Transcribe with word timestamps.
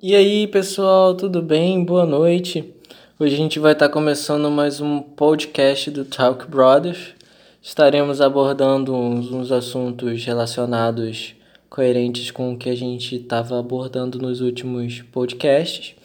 E 0.00 0.14
aí, 0.14 0.46
pessoal, 0.46 1.12
tudo 1.12 1.42
bem? 1.42 1.82
Boa 1.82 2.06
noite. 2.06 2.72
Hoje 3.18 3.34
a 3.34 3.36
gente 3.36 3.58
vai 3.58 3.72
estar 3.72 3.88
começando 3.88 4.48
mais 4.48 4.80
um 4.80 5.00
podcast 5.00 5.90
do 5.90 6.04
Talk 6.04 6.46
Brothers. 6.46 7.14
Estaremos 7.60 8.20
abordando 8.20 8.94
uns, 8.94 9.32
uns 9.32 9.50
assuntos 9.50 10.24
relacionados, 10.24 11.34
coerentes 11.68 12.30
com 12.30 12.52
o 12.52 12.56
que 12.56 12.70
a 12.70 12.76
gente 12.76 13.16
estava 13.16 13.58
abordando 13.58 14.20
nos 14.20 14.40
últimos 14.40 15.02
podcasts. 15.10 15.96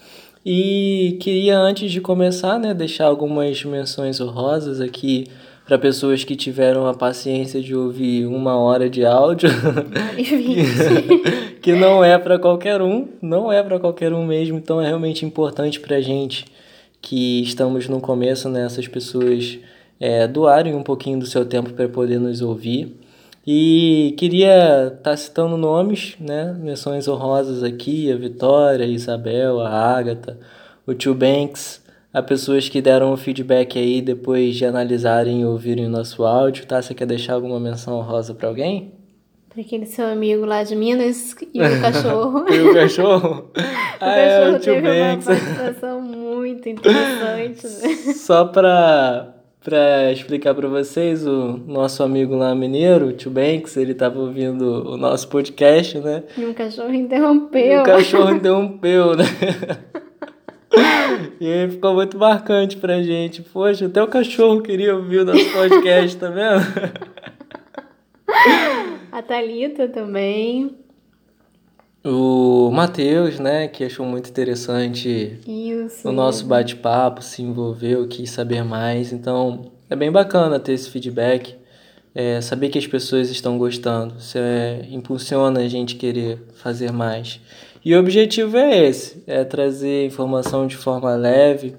E 0.43 1.15
queria, 1.21 1.59
antes 1.59 1.91
de 1.91 2.01
começar, 2.01 2.57
né, 2.57 2.73
deixar 2.73 3.05
algumas 3.05 3.63
menções 3.63 4.19
honrosas 4.19 4.81
aqui 4.81 5.27
para 5.65 5.77
pessoas 5.77 6.23
que 6.23 6.35
tiveram 6.35 6.85
a 6.85 6.93
paciência 6.93 7.61
de 7.61 7.75
ouvir 7.75 8.25
uma 8.25 8.57
hora 8.57 8.89
de 8.89 9.05
áudio, 9.05 9.49
que, 10.15 11.59
que 11.61 11.73
não 11.73 12.03
é 12.03 12.17
para 12.17 12.37
qualquer 12.37 12.81
um, 12.81 13.07
não 13.21 13.51
é 13.51 13.63
para 13.63 13.79
qualquer 13.79 14.13
um 14.13 14.25
mesmo, 14.25 14.57
então 14.57 14.81
é 14.81 14.87
realmente 14.87 15.25
importante 15.25 15.79
para 15.79 16.01
gente 16.01 16.45
que 17.01 17.41
estamos 17.41 17.87
no 17.87 17.99
começo, 17.99 18.49
né, 18.49 18.65
essas 18.65 18.87
pessoas 18.87 19.59
é, 19.99 20.27
doarem 20.27 20.73
um 20.73 20.83
pouquinho 20.83 21.19
do 21.19 21.25
seu 21.25 21.45
tempo 21.45 21.71
para 21.73 21.87
poder 21.87 22.19
nos 22.19 22.41
ouvir. 22.41 22.97
E 23.45 24.15
queria 24.17 24.87
estar 24.87 25.11
tá 25.11 25.17
citando 25.17 25.57
nomes, 25.57 26.15
né, 26.17 26.55
menções 26.57 27.09
honrosas 27.09 27.61
aqui, 27.61 28.09
a 28.09 28.15
Vitória, 28.15 28.85
a 28.85 28.87
Isabel, 28.87 29.59
a 29.59 29.69
Ágata, 29.69 30.39
o 30.87 30.93
Tio 30.93 31.13
Banks, 31.13 31.82
a 32.13 32.21
pessoas 32.21 32.69
que 32.69 32.79
deram 32.79 33.11
o 33.11 33.17
feedback 33.17 33.79
aí 33.79 33.99
depois 33.99 34.55
de 34.55 34.65
analisarem 34.65 35.41
e 35.41 35.45
ouvirem 35.45 35.87
o 35.87 35.89
nosso 35.89 36.23
áudio, 36.23 36.67
tá? 36.67 36.79
Você 36.79 36.93
quer 36.93 37.07
deixar 37.07 37.33
alguma 37.33 37.59
menção 37.59 37.97
honrosa 37.97 38.35
para 38.35 38.47
alguém? 38.47 38.93
Para 39.49 39.61
aquele 39.61 39.87
seu 39.87 40.05
amigo 40.05 40.45
lá 40.45 40.63
de 40.63 40.75
Minas 40.75 41.35
e 41.53 41.59
o 41.59 41.81
cachorro. 41.81 42.45
e 42.53 42.61
o 42.61 42.73
cachorro? 42.73 43.49
o 43.57 43.61
ah, 43.99 44.15
é, 44.15 44.39
cachorro 44.39 44.59
teve 44.59 44.81
Banks. 44.81 45.27
uma 45.27 45.35
participação 45.35 46.01
muito 46.01 46.69
interessante. 46.69 47.65
Né? 47.65 48.13
Só 48.13 48.45
para 48.45 49.29
para 49.63 50.11
explicar 50.11 50.53
para 50.53 50.67
vocês, 50.67 51.25
o 51.25 51.57
nosso 51.65 52.03
amigo 52.03 52.35
lá 52.35 52.53
mineiro, 52.53 53.07
o 53.07 53.13
tio 53.13 53.31
Banks, 53.31 53.77
ele 53.77 53.93
estava 53.93 54.19
ouvindo 54.19 54.91
o 54.91 54.97
nosso 54.97 55.29
podcast, 55.29 55.99
né? 55.99 56.23
E 56.37 56.43
o 56.43 56.53
cachorro 56.53 56.93
interrompeu. 56.93 57.77
E 57.77 57.79
o 57.79 57.83
cachorro 57.83 58.35
interrompeu, 58.35 59.15
né? 59.15 59.23
E 61.39 61.47
aí 61.47 61.69
ficou 61.69 61.93
muito 61.93 62.17
marcante 62.17 62.77
pra 62.77 63.01
gente. 63.01 63.41
Poxa, 63.41 63.85
até 63.85 64.01
o 64.01 64.07
cachorro 64.07 64.61
queria 64.61 64.95
ouvir 64.95 65.19
o 65.19 65.25
nosso 65.25 65.51
podcast, 65.51 66.17
tá 66.17 66.29
vendo? 66.29 66.63
A 69.11 69.21
Thalita 69.21 69.87
também. 69.87 70.75
O 72.03 72.69
Matheus, 72.71 73.39
né, 73.39 73.67
que 73.67 73.83
achou 73.83 74.05
muito 74.05 74.29
interessante 74.29 75.39
Isso. 75.47 76.09
o 76.09 76.11
nosso 76.11 76.45
bate-papo, 76.45 77.21
se 77.21 77.41
envolveu, 77.41 78.05
quis 78.07 78.29
saber 78.29 78.61
mais. 78.63 79.13
Então, 79.13 79.71
é 79.89 79.95
bem 79.95 80.11
bacana 80.11 80.59
ter 80.59 80.73
esse 80.73 80.89
feedback, 80.89 81.55
é, 82.13 82.41
saber 82.41 82.67
que 82.69 82.77
as 82.77 82.85
pessoas 82.85 83.29
estão 83.29 83.57
gostando. 83.57 84.15
Isso 84.17 84.37
é, 84.37 84.85
impulsiona 84.91 85.61
a 85.61 85.67
gente 85.67 85.95
querer 85.95 86.39
fazer 86.55 86.91
mais. 86.91 87.39
E 87.85 87.95
o 87.95 87.99
objetivo 87.99 88.57
é 88.57 88.85
esse, 88.87 89.23
é 89.27 89.43
trazer 89.43 90.05
informação 90.05 90.65
de 90.65 90.77
forma 90.77 91.15
leve 91.15 91.75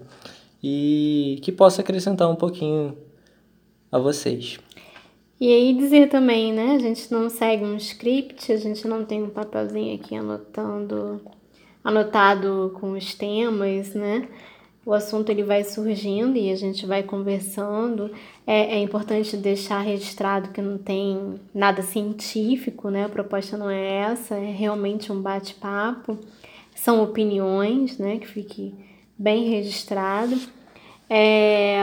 e 0.62 1.38
que 1.42 1.50
possa 1.50 1.80
acrescentar 1.80 2.30
um 2.30 2.36
pouquinho 2.36 2.96
a 3.90 3.98
vocês. 3.98 4.58
E 5.40 5.48
aí 5.48 5.74
dizer 5.74 6.08
também, 6.08 6.52
né? 6.52 6.74
A 6.76 6.78
gente 6.78 7.10
não 7.10 7.28
segue 7.28 7.64
um 7.64 7.76
script, 7.76 8.52
a 8.52 8.56
gente 8.56 8.86
não 8.86 9.04
tem 9.04 9.22
um 9.22 9.30
papelzinho 9.30 9.94
aqui 9.94 10.14
anotando, 10.14 11.20
anotado 11.82 12.76
com 12.78 12.92
os 12.92 13.14
temas, 13.14 13.94
né? 13.94 14.28
o 14.86 14.92
assunto 14.92 15.30
ele 15.30 15.42
vai 15.42 15.64
surgindo 15.64 16.36
e 16.36 16.50
a 16.50 16.56
gente 16.56 16.84
vai 16.84 17.02
conversando. 17.02 18.10
É, 18.46 18.76
é, 18.76 18.78
importante 18.78 19.36
deixar 19.38 19.80
registrado 19.80 20.50
que 20.50 20.60
não 20.60 20.76
tem 20.76 21.40
nada 21.54 21.80
científico, 21.82 22.90
né? 22.90 23.04
A 23.04 23.08
proposta 23.08 23.56
não 23.56 23.70
é 23.70 24.10
essa, 24.10 24.34
é 24.36 24.50
realmente 24.50 25.10
um 25.10 25.20
bate-papo. 25.20 26.18
São 26.74 27.02
opiniões, 27.02 27.96
né? 27.98 28.18
Que 28.18 28.26
fique 28.26 28.74
bem 29.16 29.48
registrado. 29.48 30.38
É, 31.08 31.78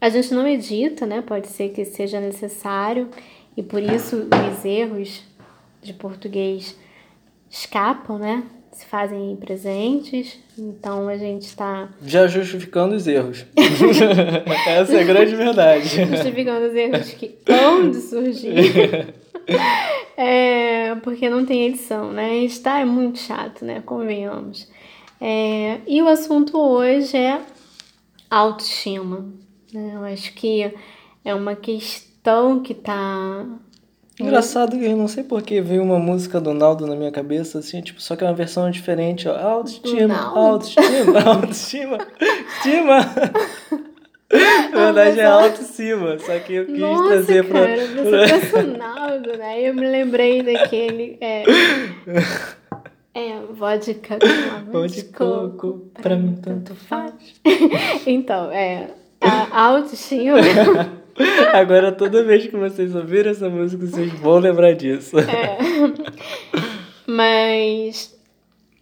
a 0.00 0.08
gente 0.08 0.32
não 0.32 0.46
edita, 0.46 1.04
né? 1.04 1.20
Pode 1.20 1.48
ser 1.48 1.70
que 1.70 1.84
seja 1.84 2.18
necessário 2.18 3.10
e 3.54 3.62
por 3.62 3.82
isso 3.82 4.26
os 4.50 4.64
erros 4.64 5.22
de 5.82 5.92
português 5.92 6.78
escapam, 7.50 8.18
né? 8.18 8.42
se 8.72 8.86
fazem 8.86 9.36
presentes, 9.36 10.38
então 10.60 11.08
a 11.08 11.16
gente 11.16 11.42
está. 11.42 11.88
Já 12.04 12.26
justificando 12.26 12.94
os 12.94 13.06
erros. 13.06 13.46
Essa 14.66 14.96
é 14.96 15.00
a 15.00 15.04
grande 15.04 15.34
verdade. 15.34 15.88
justificando 16.06 16.66
os 16.66 16.74
erros 16.74 17.10
que 17.14 17.38
hão 17.48 17.90
de 17.90 18.00
surgir. 18.00 19.14
é, 20.16 20.94
porque 20.96 21.30
não 21.30 21.46
tem 21.46 21.66
edição, 21.66 22.12
né? 22.12 22.38
Está 22.38 22.80
é 22.80 22.84
muito 22.84 23.18
chato, 23.18 23.64
né? 23.64 23.82
Convenhamos. 23.84 24.68
É, 25.20 25.78
e 25.86 26.00
o 26.02 26.08
assunto 26.08 26.58
hoje 26.58 27.16
é 27.16 27.40
autoestima. 28.30 29.28
Né? 29.72 29.92
Eu 29.94 30.04
acho 30.04 30.32
que 30.34 30.72
é 31.24 31.34
uma 31.34 31.54
questão 31.56 32.60
que 32.60 32.72
está 32.72 33.46
Engraçado 34.18 34.78
que 34.78 34.84
eu 34.84 34.96
não 34.96 35.08
sei 35.08 35.24
porque 35.24 35.60
veio 35.62 35.82
uma 35.82 35.98
música 35.98 36.40
do 36.40 36.52
Naldo 36.52 36.86
na 36.86 36.94
minha 36.94 37.10
cabeça, 37.10 37.58
assim, 37.58 37.80
tipo, 37.80 38.02
só 38.02 38.14
que 38.14 38.22
é 38.22 38.26
uma 38.26 38.34
versão 38.34 38.70
diferente, 38.70 39.26
ó. 39.26 39.36
Autoestima, 39.36 40.14
autoestima, 40.14 41.20
autoestima, 41.24 41.98
estima. 42.56 42.98
Na 44.72 44.92
verdade 44.92 45.20
é 45.20 45.24
autoestima, 45.24 46.18
só 46.18 46.38
que 46.38 46.54
eu 46.54 46.66
quis 46.66 46.78
Nossa, 46.78 47.08
trazer 47.08 47.44
pra. 47.44 47.66
Cara, 47.66 47.86
você 47.86 48.40
pensa 48.40 48.58
o 48.58 48.76
Naldo, 48.76 49.38
né? 49.38 49.60
Eu 49.62 49.74
me 49.74 49.88
lembrei 49.88 50.42
daquele. 50.42 51.16
É, 51.20 51.44
é 53.14 53.40
vodka 53.50 54.18
com 54.70 54.86
de 54.86 55.04
coco, 55.04 55.90
pra 55.94 56.14
mim 56.14 56.36
tanto 56.42 56.74
faz. 56.74 57.14
então, 58.06 58.52
é. 58.52 58.90
A 59.20 59.64
autoestima. 59.64 60.38
Agora, 61.52 61.92
toda 61.92 62.24
vez 62.24 62.46
que 62.46 62.56
vocês 62.56 62.94
ouvirem 62.94 63.32
essa 63.32 63.48
música, 63.48 63.86
vocês 63.86 64.12
vão 64.14 64.38
lembrar 64.38 64.72
disso. 64.74 65.18
É. 65.18 65.58
Mas, 67.06 68.18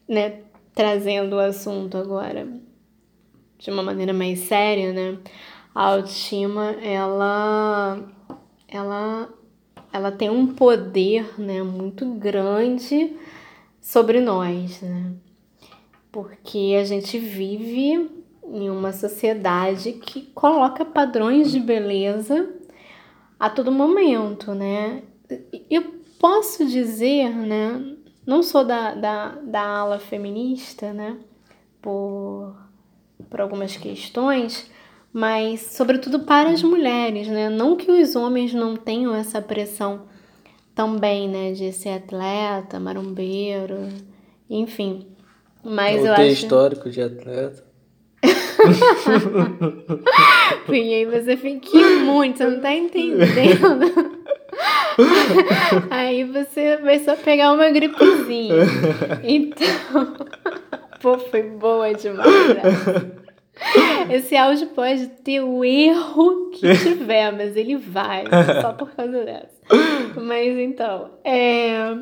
né, 0.09 0.41
trazendo 0.75 1.37
o 1.37 1.41
assunto 1.41 1.97
agora 1.97 2.47
de 3.59 3.71
uma 3.71 3.83
maneira 3.83 4.13
mais 4.13 4.41
séria, 4.41 4.93
né? 4.93 5.19
A 5.75 5.93
autoestima, 5.93 6.77
ela, 6.83 7.99
ela, 8.69 9.29
ela 9.93 10.13
tem 10.13 10.31
um 10.31 10.47
poder, 10.55 11.39
né, 11.39 11.63
muito 11.63 12.07
grande 12.15 13.17
sobre 13.81 14.21
nós, 14.21 14.81
né? 14.81 15.13
Porque 16.13 16.77
a 16.81 16.85
gente 16.85 17.19
vive 17.19 18.18
em 18.53 18.71
uma 18.71 18.93
sociedade 18.93 19.93
que 19.93 20.23
coloca 20.35 20.85
padrões 20.85 21.51
de 21.51 21.61
beleza 21.61 22.49
a 23.39 23.49
todo 23.49 23.71
momento, 23.71 24.55
né? 24.55 25.03
Eu 25.71 25.85
posso 26.19 26.67
dizer, 26.67 27.31
né? 27.31 27.97
Não 28.27 28.43
sou 28.43 28.65
da, 28.65 28.95
da, 28.95 29.29
da 29.43 29.63
ala 29.63 29.99
feminista, 29.99 30.93
né? 30.93 31.17
Por, 31.81 32.55
por 33.31 33.41
algumas 33.41 33.77
questões, 33.77 34.71
mas 35.13 35.61
sobretudo 35.61 36.21
para 36.21 36.51
as 36.51 36.63
mulheres, 36.63 37.29
né? 37.29 37.49
Não 37.49 37.77
que 37.77 37.91
os 37.91 38.17
homens 38.17 38.53
não 38.53 38.77
tenham 38.77 39.15
essa 39.15 39.41
pressão 39.41 40.03
também, 40.75 41.29
né? 41.29 41.53
De 41.53 41.73
ser 41.73 41.91
atleta, 41.91 42.81
marombeiro, 42.81 43.89
enfim. 44.51 45.07
Mas 45.63 46.01
Ou 46.01 46.07
eu 46.07 46.15
ter 46.15 46.23
acho... 46.23 46.33
histórico 46.33 46.91
de 46.91 47.03
atleta. 47.03 47.68
Pinhei, 50.67 51.07
você 51.07 51.37
fica 51.37 51.79
muito, 52.05 52.39
você 52.39 52.47
não 52.47 52.61
tá 52.61 52.73
entendendo. 52.73 54.19
Aí 55.91 56.25
você 56.25 56.77
vai 56.79 56.99
só 56.99 57.15
pegar 57.17 57.53
uma 57.53 57.71
gripezinha. 57.71 58.55
Então, 59.23 60.17
pô, 61.01 61.19
foi 61.19 61.43
boa 61.43 61.93
demais. 61.95 62.27
Esse 64.11 64.37
áudio 64.37 64.69
pode 64.69 65.09
ter 65.09 65.41
o 65.41 65.65
erro 65.65 66.51
que 66.51 66.77
tiver, 66.77 67.33
mas 67.33 67.57
ele 67.57 67.77
vai, 67.77 68.25
só 68.61 68.73
por 68.73 68.91
causa 68.91 69.25
dessa. 69.25 69.59
Mas 70.21 70.57
então, 70.59 71.11
é... 71.25 71.97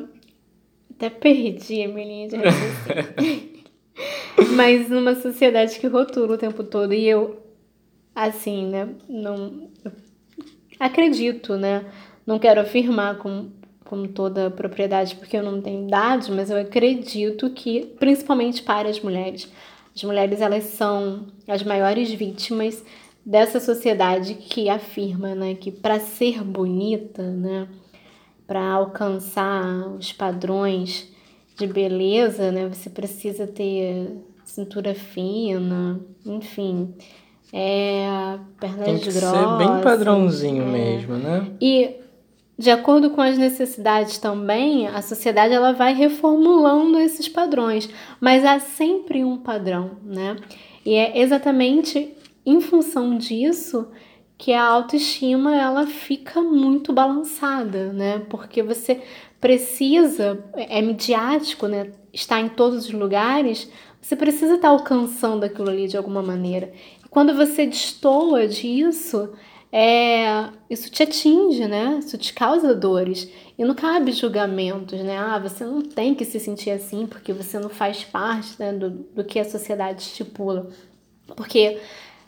até 0.95 1.09
perdi 1.09 1.83
a 1.83 1.87
minha 1.87 2.05
linha 2.05 2.27
de 2.27 2.35
raciocínio. 2.35 3.56
Mas 4.55 4.89
numa 4.89 5.15
sociedade 5.15 5.79
que 5.79 5.87
rotula 5.87 6.35
o 6.35 6.37
tempo 6.37 6.63
todo 6.63 6.93
e 6.93 7.07
eu, 7.07 7.41
assim, 8.13 8.67
né, 8.67 8.89
não 9.09 9.69
acredito, 10.79 11.55
né, 11.57 11.85
não 12.25 12.37
quero 12.37 12.61
afirmar 12.61 13.17
com 13.17 13.49
com 13.87 14.05
toda 14.05 14.47
a 14.47 14.51
propriedade 14.51 15.15
porque 15.15 15.37
eu 15.37 15.43
não 15.43 15.61
tenho 15.61 15.87
dados, 15.87 16.27
mas 16.27 16.49
eu 16.49 16.57
acredito 16.57 17.49
que, 17.51 17.85
principalmente 17.97 18.61
para 18.61 18.89
as 18.89 18.99
mulheres, 18.99 19.49
as 19.95 20.03
mulheres 20.03 20.41
elas 20.41 20.65
são 20.65 21.27
as 21.47 21.63
maiores 21.63 22.11
vítimas 22.11 22.83
dessa 23.25 23.59
sociedade 23.59 24.35
que 24.35 24.69
afirma, 24.69 25.33
né, 25.33 25.55
que 25.55 25.71
para 25.71 25.99
ser 25.99 26.43
bonita, 26.43 27.23
né, 27.23 27.67
para 28.45 28.61
alcançar 28.61 29.87
os 29.97 30.11
padrões 30.11 31.11
de 31.57 31.65
beleza, 31.65 32.51
né, 32.51 32.67
você 32.67 32.89
precisa 32.89 33.47
ter 33.47 34.17
cintura 34.47 34.95
fina, 34.95 35.99
enfim, 36.25 36.93
é, 37.53 38.39
pernas 38.59 38.85
Tem 38.85 38.97
que 38.97 39.11
grossas. 39.11 39.31
ser 39.31 39.57
bem 39.57 39.81
padrãozinho 39.83 40.63
é. 40.63 40.65
mesmo, 40.65 41.15
né? 41.17 41.51
E 41.61 41.95
de 42.57 42.71
acordo 42.71 43.11
com 43.11 43.21
as 43.21 43.37
necessidades 43.37 44.17
também, 44.17 44.87
a 44.87 45.01
sociedade 45.01 45.53
ela 45.53 45.73
vai 45.73 45.93
reformulando 45.93 46.97
esses 46.97 47.27
padrões, 47.27 47.87
mas 48.19 48.43
há 48.43 48.59
sempre 48.59 49.23
um 49.23 49.37
padrão, 49.37 49.91
né? 50.03 50.37
E 50.83 50.95
é 50.95 51.19
exatamente 51.19 52.15
em 52.45 52.61
função 52.61 53.17
disso 53.17 53.87
que 54.37 54.53
a 54.53 54.63
autoestima 54.63 55.55
ela 55.55 55.85
fica 55.85 56.41
muito 56.41 56.93
balançada, 56.93 57.91
né? 57.91 58.21
Porque 58.29 58.63
você 58.63 59.01
precisa, 59.39 60.43
é 60.55 60.81
midiático, 60.81 61.67
né? 61.67 61.91
Está 62.11 62.39
em 62.39 62.49
todos 62.49 62.85
os 62.85 62.91
lugares, 62.91 63.69
você 64.01 64.15
precisa 64.15 64.55
estar 64.55 64.69
alcançando 64.69 65.43
aquilo 65.43 65.69
ali 65.69 65.87
de 65.87 65.97
alguma 65.97 66.21
maneira. 66.21 66.71
E 67.03 67.09
quando 67.09 67.35
você 67.35 67.65
destoa 67.65 68.47
disso, 68.47 69.33
é, 69.71 70.49
isso 70.69 70.89
te 70.89 71.03
atinge, 71.03 71.67
né? 71.67 71.99
Isso 71.99 72.17
te 72.17 72.33
causa 72.33 72.73
dores. 72.73 73.29
E 73.57 73.65
não 73.65 73.75
cabe 73.75 74.11
julgamentos, 74.11 74.99
né? 75.01 75.17
Ah, 75.17 75.39
você 75.39 75.65
não 75.65 75.81
tem 75.81 76.15
que 76.15 76.25
se 76.25 76.39
sentir 76.39 76.71
assim 76.71 77.05
porque 77.05 77.33
você 77.33 77.59
não 77.59 77.69
faz 77.69 78.03
parte 78.03 78.55
né, 78.59 78.71
do, 78.71 78.89
do 78.89 79.23
que 79.23 79.39
a 79.39 79.45
sociedade 79.45 80.01
estipula. 80.01 80.69
Porque 81.35 81.79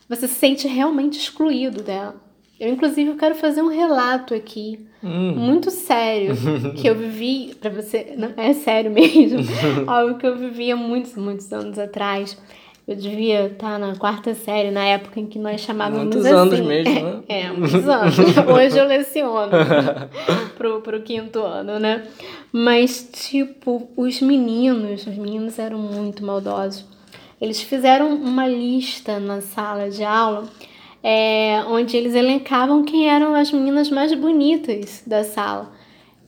você 0.07 0.27
se 0.27 0.35
sente 0.35 0.67
realmente 0.67 1.19
excluído 1.19 1.81
dela. 1.81 2.28
Eu, 2.59 2.69
inclusive, 2.73 3.13
quero 3.15 3.35
fazer 3.35 3.61
um 3.61 3.69
relato 3.69 4.33
aqui, 4.33 4.79
Hum. 5.03 5.33
muito 5.37 5.71
sério, 5.71 6.33
que 6.75 6.87
eu 6.89 6.93
vivi, 6.95 7.55
para 7.61 7.69
você, 7.69 8.15
não, 8.17 8.33
é 8.35 8.51
sério 8.53 8.91
mesmo, 8.91 9.39
algo 9.87 10.17
que 10.17 10.27
eu 10.27 10.35
vivi 10.35 10.69
há 10.71 10.75
muitos, 10.75 11.15
muitos 11.15 11.51
anos 11.53 11.79
atrás. 11.79 12.37
Eu 12.85 12.95
devia 12.95 13.45
estar 13.45 13.77
na 13.77 13.95
quarta 13.95 14.33
série, 14.33 14.71
na 14.71 14.83
época 14.83 15.19
em 15.19 15.27
que 15.27 15.37
nós 15.37 15.61
chamávamos 15.61 16.05
Muitos 16.15 16.25
assim. 16.25 16.35
anos 16.35 16.59
mesmo, 16.65 16.93
né? 16.93 17.19
É, 17.29 17.51
muitos 17.51 17.87
anos. 17.87 18.15
Hoje 18.17 18.79
eu 18.79 18.87
leciono 18.87 19.51
pro, 20.57 20.81
pro 20.81 20.99
quinto 21.03 21.39
ano, 21.39 21.79
né? 21.79 22.03
Mas, 22.51 23.07
tipo, 23.13 23.87
os 23.95 24.19
meninos, 24.21 25.05
os 25.05 25.15
meninos 25.15 25.59
eram 25.59 25.77
muito 25.77 26.25
maldosos. 26.25 26.83
Eles 27.39 27.61
fizeram 27.61 28.09
uma 28.15 28.47
lista 28.47 29.19
na 29.19 29.39
sala 29.39 29.89
de 29.89 30.03
aula 30.03 30.45
é, 31.03 31.63
onde 31.67 31.95
eles 31.95 32.13
elencavam 32.15 32.83
quem 32.83 33.09
eram 33.09 33.33
as 33.35 33.51
meninas 33.51 33.89
mais 33.89 34.13
bonitas 34.13 35.03
da 35.05 35.23
sala. 35.23 35.71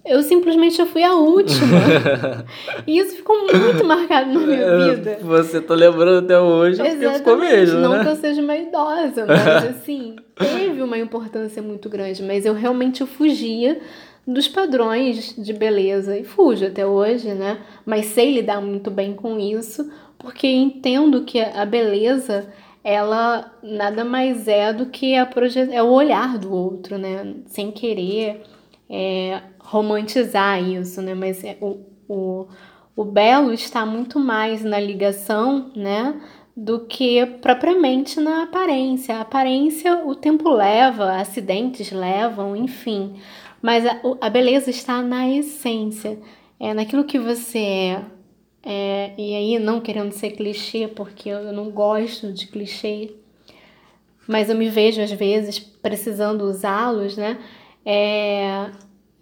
Eu 0.03 0.23
simplesmente 0.23 0.79
eu 0.79 0.87
fui 0.87 1.03
a 1.03 1.13
última. 1.13 1.77
e 2.87 2.97
isso 2.97 3.17
ficou 3.17 3.37
muito 3.45 3.85
marcado 3.85 4.33
na 4.33 4.39
minha 4.39 4.95
vida. 4.95 5.19
Você 5.21 5.61
tá 5.61 5.75
lembrando 5.75 6.25
até 6.25 6.39
hoje, 6.39 6.77
porque 6.77 6.91
ficou 6.91 7.11
Exatamente, 7.11 7.53
mesmo, 7.53 7.79
não 7.79 7.91
né? 7.93 8.03
que 8.03 8.09
eu 8.09 8.15
seja 8.15 8.41
uma 8.41 8.57
idosa, 8.57 9.25
mas 9.27 9.65
assim, 9.69 10.15
teve 10.35 10.81
uma 10.81 10.97
importância 10.97 11.61
muito 11.61 11.87
grande, 11.87 12.23
mas 12.23 12.45
eu 12.45 12.53
realmente 12.53 13.01
eu 13.01 13.07
fugia 13.07 13.79
dos 14.25 14.47
padrões 14.47 15.35
de 15.37 15.53
beleza 15.53 16.17
e 16.17 16.23
fujo 16.23 16.65
até 16.65 16.85
hoje, 16.85 17.33
né? 17.33 17.59
Mas 17.85 18.07
sei 18.07 18.33
lidar 18.33 18.59
muito 18.59 18.89
bem 18.89 19.13
com 19.13 19.39
isso, 19.39 19.91
porque 20.17 20.47
entendo 20.47 21.23
que 21.23 21.39
a 21.39 21.65
beleza 21.65 22.47
ela 22.83 23.51
nada 23.61 24.03
mais 24.03 24.47
é 24.47 24.73
do 24.73 24.87
que 24.87 25.15
a 25.15 25.25
proje 25.25 25.59
é 25.71 25.83
o 25.83 25.91
olhar 25.91 26.37
do 26.37 26.53
outro, 26.53 26.97
né? 26.97 27.35
Sem 27.45 27.71
querer 27.71 28.43
é, 28.89 29.41
romantizar 29.59 30.61
isso, 30.61 31.01
né? 31.01 31.13
Mas 31.13 31.43
é, 31.43 31.57
o, 31.61 31.79
o, 32.07 32.47
o 32.95 33.05
belo 33.05 33.53
está 33.53 33.85
muito 33.85 34.19
mais 34.19 34.63
na 34.63 34.79
ligação, 34.79 35.71
né? 35.75 36.19
Do 36.57 36.81
que 36.81 37.25
propriamente 37.25 38.19
na 38.19 38.43
aparência. 38.43 39.17
A 39.17 39.21
aparência 39.21 40.05
o 40.05 40.15
tempo 40.15 40.49
leva, 40.49 41.13
acidentes 41.13 41.91
levam, 41.91 42.55
enfim. 42.55 43.15
Mas 43.61 43.85
a, 43.85 43.99
a 44.19 44.29
beleza 44.29 44.69
está 44.69 45.01
na 45.01 45.29
essência, 45.29 46.19
é 46.59 46.73
naquilo 46.73 47.03
que 47.03 47.19
você 47.19 47.59
é, 47.59 48.01
é, 48.63 49.13
e 49.17 49.35
aí, 49.35 49.59
não 49.59 49.81
querendo 49.81 50.11
ser 50.11 50.31
clichê, 50.31 50.87
porque 50.87 51.29
eu 51.29 51.51
não 51.51 51.71
gosto 51.71 52.31
de 52.31 52.47
clichê, 52.47 53.11
mas 54.27 54.49
eu 54.49 54.55
me 54.55 54.69
vejo 54.69 55.01
às 55.01 55.11
vezes 55.11 55.59
precisando 55.59 56.43
usá-los, 56.43 57.17
né? 57.17 57.39
É, 57.85 58.69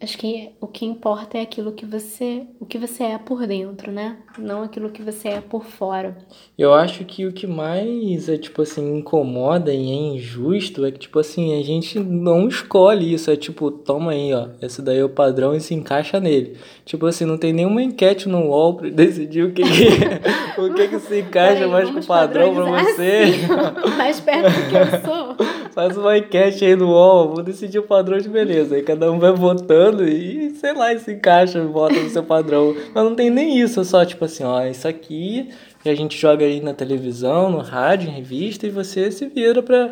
acho 0.01 0.17
que 0.17 0.51
o 0.61 0.67
que 0.67 0.85
importa 0.85 1.37
é 1.37 1.41
aquilo 1.41 1.73
que 1.73 1.85
você, 1.85 2.43
o 2.59 2.65
que 2.65 2.77
você 2.77 3.03
é 3.03 3.17
por 3.17 3.45
dentro, 3.45 3.91
né? 3.91 4.17
Não 4.37 4.63
aquilo 4.63 4.89
que 4.89 5.01
você 5.01 5.29
é 5.29 5.41
por 5.41 5.65
fora. 5.65 6.17
Eu 6.57 6.73
acho 6.73 7.03
que 7.03 7.25
o 7.25 7.33
que 7.33 7.45
mais 7.45 8.29
é, 8.29 8.37
tipo 8.37 8.61
assim, 8.61 8.97
incomoda 8.97 9.73
e 9.73 9.91
é 9.91 9.95
injusto 10.15 10.85
é 10.85 10.91
que, 10.91 10.99
tipo 10.99 11.19
assim, 11.19 11.59
a 11.59 11.63
gente 11.63 11.99
não 11.99 12.47
escolhe 12.47 13.13
isso. 13.13 13.29
É 13.29 13.35
tipo, 13.35 13.69
toma 13.69 14.11
aí, 14.11 14.33
ó, 14.33 14.47
esse 14.61 14.81
daí 14.81 14.99
é 14.99 15.03
o 15.03 15.09
padrão 15.09 15.53
e 15.53 15.59
se 15.59 15.73
encaixa 15.73 16.19
nele. 16.19 16.55
Tipo 16.85 17.05
assim, 17.05 17.25
não 17.25 17.37
tem 17.37 17.51
nenhuma 17.51 17.81
enquete 17.81 18.29
no 18.29 18.47
UOL 18.47 18.75
pra 18.75 18.89
decidir 18.89 19.43
o 19.43 19.51
que 19.51 19.63
que, 19.63 19.97
o 20.61 20.73
que, 20.73 20.87
que 20.87 20.99
se 20.99 21.19
encaixa 21.19 21.55
Peraí, 21.55 21.69
mais 21.71 21.89
com 21.89 21.99
o 21.99 22.05
padrão 22.05 22.53
pra 22.53 22.63
padronizar 22.63 22.95
você. 22.95 23.23
assim, 23.23 23.95
mais 23.97 24.19
perto 24.19 24.49
do 24.49 24.69
que 24.69 24.75
eu 24.75 25.01
sou. 25.01 25.35
Faz 25.79 25.95
uma 25.95 26.17
enquete 26.17 26.65
aí 26.65 26.75
no 26.75 26.89
UOL, 26.89 27.35
vou 27.35 27.41
decidir 27.41 27.79
o 27.79 27.83
padrão 27.83 28.17
de 28.17 28.27
beleza. 28.27 28.75
Aí 28.75 28.83
cada 28.83 29.09
um 29.09 29.17
vai 29.17 29.31
votando 29.31 30.05
e, 30.05 30.49
sei 30.55 30.73
lá, 30.73 30.93
se 30.97 31.13
encaixa, 31.13 31.63
vota 31.63 31.97
no 31.97 32.09
seu 32.09 32.21
padrão. 32.21 32.75
Mas 32.93 33.01
não 33.01 33.15
tem 33.15 33.29
nem 33.29 33.57
isso, 33.57 33.79
é 33.79 33.85
só 33.85 34.03
tipo 34.03 34.25
assim, 34.25 34.43
ó, 34.43 34.61
isso 34.65 34.85
aqui 34.85 35.47
que 35.81 35.87
a 35.87 35.95
gente 35.95 36.17
joga 36.17 36.43
aí 36.43 36.59
na 36.59 36.73
televisão, 36.73 37.49
no 37.49 37.59
rádio, 37.59 38.09
em 38.09 38.11
revista, 38.11 38.67
e 38.67 38.69
você 38.69 39.09
se 39.09 39.27
vira 39.27 39.63
pra, 39.63 39.89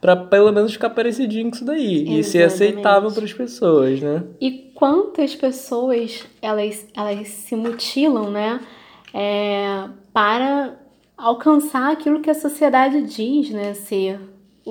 pra 0.00 0.16
pelo 0.16 0.50
menos 0.50 0.72
ficar 0.72 0.88
parecidinho 0.88 1.50
com 1.50 1.56
isso 1.56 1.64
daí. 1.66 2.18
E 2.18 2.24
ser 2.24 2.44
Exatamente. 2.44 2.72
aceitável 2.72 3.12
pras 3.12 3.32
pessoas, 3.34 4.00
né? 4.00 4.24
E 4.40 4.72
quantas 4.74 5.34
pessoas 5.34 6.24
elas, 6.40 6.86
elas 6.96 7.28
se 7.28 7.54
mutilam, 7.54 8.30
né? 8.30 8.60
É, 9.12 9.88
para 10.10 10.74
alcançar 11.18 11.92
aquilo 11.92 12.22
que 12.22 12.30
a 12.30 12.34
sociedade 12.34 13.02
diz, 13.02 13.50
né? 13.50 13.74
Ser 13.74 14.18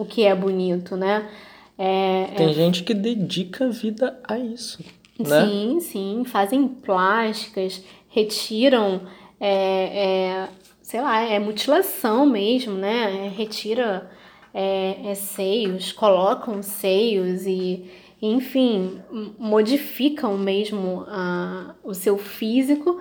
o 0.02 0.06
que 0.06 0.24
é 0.24 0.36
bonito, 0.36 0.96
né? 0.96 1.30
É, 1.78 2.30
Tem 2.36 2.54
gente 2.54 2.84
que 2.84 2.94
dedica 2.94 3.66
a 3.66 3.70
vida 3.70 4.20
a 4.24 4.38
isso, 4.38 4.84
né? 5.20 5.46
Sim, 5.46 5.80
sim, 5.80 6.24
fazem 6.26 6.68
plásticas, 6.68 7.84
retiram, 8.10 9.02
é, 9.40 9.50
é, 9.50 10.48
sei 10.82 11.02
lá, 11.02 11.22
é 11.22 11.40
mutilação 11.40 12.26
mesmo, 12.26 12.74
né? 12.74 13.26
É, 13.26 13.30
retira 13.30 14.10
é, 14.54 14.98
é, 15.06 15.16
seios, 15.16 15.92
colocam 15.92 16.64
seios 16.64 17.46
e, 17.46 17.86
enfim, 18.20 19.00
modificam 19.38 20.38
mesmo 20.38 21.06
a, 21.08 21.76
o 21.84 21.94
seu 21.94 22.18
físico 22.18 23.00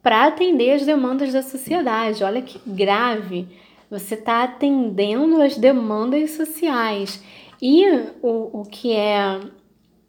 para 0.00 0.26
atender 0.26 0.74
as 0.74 0.86
demandas 0.86 1.32
da 1.32 1.42
sociedade. 1.42 2.22
Olha 2.22 2.42
que 2.42 2.60
grave. 2.66 3.48
Você 3.92 4.14
está 4.14 4.42
atendendo 4.42 5.42
as 5.42 5.58
demandas 5.58 6.30
sociais. 6.30 7.22
E 7.60 7.86
o, 8.22 8.60
o 8.60 8.64
que 8.64 8.92
é 8.92 9.38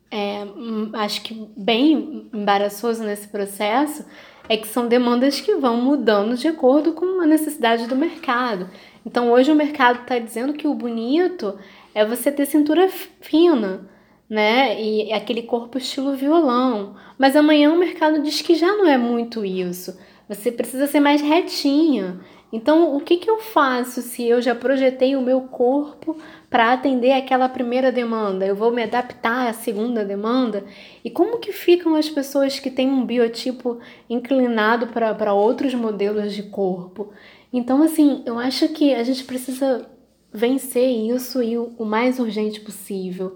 é, 0.09 0.45
hum, 0.45 0.91
acho 0.93 1.21
que 1.21 1.49
bem 1.57 2.29
embaraçoso 2.33 3.03
nesse 3.03 3.27
processo 3.27 4.05
é 4.47 4.55
que 4.55 4.67
são 4.67 4.87
demandas 4.87 5.41
que 5.41 5.55
vão 5.55 5.81
mudando 5.81 6.37
de 6.37 6.47
acordo 6.47 6.93
com 6.93 7.19
a 7.19 7.25
necessidade 7.25 7.85
do 7.87 7.95
mercado. 7.95 8.69
Então 9.05 9.29
hoje 9.31 9.51
o 9.51 9.55
mercado 9.55 10.01
está 10.01 10.17
dizendo 10.17 10.53
que 10.53 10.67
o 10.67 10.73
bonito 10.73 11.59
é 11.93 12.05
você 12.05 12.31
ter 12.31 12.45
cintura 12.45 12.87
fina, 12.87 13.89
né? 14.29 14.81
E 14.81 15.11
aquele 15.11 15.41
corpo 15.41 15.77
estilo 15.77 16.15
violão. 16.15 16.95
Mas 17.17 17.35
amanhã 17.35 17.73
o 17.73 17.79
mercado 17.79 18.21
diz 18.21 18.41
que 18.41 18.55
já 18.55 18.67
não 18.67 18.87
é 18.87 18.97
muito 18.97 19.43
isso. 19.43 19.99
Você 20.29 20.51
precisa 20.53 20.87
ser 20.87 21.01
mais 21.01 21.21
retinha. 21.21 22.21
Então, 22.53 22.95
o 22.95 22.99
que, 22.99 23.17
que 23.17 23.27
eu 23.27 23.39
faço 23.39 24.03
se 24.03 24.27
eu 24.27 24.39
já 24.39 24.53
projetei 24.53 25.15
o 25.15 25.21
meu 25.23 25.41
corpo 25.41 26.15
para 26.51 26.71
atender 26.71 27.11
aquela 27.11 27.49
primeira 27.49 27.91
demanda? 27.91 28.45
Eu 28.45 28.55
vou 28.55 28.71
me 28.71 28.83
adaptar 28.83 29.47
à 29.47 29.53
segunda 29.53 30.05
demanda? 30.05 30.63
E 31.03 31.09
como 31.09 31.39
que 31.39 31.51
ficam 31.51 31.95
as 31.95 32.07
pessoas 32.07 32.59
que 32.59 32.69
têm 32.69 32.87
um 32.91 33.07
biotipo 33.07 33.79
inclinado 34.07 34.85
para 34.85 35.33
outros 35.33 35.73
modelos 35.73 36.31
de 36.31 36.43
corpo? 36.43 37.11
Então, 37.51 37.81
assim, 37.81 38.21
eu 38.23 38.37
acho 38.37 38.69
que 38.69 38.93
a 38.93 39.03
gente 39.03 39.23
precisa 39.23 39.89
vencer 40.31 40.87
isso 40.87 41.41
e 41.41 41.57
o, 41.57 41.73
o 41.79 41.83
mais 41.83 42.19
urgente 42.19 42.61
possível, 42.61 43.35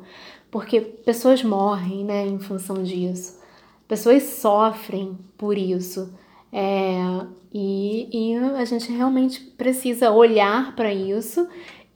porque 0.52 0.80
pessoas 0.80 1.42
morrem, 1.42 2.06
né, 2.06 2.24
em 2.24 2.38
função 2.38 2.84
disso. 2.84 3.40
pessoas 3.88 4.22
sofrem 4.22 5.18
por 5.36 5.58
isso. 5.58 6.14
É, 6.52 6.98
e, 7.54 8.10
e 8.12 8.36
a 8.36 8.66
gente 8.66 8.92
realmente 8.92 9.42
precisa 9.42 10.12
olhar 10.12 10.76
para 10.76 10.94
isso 10.94 11.48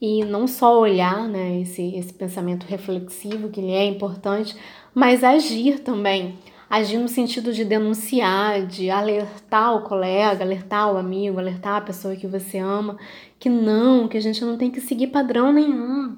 e 0.02 0.26
não 0.26 0.48
só 0.48 0.80
olhar, 0.80 1.28
né, 1.28 1.62
esse, 1.62 1.96
esse 1.96 2.12
pensamento 2.12 2.66
reflexivo, 2.66 3.50
que 3.50 3.60
ele 3.60 3.72
é 3.72 3.86
importante, 3.86 4.56
mas 4.96 5.24
agir 5.24 5.80
também. 5.80 6.40
Agir 6.68 6.98
no 6.98 7.08
sentido 7.08 7.54
de 7.54 7.64
denunciar, 7.64 8.66
de 8.66 8.90
alertar 8.90 9.76
o 9.76 9.84
colega, 9.84 10.44
alertar 10.44 10.92
o 10.92 10.98
amigo, 10.98 11.38
alertar 11.38 11.76
a 11.76 11.82
pessoa 11.82 12.16
que 12.16 12.26
você 12.26 12.58
ama, 12.58 12.98
que 13.38 13.50
não, 13.50 14.08
que 14.08 14.18
a 14.18 14.22
gente 14.22 14.44
não 14.44 14.58
tem 14.58 14.72
que 14.72 14.82
seguir 14.82 15.08
padrão 15.08 15.52
nenhum. 15.52 16.18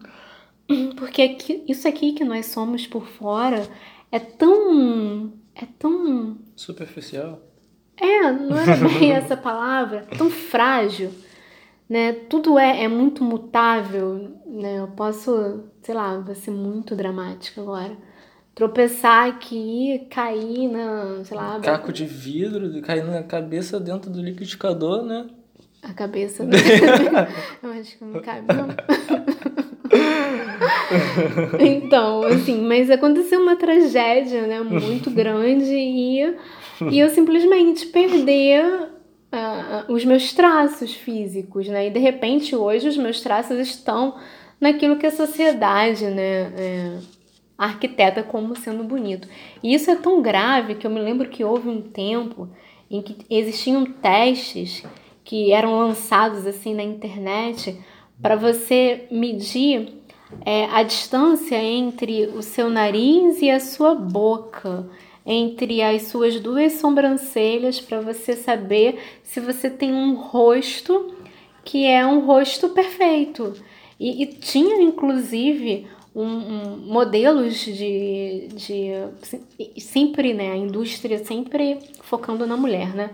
Porque 0.95 1.63
isso 1.67 1.87
aqui 1.87 2.13
que 2.13 2.23
nós 2.23 2.45
somos 2.45 2.87
por 2.87 3.07
fora 3.07 3.67
é 4.11 4.19
tão. 4.19 5.33
é 5.55 5.65
tão. 5.77 6.37
superficial. 6.55 7.41
É, 7.97 8.31
não 8.31 8.57
é 8.57 8.77
bem 8.77 9.11
essa 9.13 9.37
palavra, 9.37 10.05
tão 10.17 10.29
frágil 10.29 11.11
né? 11.93 12.13
Tudo 12.27 12.57
é, 12.57 12.83
é 12.83 12.87
muito 12.87 13.23
mutável, 13.23 14.31
né? 14.47 14.79
Eu 14.79 14.87
posso, 14.87 15.63
sei 15.81 15.93
lá, 15.93 16.17
vou 16.17 16.33
ser 16.33 16.51
muito 16.51 16.95
dramática 16.95 17.61
agora. 17.61 17.95
Tropeçar 18.55 19.27
aqui, 19.27 20.07
cair 20.09 20.69
na, 20.69 21.23
sei 21.23 21.37
lá... 21.37 21.59
Caco 21.59 21.91
de 21.91 22.05
vidro, 22.05 22.81
cair 22.81 23.03
na 23.03 23.23
cabeça 23.23 23.79
dentro 23.79 24.09
do 24.09 24.21
liquidificador, 24.21 25.03
né? 25.03 25.27
A 25.81 25.93
cabeça... 25.93 26.43
Eu 27.61 27.71
acho 27.71 27.97
que 27.97 28.05
não 28.05 28.21
cabe, 28.21 28.47
não. 28.47 28.67
então, 31.59 32.23
assim, 32.23 32.61
mas 32.61 32.89
aconteceu 32.89 33.39
uma 33.39 33.55
tragédia, 33.55 34.47
né, 34.47 34.61
muito 34.61 35.11
grande 35.11 35.73
e, 35.73 36.35
e 36.91 36.99
eu 36.99 37.09
simplesmente 37.09 37.85
perder 37.87 38.65
uh, 38.65 39.91
os 39.91 40.03
meus 40.05 40.33
traços 40.33 40.93
físicos, 40.93 41.67
né? 41.67 41.87
E 41.87 41.89
de 41.89 41.99
repente 41.99 42.55
hoje 42.55 42.87
os 42.87 42.97
meus 42.97 43.21
traços 43.21 43.57
estão 43.59 44.15
naquilo 44.59 44.97
que 44.97 45.05
a 45.05 45.11
sociedade, 45.11 46.05
né? 46.05 46.53
É, 46.57 46.97
arquiteta 47.57 48.23
como 48.23 48.55
sendo 48.55 48.83
bonito. 48.83 49.27
E 49.61 49.73
isso 49.73 49.89
é 49.89 49.95
tão 49.95 50.21
grave 50.21 50.75
que 50.75 50.85
eu 50.85 50.91
me 50.91 50.99
lembro 50.99 51.29
que 51.29 51.43
houve 51.43 51.69
um 51.69 51.81
tempo 51.81 52.49
em 52.89 53.01
que 53.01 53.17
existiam 53.29 53.85
testes 53.85 54.83
que 55.23 55.51
eram 55.51 55.79
lançados 55.79 56.45
assim 56.45 56.73
na 56.73 56.83
internet 56.83 57.77
para 58.21 58.35
você 58.35 59.07
medir 59.09 60.01
é, 60.45 60.65
a 60.65 60.83
distância 60.83 61.55
entre 61.55 62.27
o 62.27 62.41
seu 62.41 62.69
nariz 62.69 63.41
e 63.41 63.49
a 63.49 63.59
sua 63.59 63.95
boca 63.95 64.89
entre 65.25 65.81
as 65.81 66.03
suas 66.03 66.39
duas 66.39 66.73
sobrancelhas 66.73 67.79
para 67.79 68.01
você 68.01 68.33
saber 68.33 68.99
se 69.23 69.39
você 69.39 69.69
tem 69.69 69.93
um 69.93 70.15
rosto 70.15 71.15
que 71.63 71.85
é 71.85 72.05
um 72.05 72.25
rosto 72.25 72.69
perfeito. 72.69 73.53
E, 73.99 74.23
e 74.23 74.25
tinha 74.25 74.81
inclusive 74.81 75.87
um, 76.15 76.23
um, 76.23 76.77
modelos 76.77 77.59
de, 77.59 78.49
de 78.53 79.81
sempre, 79.81 80.33
né, 80.33 80.51
a 80.51 80.57
indústria 80.57 81.23
sempre 81.23 81.79
focando 82.01 82.45
na 82.45 82.57
mulher, 82.57 82.93
né? 82.93 83.09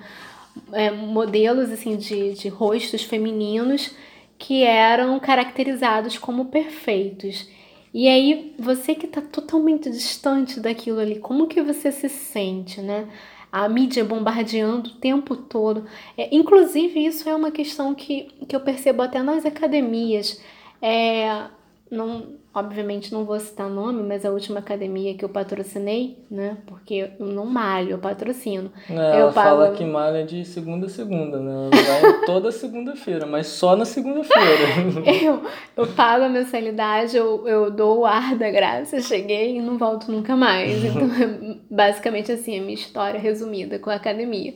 É, 0.74 0.92
modelos 0.92 1.72
assim 1.72 1.96
de, 1.96 2.34
de 2.34 2.50
rostos 2.50 3.04
femininos 3.04 3.92
que 4.38 4.64
eram 4.64 5.20
caracterizados 5.20 6.18
como 6.18 6.46
perfeitos. 6.46 7.48
E 7.94 8.08
aí, 8.08 8.56
você 8.60 8.94
que 8.96 9.06
está 9.06 9.22
totalmente 9.22 9.90
distante 9.90 10.60
daquilo 10.60 11.00
ali, 11.00 11.20
como 11.20 11.48
que 11.48 11.62
você 11.62 11.92
se 11.92 12.08
sente, 12.10 12.82
né? 12.82 13.08
A 13.52 13.68
mídia 13.68 14.06
bombardeando 14.06 14.92
o 14.92 14.96
tempo 14.96 15.36
todo. 15.36 15.86
É, 16.18 16.34
inclusive, 16.36 17.04
isso 17.06 17.28
é 17.28 17.36
uma 17.36 17.52
questão 17.52 17.96
que, 17.96 18.26
que 18.48 18.56
eu 18.56 18.60
percebo 18.62 19.02
até 19.02 19.24
nas 19.24 19.46
academias. 19.46 20.40
É, 20.82 21.48
não, 21.90 22.39
obviamente 22.54 23.14
não 23.14 23.26
vou 23.26 23.40
citar 23.40 23.70
nome, 23.70 24.02
mas 24.02 24.26
a 24.26 24.32
última 24.32 24.60
academia 24.60 25.14
que 25.14 25.24
eu 25.24 25.30
patrocinei, 25.30 26.18
né? 26.30 26.58
Porque 26.66 27.12
eu 27.20 27.26
não 27.26 27.46
malho, 27.46 27.92
eu 27.92 27.98
patrocino. 28.00 28.72
É, 28.90 28.94
eu 28.94 28.98
ela 28.98 29.32
pago... 29.32 29.50
fala 29.50 29.72
que 29.72 29.86
malha 29.86 30.26
de 30.26 30.44
segunda 30.44 30.88
a 30.88 30.90
segunda, 30.90 31.40
né? 31.40 31.70
Ela 31.72 32.12
vai 32.12 32.22
toda 32.26 32.52
segunda-feira, 32.52 33.26
mas 33.26 33.48
só 33.48 33.76
na 33.76 33.86
segunda-feira. 33.86 35.14
eu, 35.24 35.44
eu 35.78 35.88
pago 35.94 36.26
a 36.26 36.30
mensalidade, 36.30 37.16
eu, 37.16 37.48
eu 37.48 37.70
dou 37.70 38.00
o 38.00 38.06
ar 38.06 38.36
da 38.36 38.50
graça, 38.50 39.00
cheguei 39.00 39.58
e 39.58 39.62
não 39.62 39.78
volto 39.78 40.12
nunca 40.12 40.36
mais. 40.36 40.80
Então, 40.90 41.08
é 41.08 41.58
basicamente 41.70 42.32
assim, 42.32 42.58
a 42.58 42.62
minha 42.62 42.74
história 42.74 43.20
resumida 43.20 43.78
com 43.78 43.92
a 43.92 43.96
academia. 43.96 44.56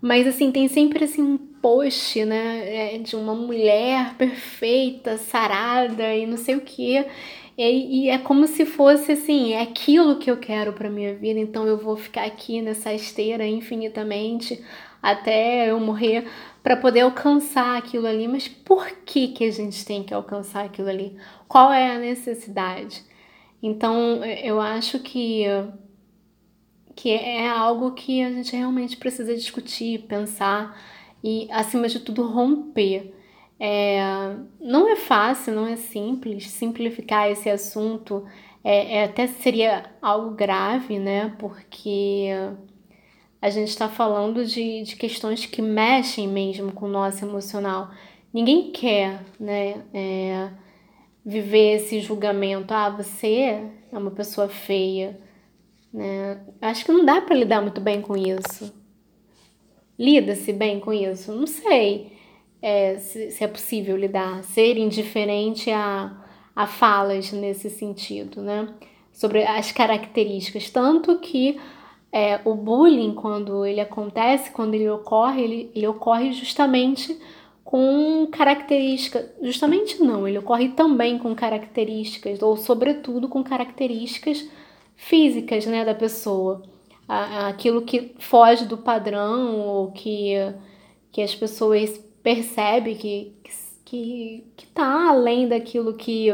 Mas 0.00 0.26
assim, 0.26 0.52
tem 0.52 0.68
sempre 0.68 1.04
assim 1.04 1.22
um 1.22 1.36
post, 1.36 2.24
né, 2.24 2.94
é, 2.94 2.98
de 2.98 3.16
uma 3.16 3.34
mulher 3.34 4.14
perfeita, 4.16 5.16
sarada 5.18 6.14
e 6.14 6.26
não 6.26 6.36
sei 6.36 6.56
o 6.56 6.60
que. 6.60 7.04
E, 7.56 8.06
e, 8.06 8.10
é 8.10 8.18
como 8.18 8.46
se 8.46 8.64
fosse 8.64 9.12
assim, 9.12 9.52
é 9.54 9.62
aquilo 9.62 10.18
que 10.18 10.30
eu 10.30 10.36
quero 10.36 10.72
para 10.72 10.88
minha 10.88 11.14
vida, 11.14 11.40
então 11.40 11.66
eu 11.66 11.76
vou 11.76 11.96
ficar 11.96 12.24
aqui 12.24 12.62
nessa 12.62 12.94
esteira 12.94 13.44
infinitamente 13.44 14.64
até 15.02 15.70
eu 15.70 15.80
morrer 15.80 16.28
para 16.62 16.76
poder 16.76 17.00
alcançar 17.00 17.76
aquilo 17.76 18.06
ali. 18.06 18.28
Mas 18.28 18.46
por 18.46 18.88
que 19.04 19.28
que 19.28 19.44
a 19.44 19.50
gente 19.50 19.84
tem 19.84 20.04
que 20.04 20.14
alcançar 20.14 20.64
aquilo 20.64 20.88
ali? 20.88 21.16
Qual 21.48 21.72
é 21.72 21.90
a 21.90 21.98
necessidade? 21.98 23.02
Então, 23.62 24.24
eu 24.24 24.60
acho 24.60 25.00
que 25.00 25.44
que 26.98 27.10
é 27.10 27.48
algo 27.48 27.92
que 27.92 28.24
a 28.24 28.28
gente 28.32 28.56
realmente 28.56 28.96
precisa 28.96 29.32
discutir, 29.32 30.00
pensar 30.08 30.76
e, 31.22 31.46
acima 31.48 31.86
de 31.86 32.00
tudo, 32.00 32.26
romper. 32.26 33.14
É, 33.60 34.00
não 34.60 34.88
é 34.88 34.96
fácil, 34.96 35.54
não 35.54 35.64
é 35.64 35.76
simples 35.76 36.50
simplificar 36.50 37.30
esse 37.30 37.48
assunto. 37.48 38.26
É, 38.64 38.96
é 38.96 39.04
até 39.04 39.28
seria 39.28 39.84
algo 40.02 40.34
grave, 40.34 40.98
né? 40.98 41.36
Porque 41.38 42.30
a 43.40 43.48
gente 43.48 43.68
está 43.68 43.88
falando 43.88 44.44
de, 44.44 44.82
de 44.82 44.96
questões 44.96 45.46
que 45.46 45.62
mexem 45.62 46.26
mesmo 46.26 46.72
com 46.72 46.86
o 46.86 46.90
nosso 46.90 47.24
emocional. 47.24 47.92
Ninguém 48.34 48.72
quer, 48.72 49.22
né? 49.38 49.84
É, 49.94 50.50
viver 51.24 51.76
esse 51.76 52.00
julgamento. 52.00 52.74
Ah, 52.74 52.90
você 52.90 53.62
é 53.92 53.96
uma 53.96 54.10
pessoa 54.10 54.48
feia 54.48 55.27
né? 55.92 56.40
Acho 56.60 56.84
que 56.84 56.92
não 56.92 57.04
dá 57.04 57.20
para 57.20 57.36
lidar 57.36 57.60
muito 57.60 57.80
bem 57.80 58.00
com 58.00 58.16
isso. 58.16 58.72
Lida-se 59.98 60.52
bem 60.52 60.78
com 60.78 60.92
isso? 60.92 61.32
Não 61.32 61.46
sei 61.46 62.12
é, 62.62 62.98
se, 62.98 63.30
se, 63.30 63.42
é 63.42 63.48
possível 63.48 63.96
lidar, 63.96 64.42
ser 64.44 64.76
indiferente 64.76 65.70
a, 65.70 66.16
a 66.54 66.66
falas 66.66 67.32
nesse 67.32 67.70
sentido, 67.70 68.42
né? 68.42 68.68
Sobre 69.12 69.44
as 69.44 69.72
características. 69.72 70.70
Tanto 70.70 71.18
que 71.18 71.58
é, 72.12 72.40
o 72.44 72.54
bullying, 72.54 73.14
quando 73.14 73.64
ele 73.64 73.80
acontece, 73.80 74.50
quando 74.50 74.74
ele 74.74 74.88
ocorre, 74.88 75.42
ele, 75.42 75.72
ele 75.74 75.86
ocorre 75.86 76.32
justamente 76.32 77.18
com 77.64 78.26
características. 78.30 79.26
Justamente 79.42 80.00
não, 80.00 80.26
ele 80.26 80.38
ocorre 80.38 80.70
também 80.70 81.18
com 81.18 81.34
características, 81.34 82.40
ou 82.40 82.56
sobretudo 82.56 83.28
com 83.28 83.42
características 83.42 84.48
físicas 84.98 85.64
né, 85.64 85.84
da 85.84 85.94
pessoa. 85.94 86.62
Aquilo 87.08 87.82
que 87.82 88.14
foge 88.18 88.66
do 88.66 88.76
padrão 88.76 89.56
ou 89.60 89.92
que, 89.92 90.34
que 91.10 91.22
as 91.22 91.34
pessoas 91.34 91.98
percebem 92.22 92.94
que, 92.96 93.32
que, 93.86 94.44
que 94.54 94.66
tá 94.66 95.08
além 95.08 95.48
daquilo 95.48 95.94
que, 95.94 96.28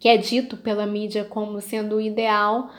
que 0.00 0.08
é 0.08 0.16
dito 0.16 0.56
pela 0.56 0.84
mídia 0.84 1.24
como 1.24 1.60
sendo 1.60 1.96
o 1.96 2.00
ideal, 2.00 2.70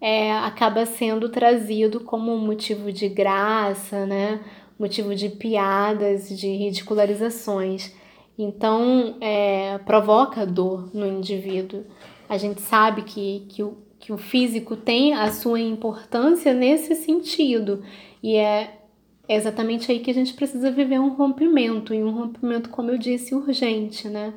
é, 0.00 0.30
acaba 0.32 0.86
sendo 0.86 1.28
trazido 1.28 1.98
como 1.98 2.36
motivo 2.38 2.92
de 2.92 3.08
graça, 3.08 4.06
né? 4.06 4.40
motivo 4.78 5.14
de 5.14 5.28
piadas, 5.28 6.28
de 6.28 6.46
ridicularizações. 6.48 7.92
Então, 8.38 9.16
é, 9.20 9.78
provoca 9.78 10.46
dor 10.46 10.90
no 10.94 11.06
indivíduo. 11.06 11.84
A 12.28 12.36
gente 12.36 12.60
sabe 12.60 13.02
que, 13.02 13.46
que 13.48 13.62
o, 13.62 13.78
que 14.04 14.12
o 14.12 14.18
físico 14.18 14.76
tem 14.76 15.14
a 15.14 15.32
sua 15.32 15.58
importância 15.58 16.52
nesse 16.52 16.94
sentido. 16.94 17.82
E 18.22 18.36
é 18.36 18.80
exatamente 19.26 19.90
aí 19.90 20.00
que 20.00 20.10
a 20.10 20.14
gente 20.14 20.34
precisa 20.34 20.70
viver 20.70 21.00
um 21.00 21.14
rompimento, 21.14 21.94
e 21.94 22.04
um 22.04 22.10
rompimento, 22.10 22.68
como 22.68 22.90
eu 22.90 22.98
disse, 22.98 23.34
urgente, 23.34 24.06
né? 24.06 24.34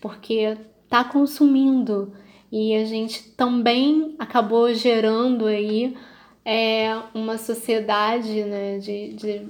Porque 0.00 0.56
tá 0.88 1.02
consumindo 1.02 2.12
e 2.50 2.76
a 2.76 2.84
gente 2.84 3.30
também 3.30 4.14
acabou 4.20 4.72
gerando 4.72 5.46
aí 5.46 5.96
é, 6.44 6.96
uma 7.12 7.38
sociedade 7.38 8.44
né, 8.44 8.78
de, 8.78 9.14
de, 9.14 9.46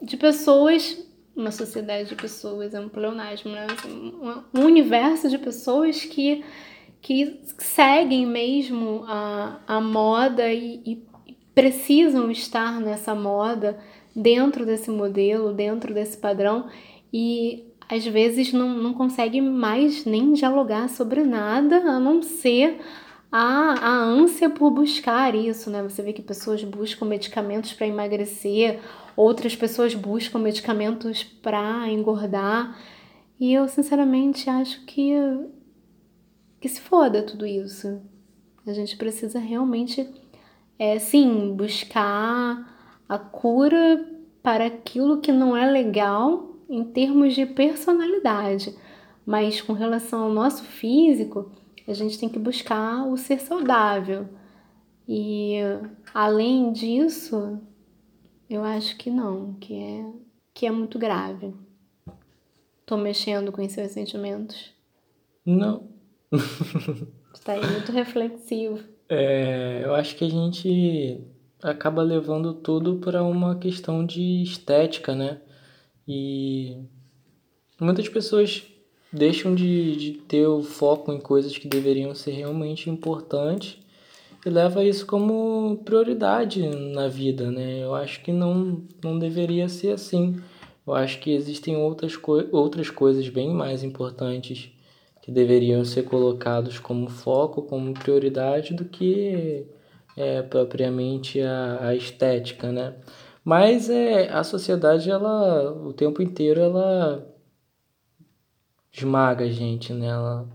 de 0.00 0.16
pessoas, 0.16 1.04
uma 1.34 1.50
sociedade 1.50 2.10
de 2.10 2.14
pessoas, 2.14 2.74
é 2.74 2.80
um 2.80 2.88
pleonasmo, 2.88 3.50
né? 3.50 3.66
Assim, 3.68 4.14
um 4.54 4.64
universo 4.64 5.28
de 5.28 5.36
pessoas 5.36 6.04
que 6.04 6.44
que 7.02 7.40
seguem 7.58 8.24
mesmo 8.24 9.04
a, 9.08 9.58
a 9.66 9.80
moda 9.80 10.50
e, 10.52 10.80
e 10.86 11.06
precisam 11.52 12.30
estar 12.30 12.80
nessa 12.80 13.14
moda, 13.14 13.76
dentro 14.14 14.64
desse 14.64 14.90
modelo, 14.90 15.52
dentro 15.52 15.92
desse 15.92 16.16
padrão, 16.16 16.68
e 17.12 17.64
às 17.88 18.06
vezes 18.06 18.52
não, 18.52 18.68
não 18.68 18.94
consegue 18.94 19.40
mais 19.40 20.04
nem 20.04 20.32
dialogar 20.32 20.88
sobre 20.88 21.24
nada 21.24 21.76
a 21.78 21.98
não 21.98 22.22
ser 22.22 22.80
a, 23.30 23.86
a 23.86 23.96
ânsia 23.96 24.48
por 24.48 24.70
buscar 24.70 25.34
isso, 25.34 25.70
né? 25.70 25.82
Você 25.82 26.02
vê 26.02 26.12
que 26.12 26.22
pessoas 26.22 26.62
buscam 26.62 27.06
medicamentos 27.06 27.72
para 27.72 27.86
emagrecer, 27.86 28.78
outras 29.16 29.56
pessoas 29.56 29.94
buscam 29.94 30.38
medicamentos 30.38 31.24
para 31.24 31.88
engordar. 31.88 32.78
E 33.40 33.52
eu 33.52 33.66
sinceramente 33.66 34.48
acho 34.48 34.84
que 34.84 35.14
que 36.62 36.68
se 36.68 36.80
foda 36.80 37.24
tudo 37.24 37.44
isso. 37.44 38.00
A 38.64 38.72
gente 38.72 38.96
precisa 38.96 39.40
realmente 39.40 40.08
é 40.78 40.96
sim 41.00 41.52
buscar 41.54 43.02
a 43.08 43.18
cura 43.18 44.08
para 44.40 44.66
aquilo 44.66 45.20
que 45.20 45.32
não 45.32 45.56
é 45.56 45.68
legal 45.68 46.56
em 46.70 46.84
termos 46.84 47.34
de 47.34 47.44
personalidade, 47.44 48.74
mas 49.26 49.60
com 49.60 49.72
relação 49.72 50.22
ao 50.22 50.32
nosso 50.32 50.62
físico, 50.62 51.50
a 51.86 51.92
gente 51.92 52.16
tem 52.18 52.28
que 52.28 52.38
buscar 52.38 53.08
o 53.08 53.16
ser 53.16 53.40
saudável. 53.40 54.28
E 55.06 55.56
além 56.14 56.72
disso, 56.72 57.60
eu 58.48 58.62
acho 58.62 58.96
que 58.96 59.10
não, 59.10 59.54
que 59.54 59.74
é 59.74 60.06
que 60.54 60.64
é 60.64 60.70
muito 60.70 60.96
grave. 60.96 61.52
Tô 62.86 62.96
mexendo 62.96 63.50
com 63.50 63.64
os 63.64 63.72
seus 63.72 63.90
sentimentos? 63.90 64.72
Não. 65.44 65.91
Está 67.34 67.52
aí 67.54 67.66
muito 67.66 67.92
reflexivo. 67.92 68.80
É, 69.08 69.82
eu 69.84 69.94
acho 69.94 70.16
que 70.16 70.24
a 70.24 70.30
gente 70.30 71.20
acaba 71.62 72.02
levando 72.02 72.54
tudo 72.54 72.96
para 72.96 73.22
uma 73.22 73.56
questão 73.56 74.04
de 74.04 74.42
estética, 74.42 75.14
né? 75.14 75.40
E 76.08 76.78
muitas 77.80 78.08
pessoas 78.08 78.64
deixam 79.12 79.54
de, 79.54 79.96
de 79.96 80.12
ter 80.12 80.46
o 80.46 80.62
foco 80.62 81.12
em 81.12 81.20
coisas 81.20 81.56
que 81.56 81.68
deveriam 81.68 82.14
ser 82.14 82.32
realmente 82.32 82.88
importantes 82.88 83.78
e 84.44 84.50
leva 84.50 84.82
isso 84.82 85.06
como 85.06 85.80
prioridade 85.84 86.66
na 86.66 87.06
vida, 87.06 87.50
né? 87.50 87.84
Eu 87.84 87.94
acho 87.94 88.22
que 88.22 88.32
não, 88.32 88.82
não 89.04 89.18
deveria 89.18 89.68
ser 89.68 89.92
assim. 89.92 90.40
Eu 90.84 90.94
acho 90.94 91.20
que 91.20 91.30
existem 91.30 91.76
outras, 91.76 92.16
co 92.16 92.44
outras 92.50 92.90
coisas 92.90 93.28
bem 93.28 93.50
mais 93.50 93.84
importantes 93.84 94.72
que 95.22 95.32
deveriam 95.32 95.84
ser 95.84 96.02
colocados 96.04 96.78
como 96.78 97.08
foco, 97.08 97.62
como 97.62 97.94
prioridade 97.94 98.74
do 98.74 98.84
que 98.84 99.66
é, 100.16 100.42
propriamente 100.42 101.40
a, 101.40 101.88
a 101.88 101.94
estética, 101.94 102.70
né? 102.70 102.96
Mas 103.44 103.88
é, 103.88 104.28
a 104.30 104.44
sociedade, 104.44 105.10
ela, 105.10 105.72
o 105.72 105.92
tempo 105.92 106.22
inteiro, 106.22 106.60
ela 106.60 107.26
esmaga 108.92 109.44
a 109.46 109.48
gente, 109.48 109.92
né? 109.92 110.08
Ela 110.08 110.48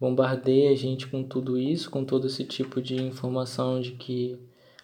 bombardeia 0.00 0.70
a 0.70 0.76
gente 0.76 1.06
com 1.06 1.22
tudo 1.22 1.58
isso, 1.58 1.90
com 1.90 2.04
todo 2.04 2.26
esse 2.26 2.44
tipo 2.44 2.80
de 2.80 2.96
informação 2.96 3.80
de 3.80 3.92
que 3.92 4.38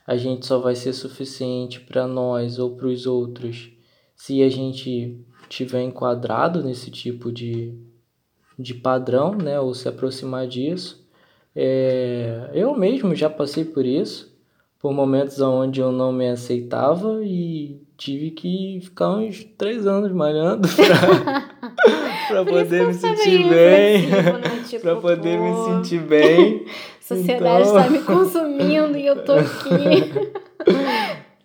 a 0.06 0.16
gente 0.16 0.46
só 0.46 0.58
vai 0.58 0.74
ser 0.74 0.92
suficiente 0.92 1.80
para 1.80 2.06
nós 2.06 2.58
ou 2.58 2.76
para 2.76 2.88
os 2.88 3.06
outros 3.06 3.70
se 4.14 4.42
a 4.42 4.48
gente 4.50 5.24
tiver 5.48 5.82
enquadrado 5.82 6.62
nesse 6.62 6.90
tipo 6.90 7.32
de, 7.32 7.74
de 8.60 8.74
padrão, 8.74 9.34
né? 9.34 9.58
Ou 9.58 9.74
se 9.74 9.88
aproximar 9.88 10.46
disso. 10.46 11.00
É, 11.54 12.50
eu 12.54 12.76
mesmo 12.76 13.14
já 13.14 13.28
passei 13.28 13.64
por 13.64 13.84
isso, 13.84 14.32
por 14.78 14.92
momentos 14.92 15.40
onde 15.40 15.80
eu 15.80 15.90
não 15.90 16.12
me 16.12 16.28
aceitava 16.28 17.20
e 17.22 17.80
tive 17.96 18.30
que 18.30 18.80
ficar 18.82 19.10
uns 19.10 19.44
três 19.58 19.86
anos 19.86 20.10
malhando 20.12 20.66
pra, 20.74 21.44
pra 22.28 22.44
poder 22.46 22.86
me 22.86 22.94
sentir 22.94 23.48
bem. 23.48 24.06
Né? 24.06 24.64
Tipo, 24.68 24.82
pra 24.82 24.96
poder 24.96 25.38
pô, 25.38 25.44
me 25.44 25.82
sentir 25.82 26.00
bem. 26.00 26.64
A 26.66 27.14
sociedade 27.14 27.68
então... 27.68 27.78
está 27.78 27.90
me 27.90 27.98
consumindo 28.02 28.96
e 28.96 29.06
eu 29.06 29.24
tô 29.24 29.32
aqui. 29.32 30.32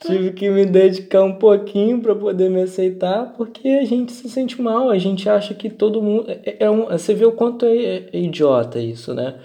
Tive 0.06 0.32
que 0.32 0.50
me 0.50 0.66
dedicar 0.66 1.24
um 1.24 1.34
pouquinho 1.34 2.00
para 2.02 2.16
poder 2.16 2.50
me 2.50 2.62
aceitar, 2.62 3.34
porque 3.36 3.68
a 3.68 3.86
gente 3.86 4.12
se 4.12 4.30
sente 4.30 4.62
mal, 4.62 4.90
a 4.90 4.98
gente 4.98 5.30
acha 5.30 5.54
que 5.54 5.70
todo 5.70 6.02
mundo. 6.02 6.26
É, 6.30 6.66
é 6.66 6.70
um, 6.70 6.86
você 6.86 7.14
vê 7.14 7.26
o 7.26 7.32
quanto 7.32 7.66
é, 7.66 8.08
é 8.12 8.20
idiota 8.20 8.80
isso, 8.80 9.14
né? 9.14 9.36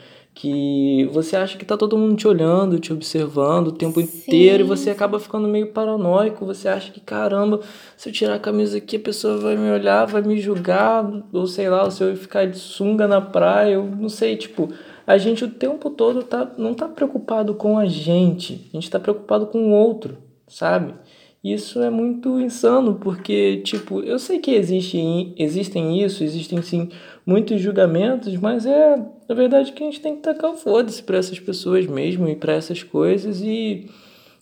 que 0.40 1.04
você 1.12 1.36
acha 1.36 1.58
que 1.58 1.66
tá 1.66 1.76
todo 1.76 1.98
mundo 1.98 2.16
te 2.16 2.26
olhando, 2.26 2.78
te 2.78 2.94
observando 2.94 3.68
o 3.68 3.72
tempo 3.72 4.00
Sim. 4.00 4.06
inteiro 4.06 4.64
e 4.64 4.66
você 4.66 4.88
acaba 4.88 5.18
ficando 5.20 5.46
meio 5.46 5.66
paranoico, 5.66 6.46
você 6.46 6.66
acha 6.66 6.90
que 6.90 6.98
caramba, 6.98 7.60
se 7.94 8.08
eu 8.08 8.12
tirar 8.12 8.36
a 8.36 8.38
camisa 8.38 8.78
aqui 8.78 8.96
a 8.96 9.00
pessoa 9.00 9.36
vai 9.36 9.54
me 9.54 9.70
olhar, 9.70 10.06
vai 10.06 10.22
me 10.22 10.40
julgar, 10.40 11.04
ou 11.30 11.46
sei 11.46 11.68
lá, 11.68 11.84
ou 11.84 11.90
se 11.90 12.02
eu 12.02 12.16
ficar 12.16 12.46
de 12.46 12.58
sunga 12.58 13.06
na 13.06 13.20
praia, 13.20 13.74
eu 13.74 13.84
não 13.84 14.08
sei, 14.08 14.34
tipo, 14.34 14.70
a 15.06 15.18
gente 15.18 15.44
o 15.44 15.50
tempo 15.50 15.90
todo 15.90 16.22
tá 16.22 16.50
não 16.56 16.72
tá 16.72 16.88
preocupado 16.88 17.54
com 17.54 17.76
a 17.76 17.84
gente, 17.84 18.66
a 18.72 18.76
gente 18.76 18.90
tá 18.90 18.98
preocupado 18.98 19.46
com 19.46 19.58
o 19.58 19.72
outro, 19.72 20.16
sabe? 20.50 20.94
Isso 21.42 21.80
é 21.80 21.88
muito 21.88 22.38
insano, 22.38 22.96
porque, 22.96 23.62
tipo, 23.64 24.02
eu 24.02 24.18
sei 24.18 24.38
que 24.38 24.50
existe, 24.50 25.32
existem 25.38 26.04
isso, 26.04 26.22
existem 26.22 26.60
sim 26.60 26.90
muitos 27.24 27.58
julgamentos, 27.62 28.36
mas 28.36 28.66
é 28.66 28.96
na 29.26 29.34
verdade 29.34 29.72
que 29.72 29.82
a 29.82 29.86
gente 29.86 30.00
tem 30.00 30.16
que 30.16 30.22
tacar 30.22 30.50
o 30.50 30.56
foda-se 30.56 31.02
para 31.02 31.16
essas 31.16 31.38
pessoas 31.38 31.86
mesmo 31.86 32.28
e 32.28 32.34
para 32.34 32.52
essas 32.52 32.82
coisas 32.82 33.40
e, 33.40 33.88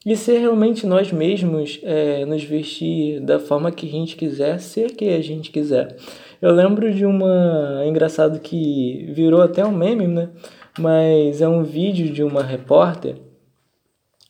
e 0.05 0.16
ser 0.16 0.38
realmente 0.38 0.87
nós 0.87 1.12
mesmos, 1.12 1.79
é, 1.83 2.25
nos 2.25 2.42
vestir 2.42 3.21
da 3.21 3.38
forma 3.38 3.71
que 3.71 3.87
a 3.87 3.90
gente 3.90 4.16
quiser, 4.16 4.59
ser 4.59 4.97
quem 4.97 5.14
a 5.14 5.21
gente 5.21 5.51
quiser. 5.51 5.94
Eu 6.40 6.53
lembro 6.53 6.92
de 6.92 7.05
uma. 7.05 7.83
É 7.85 7.88
engraçado 7.88 8.40
que 8.40 9.07
virou 9.12 9.42
até 9.42 9.64
um 9.64 9.73
meme, 9.73 10.07
né? 10.07 10.31
Mas 10.79 11.42
é 11.42 11.49
um 11.49 11.62
vídeo 11.62 12.11
de 12.11 12.23
uma 12.23 12.42
repórter 12.42 13.16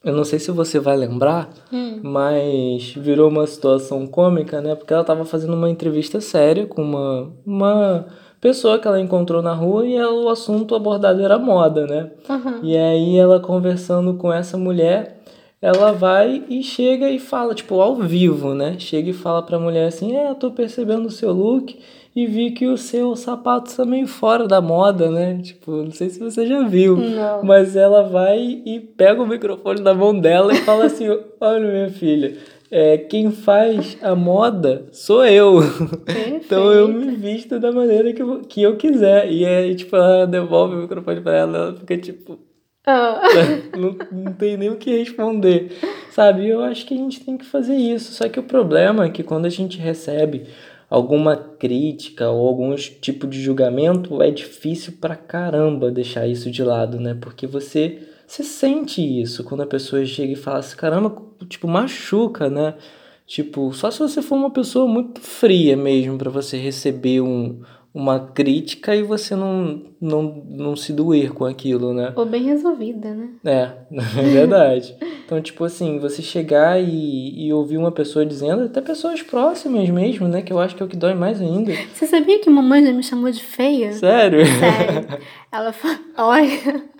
eu 0.04 0.14
não 0.14 0.24
sei 0.24 0.38
se 0.38 0.50
você 0.50 0.78
vai 0.78 0.96
lembrar, 0.96 1.50
hum. 1.72 2.00
mas 2.02 2.92
virou 2.94 3.28
uma 3.28 3.46
situação 3.46 4.06
cômica, 4.06 4.60
né? 4.60 4.74
Porque 4.74 4.92
ela 4.92 5.02
estava 5.02 5.24
fazendo 5.24 5.54
uma 5.54 5.68
entrevista 5.68 6.20
séria 6.20 6.66
com 6.66 6.82
uma, 6.82 7.32
uma 7.44 8.06
pessoa 8.40 8.78
que 8.78 8.86
ela 8.86 9.00
encontrou 9.00 9.42
na 9.42 9.52
rua 9.52 9.86
e 9.86 9.96
ela, 9.96 10.12
o 10.12 10.28
assunto 10.28 10.74
abordado 10.74 11.20
era 11.20 11.38
moda, 11.38 11.86
né? 11.86 12.12
Uhum. 12.28 12.60
E 12.62 12.76
aí 12.76 13.16
ela 13.16 13.40
conversando 13.40 14.14
com 14.14 14.32
essa 14.32 14.56
mulher, 14.56 15.20
ela 15.60 15.90
vai 15.90 16.44
e 16.48 16.62
chega 16.62 17.10
e 17.10 17.18
fala, 17.18 17.52
tipo, 17.52 17.80
ao 17.80 17.96
vivo, 17.96 18.54
né? 18.54 18.76
Chega 18.78 19.10
e 19.10 19.14
fala 19.14 19.42
pra 19.42 19.58
mulher 19.58 19.88
assim: 19.88 20.16
É, 20.16 20.30
eu 20.30 20.36
tô 20.36 20.52
percebendo 20.52 21.06
o 21.06 21.10
seu 21.10 21.32
look 21.32 21.76
e 22.18 22.26
vi 22.26 22.50
que 22.50 22.66
o 22.66 22.76
seu 22.76 23.14
sapato 23.14 23.70
está 23.70 23.84
meio 23.84 24.08
fora 24.08 24.48
da 24.48 24.60
moda, 24.60 25.08
né? 25.08 25.38
Tipo, 25.40 25.70
não 25.84 25.92
sei 25.92 26.10
se 26.10 26.18
você 26.18 26.48
já 26.48 26.66
viu. 26.66 26.96
Não. 26.96 27.44
Mas 27.44 27.76
ela 27.76 28.02
vai 28.02 28.60
e 28.66 28.80
pega 28.80 29.22
o 29.22 29.26
microfone 29.26 29.80
na 29.80 29.94
mão 29.94 30.18
dela 30.18 30.52
e 30.52 30.56
fala 30.56 30.86
assim: 30.86 31.06
Olha, 31.40 31.70
minha 31.70 31.88
filha, 31.90 32.36
é, 32.72 32.98
quem 32.98 33.30
faz 33.30 33.96
a 34.02 34.16
moda 34.16 34.86
sou 34.90 35.24
eu. 35.24 35.60
então 36.26 36.72
eu 36.72 36.88
me 36.88 37.14
visto 37.14 37.60
da 37.60 37.70
maneira 37.70 38.12
que 38.12 38.20
eu, 38.20 38.40
que 38.40 38.62
eu 38.62 38.76
quiser. 38.76 39.30
E 39.30 39.46
aí, 39.46 39.76
tipo, 39.76 39.94
ela 39.94 40.26
devolve 40.26 40.74
o 40.74 40.78
microfone 40.80 41.20
pra 41.20 41.36
ela, 41.36 41.56
ela 41.56 41.74
fica 41.76 41.96
tipo. 41.96 42.36
Ah. 42.84 43.22
não, 43.78 43.96
não 44.10 44.32
tem 44.32 44.56
nem 44.56 44.70
o 44.70 44.76
que 44.76 44.90
responder. 44.90 45.70
Sabe? 46.10 46.48
Eu 46.48 46.64
acho 46.64 46.84
que 46.84 46.94
a 46.94 46.96
gente 46.96 47.24
tem 47.24 47.38
que 47.38 47.44
fazer 47.44 47.76
isso. 47.76 48.12
Só 48.12 48.28
que 48.28 48.40
o 48.40 48.42
problema 48.42 49.04
é 49.04 49.08
que 49.08 49.22
quando 49.22 49.46
a 49.46 49.50
gente 49.50 49.78
recebe 49.78 50.46
alguma 50.88 51.36
crítica 51.36 52.30
ou 52.30 52.48
algum 52.48 52.74
tipo 52.74 53.26
de 53.26 53.40
julgamento, 53.40 54.22
é 54.22 54.30
difícil 54.30 54.94
pra 55.00 55.16
caramba 55.16 55.90
deixar 55.90 56.26
isso 56.26 56.50
de 56.50 56.62
lado, 56.62 56.98
né? 56.98 57.16
Porque 57.20 57.46
você, 57.46 58.08
você 58.26 58.42
sente 58.42 59.02
isso 59.02 59.44
quando 59.44 59.62
a 59.62 59.66
pessoa 59.66 60.04
chega 60.04 60.32
e 60.32 60.36
fala 60.36 60.58
assim, 60.58 60.76
caramba, 60.76 61.22
tipo, 61.48 61.68
machuca, 61.68 62.48
né? 62.48 62.74
Tipo, 63.26 63.72
só 63.74 63.90
se 63.90 63.98
você 63.98 64.22
for 64.22 64.36
uma 64.36 64.50
pessoa 64.50 64.88
muito 64.88 65.20
fria 65.20 65.76
mesmo 65.76 66.16
para 66.16 66.30
você 66.30 66.56
receber 66.56 67.20
um, 67.20 67.60
uma 67.92 68.20
crítica 68.20 68.94
e 68.94 69.02
você 69.02 69.34
não, 69.34 69.82
não, 70.00 70.44
não 70.48 70.76
se 70.76 70.92
doer 70.92 71.32
com 71.32 71.44
aquilo, 71.44 71.92
né? 71.92 72.12
Ou 72.14 72.26
bem 72.26 72.44
resolvida, 72.44 73.14
né? 73.14 73.28
É, 73.44 73.70
é 74.20 74.22
verdade. 74.22 74.96
então, 75.24 75.40
tipo 75.40 75.64
assim, 75.64 75.98
você 75.98 76.22
chegar 76.22 76.80
e, 76.80 77.46
e 77.46 77.52
ouvir 77.52 77.76
uma 77.76 77.90
pessoa 77.90 78.24
dizendo, 78.24 78.64
até 78.64 78.80
pessoas 78.80 79.22
próximas 79.22 79.88
mesmo, 79.88 80.28
né? 80.28 80.42
Que 80.42 80.52
eu 80.52 80.58
acho 80.58 80.76
que 80.76 80.82
é 80.82 80.86
o 80.86 80.88
que 80.88 80.96
dói 80.96 81.14
mais 81.14 81.40
ainda. 81.40 81.72
Você 81.92 82.06
sabia 82.06 82.38
que 82.40 82.50
mamãe 82.50 82.84
já 82.84 82.92
me 82.92 83.02
chamou 83.02 83.30
de 83.30 83.42
feia? 83.42 83.92
Sério? 83.92 84.44
Sério. 84.46 85.18
Ela 85.50 85.72
falou, 85.72 85.98
olha... 86.16 86.98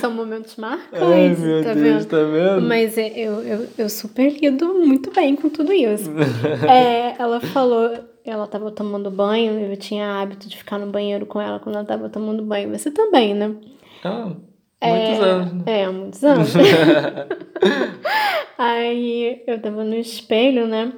São 0.00 0.10
momentos 0.10 0.56
marcantes, 0.56 1.02
Ai, 1.02 1.36
meu 1.36 1.62
tá, 1.62 1.74
Deus, 1.74 2.04
vendo? 2.04 2.06
tá 2.06 2.22
vendo? 2.24 2.62
Mas 2.66 2.96
é, 2.96 3.08
eu, 3.10 3.42
eu, 3.42 3.66
eu 3.76 3.88
super 3.90 4.32
lido 4.32 4.72
muito 4.74 5.12
bem 5.12 5.36
com 5.36 5.50
tudo 5.50 5.70
isso. 5.70 6.10
é, 6.66 7.14
ela 7.18 7.40
falou, 7.40 7.92
ela 8.24 8.46
tava 8.46 8.70
tomando 8.70 9.10
banho, 9.10 9.58
eu 9.58 9.76
tinha 9.76 10.20
hábito 10.20 10.48
de 10.48 10.56
ficar 10.56 10.78
no 10.78 10.86
banheiro 10.86 11.26
com 11.26 11.40
ela 11.40 11.58
quando 11.58 11.76
ela 11.76 11.84
tava 11.84 12.08
tomando 12.08 12.42
banho. 12.42 12.70
Você 12.70 12.90
também, 12.90 13.34
né? 13.34 13.54
Ah, 14.04 14.32
Muitos 14.82 14.88
é, 15.18 15.30
anos. 15.30 15.52
né? 15.52 15.62
É, 15.66 15.88
muitos 15.90 16.24
anos. 16.24 16.52
Aí 18.56 19.42
eu 19.46 19.60
tava 19.60 19.84
no 19.84 19.94
espelho, 19.94 20.66
né? 20.66 20.92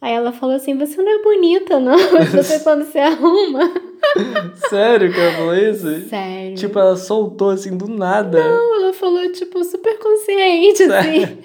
Aí 0.00 0.12
ela 0.12 0.32
falou 0.32 0.56
assim: 0.56 0.76
Você 0.76 1.00
não 1.00 1.20
é 1.20 1.22
bonita, 1.22 1.78
não. 1.78 1.96
Você 2.26 2.58
quando 2.60 2.84
se 2.84 2.98
arruma. 2.98 3.70
Sério 4.68 5.12
que 5.12 5.20
ela 5.20 5.32
falou 5.32 5.54
isso? 5.54 6.08
Sério. 6.08 6.56
Tipo, 6.56 6.78
ela 6.78 6.96
soltou 6.96 7.50
assim 7.50 7.76
do 7.76 7.86
nada. 7.86 8.42
Não, 8.42 8.82
ela 8.82 8.92
falou, 8.92 9.30
tipo, 9.30 9.62
super 9.62 9.96
consciente, 9.98 10.82
assim. 10.84 11.38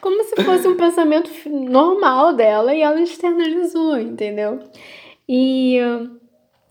Como 0.00 0.22
se 0.24 0.36
fosse 0.42 0.68
um 0.68 0.76
pensamento 0.76 1.30
normal 1.48 2.34
dela 2.34 2.74
e 2.74 2.82
ela 2.82 3.00
externalizou, 3.00 3.98
entendeu? 3.98 4.60
E, 5.28 5.78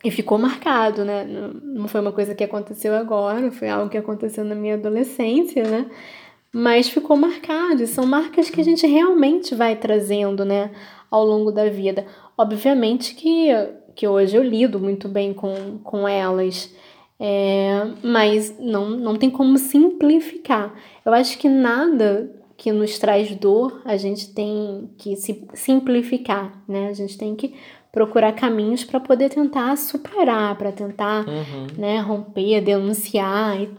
e 0.04 0.12
ficou 0.12 0.38
marcado, 0.38 1.04
né? 1.04 1.26
Não 1.26 1.66
não 1.86 1.88
foi 1.90 2.02
uma 2.02 2.12
coisa 2.12 2.34
que 2.34 2.44
aconteceu 2.44 2.96
agora, 2.96 3.52
foi 3.52 3.70
algo 3.70 3.90
que 3.90 3.98
aconteceu 3.98 4.44
na 4.44 4.56
minha 4.56 4.74
adolescência, 4.74 5.64
né? 5.64 5.86
Mas 6.52 6.90
ficou 6.90 7.16
marcado. 7.16 7.84
E 7.84 7.88
são 7.88 8.06
marcas 8.06 8.50
que 8.50 8.60
a 8.60 8.64
gente 8.64 8.88
realmente 8.88 9.54
vai 9.54 9.76
trazendo, 9.76 10.44
né? 10.44 10.72
Ao 11.12 11.24
longo 11.24 11.52
da 11.52 11.70
vida. 11.70 12.08
Obviamente 12.38 13.14
que, 13.14 13.50
que 13.96 14.08
hoje 14.08 14.36
eu 14.36 14.44
lido 14.44 14.80
muito 14.80 15.08
bem 15.08 15.34
com, 15.34 15.78
com 15.84 16.08
elas. 16.08 16.74
É, 17.20 17.88
mas 18.02 18.58
não, 18.60 18.90
não 18.90 19.16
tem 19.16 19.30
como 19.30 19.58
simplificar. 19.58 20.74
Eu 21.06 21.14
acho 21.14 21.38
que 21.38 21.48
nada 21.48 22.32
que 22.58 22.72
nos 22.72 22.98
traz 23.00 23.34
dor 23.36 23.82
a 23.86 23.98
gente 23.98 24.34
tem 24.34 24.90
que 24.98 25.16
se 25.16 25.46
simplificar, 25.54 26.62
né? 26.68 26.88
A 26.90 26.94
gente 26.94 27.18
tem 27.18 27.36
que 27.36 27.54
procurar 27.92 28.34
caminhos 28.34 28.84
para 28.84 29.00
poder 29.00 29.30
tentar 29.30 29.76
superar, 29.78 30.58
para 30.58 30.72
tentar 30.72 31.26
Uhum. 31.28 31.68
né, 31.78 32.00
romper, 32.00 32.62
denunciar 32.62 33.62
e 33.62 33.70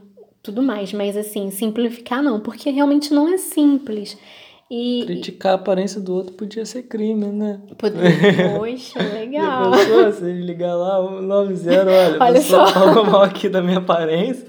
tudo 0.43 0.63
mais. 0.63 0.93
Mas 0.93 1.17
assim, 1.17 1.51
simplificar 1.51 2.23
não, 2.23 2.41
porque 2.41 2.71
realmente 2.71 3.13
não 3.13 3.29
é 3.29 3.37
simples. 3.37 4.17
E. 4.71 5.05
Criticar 5.07 5.53
a 5.53 5.55
aparência 5.57 6.01
do 6.01 6.13
outro 6.15 6.33
podia 6.35 6.65
ser 6.67 6.83
crime, 6.85 7.27
né? 7.27 7.61
Poder... 7.79 8.01
Poxa, 8.59 8.99
legal. 9.01 9.71
pensou? 9.71 10.13
Se 10.13 10.25
ligar 10.33 10.75
lá, 10.75 10.99
190, 11.21 11.81
olha, 11.83 12.17
Olha 12.21 12.33
pessoa 12.35 12.67
só. 12.67 12.73
falou 12.81 13.05
mal 13.05 13.23
aqui 13.23 13.49
da 13.49 13.63
minha 13.63 13.79
aparência, 13.79 14.47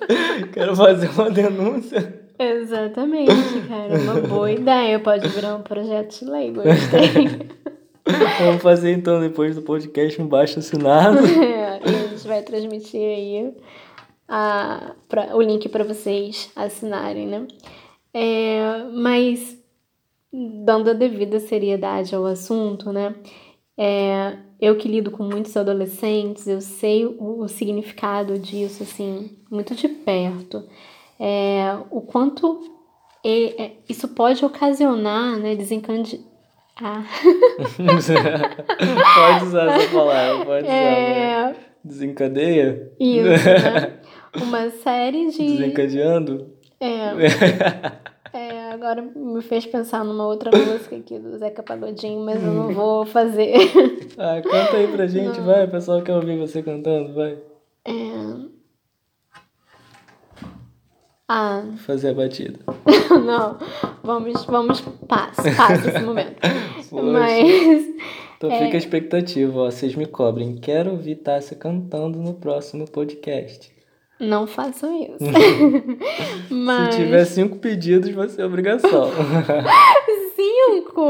quero 0.52 0.76
fazer 0.76 1.10
uma 1.12 1.30
denúncia. 1.30 2.27
Exatamente, 2.39 3.32
cara. 3.67 4.00
Uma 4.00 4.21
boa 4.21 4.52
ideia. 4.52 5.00
Pode 5.00 5.28
virar 5.30 5.56
um 5.56 5.63
projeto 5.63 6.19
de 6.19 6.26
lei, 6.26 6.52
gostei. 6.52 7.58
Vamos 8.39 8.62
fazer 8.62 8.93
então, 8.93 9.19
depois 9.19 9.56
do 9.56 9.62
podcast, 9.62 10.21
um 10.21 10.28
baixo 10.28 10.60
assinado. 10.60 11.19
É, 11.88 11.91
e 11.91 11.95
a 11.95 12.08
gente 12.08 12.28
vai 12.28 12.41
transmitir 12.41 13.00
aí 13.00 13.54
a, 14.28 14.95
pra, 15.08 15.36
o 15.36 15.41
link 15.41 15.69
para 15.69 15.84
vocês 15.84 16.52
assinarem, 16.56 17.28
né? 17.28 17.47
É, 18.13 18.84
mas, 18.93 19.58
dando 20.32 20.89
a 20.89 20.93
devida 20.93 21.39
seriedade 21.39 22.15
ao 22.15 22.26
assunto, 22.26 22.91
né? 22.91 23.15
É, 23.78 24.38
eu 24.60 24.76
que 24.76 24.88
lido 24.88 25.12
com 25.12 25.23
muitos 25.23 25.56
adolescentes, 25.56 26.47
eu 26.47 26.60
sei 26.62 27.06
o, 27.06 27.41
o 27.41 27.47
significado 27.47 28.39
disso, 28.39 28.82
assim, 28.82 29.38
muito 29.52 29.76
de 29.76 29.88
perto. 29.88 30.63
É, 31.19 31.75
o 31.89 32.01
quanto 32.01 32.62
e- 33.23 33.56
é, 33.58 33.71
isso 33.89 34.08
pode 34.10 34.43
ocasionar, 34.45 35.38
né, 35.38 35.56
desencande... 35.56 36.21
Ah, 36.80 37.03
pode 39.15 39.45
usar 39.45 39.65
essa 39.71 39.89
palavra, 39.91 40.45
pode 40.45 40.63
usar. 40.65 40.73
né? 40.73 41.49
é, 41.51 41.56
Desencadeia? 41.84 42.91
isso, 42.99 43.23
né? 43.30 43.99
Uma 44.41 44.69
série 44.69 45.30
de... 45.32 45.38
Desencadeando? 45.58 46.53
É, 46.80 48.38
é, 48.38 48.71
agora 48.71 49.01
me 49.01 49.41
fez 49.41 49.65
pensar 49.65 50.03
numa 50.03 50.27
outra 50.27 50.51
música 50.56 50.95
aqui 50.95 51.17
do 51.17 51.36
Zeca 51.39 51.63
Pagodinho, 51.63 52.23
mas 52.23 52.43
eu 52.43 52.51
não 52.51 52.71
vou 52.71 53.03
fazer. 53.06 53.56
Ah, 54.17 54.39
canta 54.43 54.77
aí 54.77 54.88
pra 54.88 55.08
gente, 55.08 55.39
vai. 55.41 55.65
O 55.65 55.71
pessoal 55.71 56.01
quer 56.03 56.13
ouvir 56.13 56.38
você 56.38 56.62
cantando, 56.62 57.13
vai. 57.15 57.39
É... 57.86 58.57
Ah, 61.28 61.62
Fazer 61.86 62.10
a 62.10 62.13
batida. 62.13 62.60
não. 63.26 63.58
Vamos, 64.04 64.46
vamos, 64.46 64.82
passa, 65.08 65.44
passa 65.56 65.90
esse 65.90 66.00
momento. 66.00 66.36
Poxa. 66.90 67.04
Mas, 67.04 67.86
Então 68.38 68.50
É. 68.52 68.60
fica 68.66 68.76
a 68.76 68.78
expectativa, 68.78 69.60
ó. 69.60 69.66
Vocês 69.70 69.94
me 69.96 70.06
cobrem. 70.06 70.56
Quero 70.56 70.92
ouvir 70.92 71.16
Tássia 71.18 71.58
cantando 71.58 72.18
no 72.20 72.34
próximo 72.36 72.90
podcast. 72.90 73.70
não 74.20 74.48
façam 74.48 75.04
isso. 75.04 75.18
Mas, 76.50 76.96
Se 76.96 77.02
tiver 77.04 77.26
cinco 77.26 77.58
pedidos, 77.58 78.10
vai 78.12 78.30
ser 78.30 78.44
obrigação. 78.44 79.12
cinco! 80.36 81.04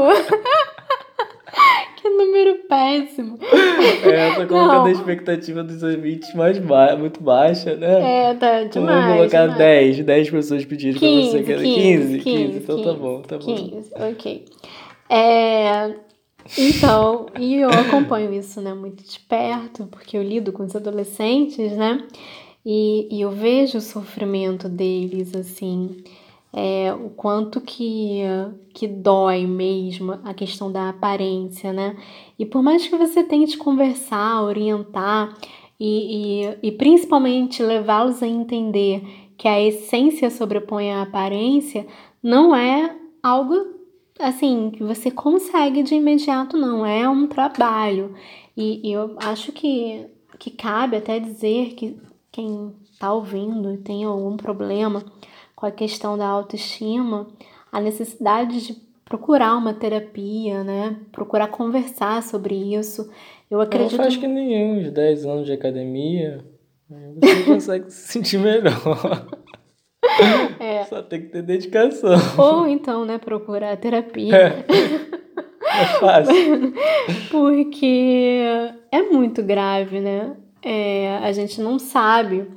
Péssimo. 2.68 3.38
é, 3.42 4.34
tô 4.34 4.46
colocando 4.46 4.86
a 4.86 4.90
expectativa 4.90 5.62
dos 5.64 5.82
ouvintes 5.82 6.32
mais 6.34 6.58
ba 6.58 6.94
muito 6.96 7.22
baixa, 7.22 7.74
né? 7.76 8.30
É, 8.30 8.34
tá 8.34 8.64
demais. 8.64 9.04
Vamos 9.04 9.16
colocar 9.16 9.42
demais. 9.42 9.58
10, 9.58 10.04
10 10.04 10.30
pessoas 10.30 10.64
pediram 10.64 10.98
pra 11.00 11.08
você. 11.08 11.14
15, 11.38 11.42
quer- 11.44 11.58
15, 11.62 12.18
15, 12.18 12.20
15, 12.20 12.58
Então 12.58 12.82
tá 12.82 12.92
bom, 12.92 13.22
tá 13.22 13.38
bom. 13.38 13.44
15, 13.54 13.90
ok. 13.94 14.44
É, 15.10 15.94
então, 16.58 17.26
e 17.38 17.56
eu 17.56 17.70
acompanho 17.70 18.32
isso, 18.32 18.60
né, 18.60 18.72
muito 18.74 19.02
de 19.02 19.18
perto, 19.20 19.86
porque 19.90 20.16
eu 20.16 20.22
lido 20.22 20.52
com 20.52 20.62
os 20.64 20.74
adolescentes, 20.76 21.72
né, 21.72 22.02
e, 22.64 23.08
e 23.16 23.20
eu 23.22 23.30
vejo 23.30 23.78
o 23.78 23.82
sofrimento 23.82 24.68
deles, 24.68 25.34
assim, 25.34 25.96
é, 26.52 26.92
o 26.92 27.10
quanto 27.10 27.60
que, 27.60 28.22
que 28.74 28.86
dói 28.86 29.46
mesmo 29.46 30.18
a 30.24 30.32
questão 30.32 30.72
da 30.72 30.88
aparência, 30.88 31.72
né, 31.72 31.96
e 32.38 32.46
por 32.46 32.62
mais 32.62 32.86
que 32.86 32.96
você 32.96 33.22
tente 33.22 33.56
conversar, 33.58 34.42
orientar, 34.42 35.36
e, 35.80 36.44
e, 36.44 36.68
e 36.68 36.72
principalmente 36.72 37.62
levá-los 37.62 38.22
a 38.22 38.26
entender 38.26 39.02
que 39.36 39.46
a 39.46 39.60
essência 39.60 40.28
sobrepõe 40.30 40.92
a 40.92 41.02
aparência, 41.02 41.86
não 42.20 42.54
é 42.54 42.96
algo 43.22 43.54
assim 44.18 44.70
que 44.72 44.82
você 44.82 45.10
consegue 45.10 45.82
de 45.82 45.94
imediato, 45.94 46.56
não. 46.56 46.84
É 46.84 47.08
um 47.08 47.28
trabalho. 47.28 48.14
E, 48.56 48.80
e 48.88 48.92
eu 48.92 49.16
acho 49.20 49.52
que, 49.52 50.06
que 50.38 50.50
cabe 50.50 50.96
até 50.96 51.20
dizer 51.20 51.74
que 51.74 51.96
quem 52.32 52.74
está 52.90 53.12
ouvindo 53.12 53.72
e 53.72 53.78
tem 53.78 54.04
algum 54.04 54.36
problema 54.36 55.04
com 55.58 55.66
a 55.66 55.72
questão 55.72 56.16
da 56.16 56.24
autoestima, 56.24 57.26
a 57.72 57.80
necessidade 57.80 58.64
de 58.64 58.76
procurar 59.04 59.56
uma 59.56 59.74
terapia, 59.74 60.62
né? 60.62 60.96
Procurar 61.10 61.48
conversar 61.48 62.22
sobre 62.22 62.54
isso. 62.54 63.10
Eu 63.50 63.58
Não 63.58 63.64
acredito. 63.64 63.96
faz 63.96 64.16
que 64.16 64.28
nenhum, 64.28 64.78
uns 64.78 64.92
10 64.92 65.26
anos 65.26 65.46
de 65.46 65.52
academia, 65.52 66.44
você 66.88 67.42
consegue 67.42 67.90
se 67.90 68.12
sentir 68.12 68.38
melhor. 68.38 69.26
É. 70.60 70.84
Só 70.84 71.02
tem 71.02 71.22
que 71.22 71.28
ter 71.28 71.42
dedicação. 71.42 72.16
Ou 72.36 72.66
então, 72.66 73.04
né, 73.04 73.18
procurar 73.18 73.76
terapia. 73.76 74.34
É. 74.34 74.64
É 75.70 75.84
fácil. 76.00 76.72
Porque 77.30 78.40
é 78.90 79.02
muito 79.02 79.42
grave, 79.44 80.00
né? 80.00 80.34
É, 80.62 81.18
a 81.18 81.30
gente 81.30 81.60
não 81.60 81.78
sabe 81.78 82.48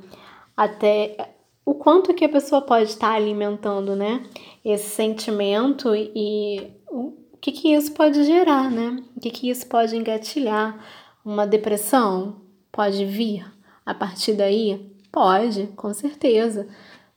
até 0.56 1.31
o 1.64 1.74
quanto 1.74 2.14
que 2.14 2.24
a 2.24 2.28
pessoa 2.28 2.60
pode 2.62 2.90
estar 2.90 3.12
alimentando, 3.12 3.94
né? 3.94 4.24
Esse 4.64 4.90
sentimento 4.90 5.94
e 5.94 6.72
o 6.88 7.12
que 7.40 7.52
que 7.52 7.72
isso 7.72 7.92
pode 7.92 8.24
gerar, 8.24 8.70
né? 8.70 9.02
O 9.16 9.20
que 9.20 9.30
que 9.30 9.50
isso 9.50 9.66
pode 9.66 9.96
engatilhar? 9.96 10.78
Uma 11.24 11.46
depressão 11.46 12.42
pode 12.70 13.04
vir 13.04 13.44
a 13.86 13.94
partir 13.94 14.34
daí? 14.34 14.92
Pode, 15.10 15.68
com 15.76 15.92
certeza. 15.92 16.66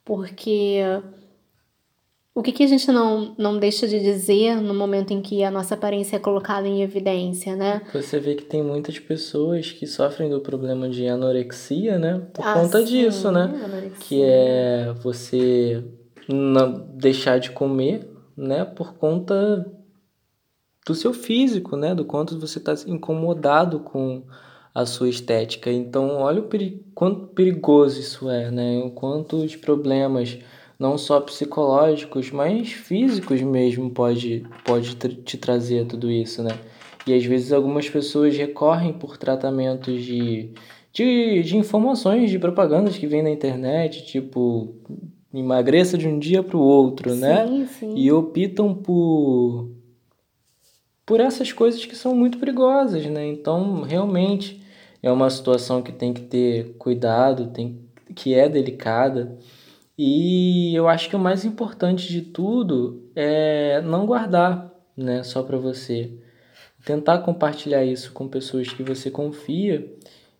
Porque 0.04 0.80
o 2.36 2.43
que, 2.43 2.52
que 2.52 2.63
a 2.63 2.67
gente 2.67 2.91
não, 2.91 3.34
não 3.38 3.58
deixa 3.58 3.88
de 3.88 3.98
dizer 3.98 4.58
no 4.58 4.74
momento 4.74 5.13
em 5.13 5.21
que 5.21 5.41
a 5.41 5.50
nossa 5.50 5.74
aparência 5.74 6.17
é 6.17 6.19
colocada 6.19 6.67
em 6.67 6.82
evidência, 6.82 7.56
né? 7.56 7.82
Você 7.93 8.19
vê 8.19 8.36
que 8.36 8.43
tem 8.43 8.62
muitas 8.62 9.00
pessoas 9.00 9.71
que 9.71 9.88
sofrem 9.88 10.30
do 10.30 10.41
problema 10.41 10.89
de 10.89 11.08
anorexia, 11.08 11.98
né? 11.98 12.21
Por 12.34 12.45
Ah, 12.45 12.56
conta 12.56 12.80
sim, 12.80 12.86
disso, 12.88 13.32
né? 13.32 13.43
anorexia. 13.63 13.98
Que 14.02 14.21
é 14.21 14.93
você 15.02 15.82
não 16.28 16.74
deixar 16.95 17.39
de 17.39 17.52
comer, 17.52 18.06
né? 18.36 18.65
Por 18.65 18.95
conta 18.95 19.65
do 20.86 20.93
seu 20.93 21.13
físico, 21.13 21.78
né? 21.78 21.95
Do 21.95 22.04
quanto 22.04 22.38
você 22.38 22.60
está 22.60 22.76
incomodado 22.86 23.80
com 23.80 24.24
a 24.74 24.86
sua 24.86 25.08
estética. 25.08 25.71
Então, 25.71 26.17
olha 26.17 26.41
o 26.41 26.48
peri 26.50 26.86
quanto 26.93 27.28
perigoso 27.28 27.98
isso 27.98 28.30
é, 28.30 28.52
né? 28.52 28.78
O 28.86 28.91
quanto 28.91 29.38
os 29.38 29.56
problemas, 29.56 30.38
não 30.80 30.98
só 30.98 31.20
psicológicos, 31.22 32.32
mas 32.32 32.72
físicos 32.72 33.42
mesmo, 33.42 33.90
pode, 33.90 34.46
pode 34.64 34.96
te 34.96 35.38
trazer 35.38 35.86
tudo 35.86 36.12
isso, 36.12 36.44
né? 36.44 36.52
E 37.08 37.14
às 37.14 37.24
vezes 37.24 37.54
algumas 37.54 37.90
pessoas 37.90 38.36
recorrem 38.36 38.92
por 38.92 39.18
tratamentos 39.18 40.04
de, 40.04 40.50
de, 40.92 41.44
de 41.44 41.58
informações, 41.58 42.32
de 42.32 42.40
propagandas 42.40 42.98
que 42.98 43.08
vêm 43.08 43.22
na 43.22 43.30
internet, 43.30 44.06
tipo 44.06 44.76
emagreça 45.34 45.98
de 45.98 46.08
um 46.08 46.18
dia 46.18 46.42
para 46.42 46.58
o 46.58 46.62
outro, 46.62 47.12
sim, 47.12 47.20
né? 47.20 47.68
Sim. 47.80 47.94
E 47.96 48.12
optam 48.12 48.74
por 48.74 49.70
por 51.06 51.20
essas 51.20 51.52
coisas 51.52 51.86
que 51.86 51.96
são 51.96 52.16
muito 52.16 52.40
perigosas, 52.40 53.06
né? 53.06 53.28
Então, 53.28 53.82
realmente 53.84 54.62
é 55.04 55.12
uma 55.12 55.30
situação 55.30 55.82
que 55.82 55.92
tem 55.92 56.12
que 56.12 56.22
ter 56.22 56.76
cuidado, 56.80 57.52
tem 57.52 57.80
que 58.16 58.34
é 58.34 58.50
delicada. 58.50 59.38
E 59.98 60.76
eu 60.76 60.88
acho 60.88 61.10
que 61.10 61.16
o 61.16 61.20
mais 61.20 61.46
importante 61.46 62.08
de 62.10 62.22
tudo 62.22 63.10
é 63.16 63.82
não 63.82 64.06
guardar, 64.06 64.74
né, 64.96 65.24
só 65.24 65.42
para 65.42 65.58
você. 65.58 66.12
Tentar 66.84 67.20
compartilhar 67.20 67.84
isso 67.84 68.12
com 68.12 68.28
pessoas 68.28 68.68
que 68.70 68.84
você 68.84 69.10
confia 69.10 69.90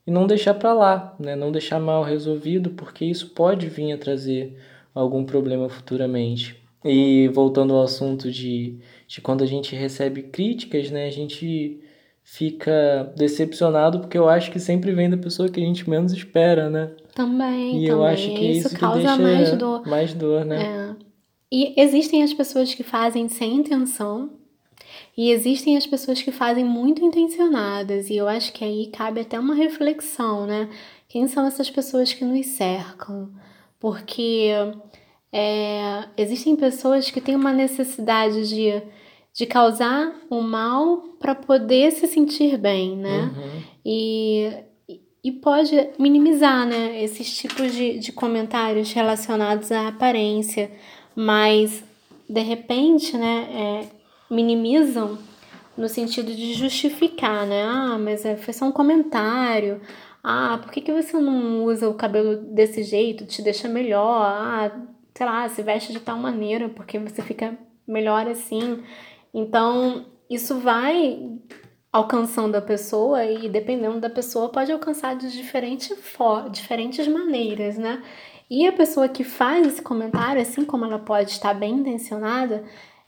e 0.06 0.12
não 0.12 0.28
deixar 0.28 0.54
para 0.54 0.74
lá, 0.74 1.15
né? 1.20 1.36
Não 1.36 1.52
deixar 1.52 1.80
mal 1.80 2.04
resolvido, 2.04 2.72
porque 2.72 3.04
isso 3.06 3.32
pode 3.32 3.68
vir 3.68 3.91
a 3.91 3.98
trazer 3.98 4.56
algum 4.94 5.26
problema 5.26 5.68
futuramente. 5.68 6.56
E 6.84 7.28
voltando 7.30 7.74
ao 7.74 7.82
assunto 7.84 8.32
de, 8.32 8.78
de 9.08 9.20
quando 9.22 9.44
a 9.44 9.48
gente 9.48 9.76
recebe 9.76 10.24
críticas, 10.24 10.91
né? 10.91 11.08
A 11.08 11.12
gente 11.12 11.82
fica 12.24 13.12
decepcionado 13.18 14.00
porque 14.00 14.18
eu 14.18 14.30
acho 14.30 14.52
que 14.52 14.60
sempre 14.60 14.91
vem 14.94 15.10
da 15.10 15.18
pessoa 15.18 15.50
que 15.50 15.60
a 15.60 15.63
gente 15.63 15.89
menos 15.89 16.13
espera, 16.13 16.70
né? 16.70 16.91
Também, 17.15 17.69
e 17.69 17.71
também. 17.71 17.88
eu 17.88 18.04
acho 18.04 18.28
que 18.28 18.51
isso, 18.51 18.67
isso 18.67 18.78
causa 18.78 19.15
que 19.15 19.21
mais 19.23 19.51
dor. 19.54 19.88
Mais 19.88 20.13
dor, 20.13 20.43
né? 20.43 20.95
É. 21.01 21.06
E 21.49 21.73
existem 21.82 22.21
as 22.21 22.34
pessoas 22.34 22.73
que 22.73 22.84
fazem 22.84 23.30
sem 23.30 23.56
intenção 23.56 24.32
e 25.17 25.32
existem 25.32 25.78
as 25.78 25.88
pessoas 25.88 26.21
que 26.21 26.32
fazem 26.32 26.65
muito 26.65 27.04
intencionadas. 27.04 28.10
E 28.10 28.17
eu 28.17 28.28
acho 28.28 28.51
que 28.51 28.65
aí 28.65 28.88
cabe 28.88 29.21
até 29.21 29.39
uma 29.39 29.56
reflexão, 29.56 30.45
né? 30.45 30.69
Quem 31.08 31.25
são 31.28 31.47
essas 31.47 31.69
pessoas 31.69 32.13
que 32.13 32.25
nos 32.25 32.45
cercam? 32.47 33.30
Porque 33.80 34.49
é, 35.32 36.04
existem 36.17 36.56
pessoas 36.58 37.10
que 37.10 37.21
têm 37.21 37.36
uma 37.36 37.54
necessidade 37.54 38.49
de, 38.49 38.82
de 39.34 39.45
causar 39.45 40.13
o 40.30 40.41
mal 40.41 40.97
para 41.17 41.34
poder 41.34 41.91
se 41.91 42.08
sentir 42.08 42.58
bem, 42.58 42.97
né? 42.97 43.32
Uhum. 43.34 43.63
E, 43.86 44.51
e 45.25 45.31
pode 45.31 45.89
minimizar, 45.97 46.67
né? 46.67 47.01
Esses 47.03 47.35
tipos 47.35 47.73
de, 47.73 47.97
de 47.97 48.11
comentários 48.11 48.93
relacionados 48.93 49.71
à 49.71 49.88
aparência, 49.88 50.69
mas 51.15 51.83
de 52.29 52.41
repente, 52.41 53.17
né? 53.17 53.47
É, 53.51 53.88
minimizam 54.29 55.17
no 55.75 55.89
sentido 55.89 56.31
de 56.31 56.53
justificar, 56.53 57.47
né? 57.47 57.63
Ah, 57.63 57.97
mas 57.97 58.23
é, 58.23 58.38
foi 58.38 58.53
só 58.53 58.65
um 58.65 58.71
comentário. 58.71 59.81
Ah, 60.23 60.59
por 60.61 60.71
que, 60.71 60.79
que 60.79 60.93
você 60.93 61.19
não 61.19 61.63
usa 61.63 61.89
o 61.89 61.95
cabelo 61.95 62.38
desse 62.53 62.83
jeito? 62.83 63.25
Te 63.25 63.41
deixa 63.41 63.67
melhor. 63.67 64.21
Ah, 64.21 64.71
sei 65.15 65.25
lá, 65.25 65.49
se 65.49 65.63
veste 65.63 65.91
de 65.91 66.01
tal 66.01 66.19
maneira 66.19 66.69
porque 66.69 66.99
você 66.99 67.23
fica 67.23 67.57
melhor 67.88 68.27
assim. 68.27 68.83
Então, 69.33 70.05
isso 70.29 70.59
vai 70.59 71.19
alcançando 71.95 72.55
a 72.55 72.62
pessoa 72.62 73.23
e 73.23 73.47
dependendo 73.47 74.01
da 74.01 74.10
pessoa 74.10 74.49
pode 74.49 74.69
alcançar 74.69 75.15
de 75.15 75.31
diferente 75.31 75.95
diferentes 76.51 77.08
maneiras, 77.08 77.77
né? 77.77 78.03
E 78.49 78.67
a 78.67 78.73
pessoa 78.73 79.08
que 79.08 79.23
faz 79.23 79.65
esse 79.65 79.81
comentário, 79.81 80.41
assim 80.41 80.65
como 80.65 80.84
ela 80.84 80.99
pode 80.99 81.31
estar 81.31 81.53
bem 81.53 81.75
intencionada, 81.75 82.65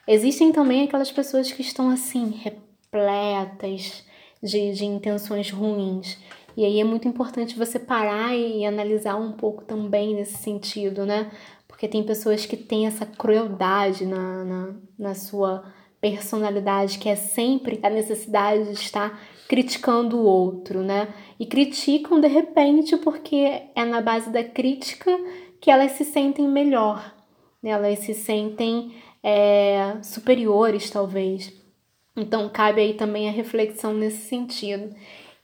existem 0.08 0.54
também 0.54 0.86
aquelas 0.86 1.12
pessoas 1.12 1.52
que 1.52 1.62
estão 1.62 1.90
assim, 1.90 2.30
repletas 2.42 4.06
de, 4.42 4.72
de 4.72 4.86
intenções 4.86 5.52
ruins. 5.52 6.18
E 6.56 6.64
aí 6.64 6.80
é 6.80 6.86
muito 6.86 7.10
importante 7.10 7.58
você 7.58 7.78
parar 7.78 8.34
e 8.38 8.66
analisar 8.66 9.18
um 9.18 9.34
pouco 9.34 9.66
também 9.66 10.16
nesse 10.16 10.38
sentido, 10.38 11.06
né? 11.06 11.30
Porque 11.68 11.90
tem 11.90 12.04
pessoas 12.04 12.46
que 12.46 12.56
têm 12.56 12.88
essa 12.88 13.06
crueldade 13.06 14.06
na, 14.06 14.46
na, 14.46 14.76
na 14.98 15.14
sua 15.14 15.66
personalidade, 16.00 17.00
que 17.00 17.10
é 17.10 17.16
sempre 17.16 17.80
a 17.84 17.90
necessidade 17.90 18.66
de 18.66 18.74
estar 18.74 19.20
criticando 19.48 20.18
o 20.18 20.24
outro, 20.24 20.82
né? 20.82 21.14
E 21.40 21.46
criticam 21.46 22.20
de 22.20 22.28
repente 22.28 22.98
porque 22.98 23.64
é 23.76 23.86
na 23.86 24.02
base 24.02 24.30
da 24.30 24.44
crítica 24.44 25.12
que 25.60 25.72
elas 25.72 25.94
se 25.94 26.06
sentem 26.06 26.48
melhor, 26.48 27.16
né? 27.62 27.72
elas 27.72 28.00
se 28.00 28.14
sentem 28.14 28.94
é, 29.24 29.98
superiores, 30.04 30.90
talvez. 30.90 31.54
Então, 32.16 32.50
cabe 32.50 32.82
aí 32.82 32.94
também 32.94 33.30
a 33.30 33.32
reflexão 33.32 33.94
nesse 33.94 34.28
sentido. 34.28 34.96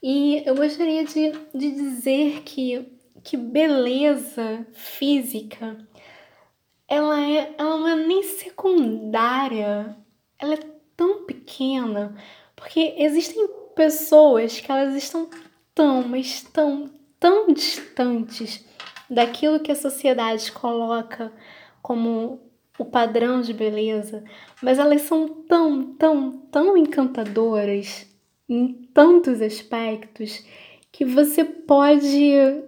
E 0.02 0.42
eu 0.44 0.54
gostaria 0.54 1.04
de, 1.04 1.32
de 1.54 1.70
dizer 1.70 2.42
que, 2.42 2.86
que 3.22 3.36
beleza 3.36 4.66
física 4.72 5.76
ela, 6.88 7.20
é, 7.20 7.54
ela 7.58 7.76
não 7.78 7.88
é 7.88 7.96
nem 7.96 8.22
secundária, 8.22 9.96
ela 10.44 10.54
é 10.54 10.60
tão 10.96 11.24
pequena, 11.24 12.14
porque 12.54 12.94
existem 12.98 13.48
pessoas 13.74 14.60
que 14.60 14.70
elas 14.70 14.94
estão 14.94 15.28
tão, 15.74 16.06
mas 16.06 16.42
tão, 16.42 16.90
tão 17.18 17.52
distantes 17.52 18.64
daquilo 19.10 19.60
que 19.60 19.72
a 19.72 19.76
sociedade 19.76 20.50
coloca 20.52 21.32
como 21.82 22.40
o 22.78 22.84
padrão 22.84 23.40
de 23.40 23.52
beleza, 23.52 24.24
mas 24.62 24.78
elas 24.78 25.02
são 25.02 25.28
tão, 25.28 25.94
tão, 25.94 26.32
tão 26.50 26.76
encantadoras 26.76 28.06
em 28.48 28.72
tantos 28.92 29.40
aspectos 29.40 30.44
que 30.90 31.04
você 31.04 31.44
pode 31.44 32.62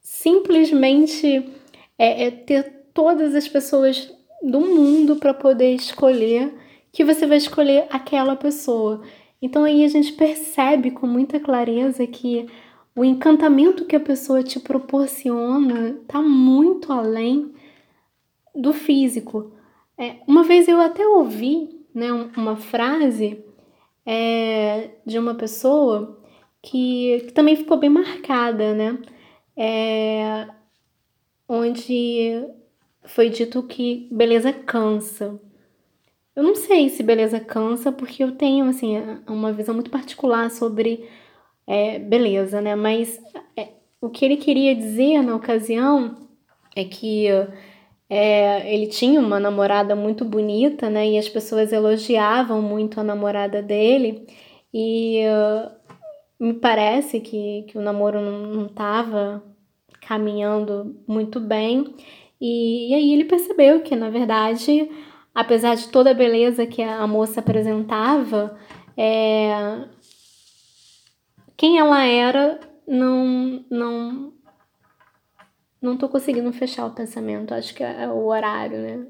simplesmente 0.00 1.50
é, 1.98 2.26
é, 2.26 2.30
ter 2.30 2.84
todas 2.92 3.34
as 3.34 3.46
pessoas 3.46 4.12
do 4.42 4.60
mundo 4.60 5.16
para 5.16 5.34
poder 5.34 5.74
escolher 5.74 6.54
que 6.92 7.04
você 7.04 7.26
vai 7.26 7.36
escolher 7.36 7.86
aquela 7.90 8.36
pessoa. 8.36 9.02
Então 9.40 9.64
aí 9.64 9.84
a 9.84 9.88
gente 9.88 10.12
percebe 10.12 10.90
com 10.90 11.06
muita 11.06 11.38
clareza 11.38 12.06
que 12.06 12.46
o 12.94 13.04
encantamento 13.04 13.84
que 13.84 13.96
a 13.96 14.00
pessoa 14.00 14.42
te 14.42 14.58
proporciona 14.58 15.90
está 16.02 16.20
muito 16.20 16.92
além 16.92 17.52
do 18.54 18.72
físico. 18.72 19.52
É, 19.96 20.16
uma 20.26 20.42
vez 20.42 20.66
eu 20.66 20.80
até 20.80 21.06
ouvi 21.06 21.86
né, 21.94 22.10
uma 22.36 22.56
frase 22.56 23.44
é, 24.04 24.90
de 25.06 25.18
uma 25.18 25.34
pessoa 25.34 26.20
que, 26.62 27.20
que, 27.26 27.32
também 27.32 27.56
ficou 27.56 27.78
bem 27.78 27.90
marcada, 27.90 28.74
né? 28.74 28.98
É, 29.56 30.48
onde 31.48 32.44
foi 33.04 33.28
dito 33.28 33.62
que 33.62 34.08
beleza 34.10 34.52
cansa. 34.52 35.40
Eu 36.34 36.42
não 36.42 36.54
sei 36.54 36.88
se 36.88 37.02
beleza 37.02 37.40
cansa, 37.40 37.90
porque 37.92 38.22
eu 38.22 38.32
tenho, 38.32 38.66
assim, 38.66 38.96
uma 39.26 39.52
visão 39.52 39.74
muito 39.74 39.90
particular 39.90 40.50
sobre 40.50 41.08
é, 41.66 41.98
beleza, 41.98 42.60
né? 42.60 42.74
Mas 42.74 43.20
é, 43.56 43.68
o 44.00 44.08
que 44.08 44.24
ele 44.24 44.36
queria 44.36 44.74
dizer 44.74 45.22
na 45.22 45.34
ocasião 45.36 46.16
é 46.74 46.84
que 46.84 47.26
é, 48.08 48.74
ele 48.74 48.88
tinha 48.88 49.20
uma 49.20 49.38
namorada 49.38 49.94
muito 49.94 50.24
bonita, 50.24 50.90
né? 50.90 51.08
E 51.08 51.18
as 51.18 51.28
pessoas 51.28 51.72
elogiavam 51.72 52.60
muito 52.60 52.98
a 53.00 53.04
namorada 53.04 53.62
dele. 53.62 54.26
E 54.74 55.22
uh, 55.26 55.70
me 56.38 56.54
parece 56.54 57.20
que, 57.20 57.64
que 57.68 57.78
o 57.78 57.80
namoro 57.80 58.20
não 58.20 58.66
estava 58.66 59.42
caminhando 60.00 60.96
muito 61.06 61.38
bem. 61.38 61.94
E, 62.40 62.90
e 62.90 62.94
aí 62.94 63.12
ele 63.12 63.24
percebeu 63.24 63.82
que, 63.82 63.94
na 63.94 64.08
verdade, 64.08 64.90
apesar 65.34 65.74
de 65.74 65.88
toda 65.88 66.10
a 66.10 66.14
beleza 66.14 66.66
que 66.66 66.82
a 66.82 67.06
moça 67.06 67.40
apresentava, 67.40 68.58
é... 68.96 69.84
quem 71.56 71.78
ela 71.78 72.04
era 72.04 72.58
não 72.86 73.64
não 73.70 74.32
não 75.80 75.96
tô 75.96 76.08
conseguindo 76.08 76.52
fechar 76.52 76.86
o 76.86 76.94
pensamento 76.94 77.54
acho 77.54 77.74
que 77.74 77.82
é 77.82 78.08
o 78.08 78.26
horário 78.26 78.78
né? 78.78 79.06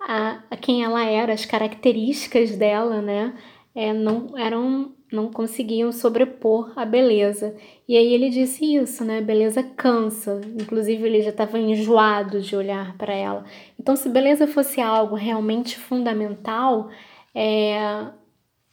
A, 0.00 0.42
a 0.50 0.56
quem 0.56 0.84
ela 0.84 1.04
era 1.04 1.32
as 1.32 1.44
características 1.44 2.56
dela 2.56 3.00
né 3.02 3.34
é, 3.78 3.92
não 3.92 4.36
eram 4.36 4.92
não 5.10 5.30
conseguiam 5.30 5.92
sobrepor 5.92 6.72
a 6.76 6.84
beleza. 6.84 7.56
E 7.86 7.96
aí 7.96 8.12
ele 8.12 8.28
disse 8.28 8.74
isso, 8.74 9.04
né? 9.04 9.22
Beleza 9.22 9.62
cansa. 9.62 10.40
Inclusive 10.60 11.06
ele 11.06 11.22
já 11.22 11.30
estava 11.30 11.58
enjoado 11.58 12.42
de 12.42 12.54
olhar 12.56 12.98
para 12.98 13.14
ela. 13.14 13.44
Então, 13.78 13.96
se 13.96 14.08
beleza 14.08 14.46
fosse 14.48 14.80
algo 14.82 15.14
realmente 15.14 15.78
fundamental, 15.78 16.90
é, 17.34 18.08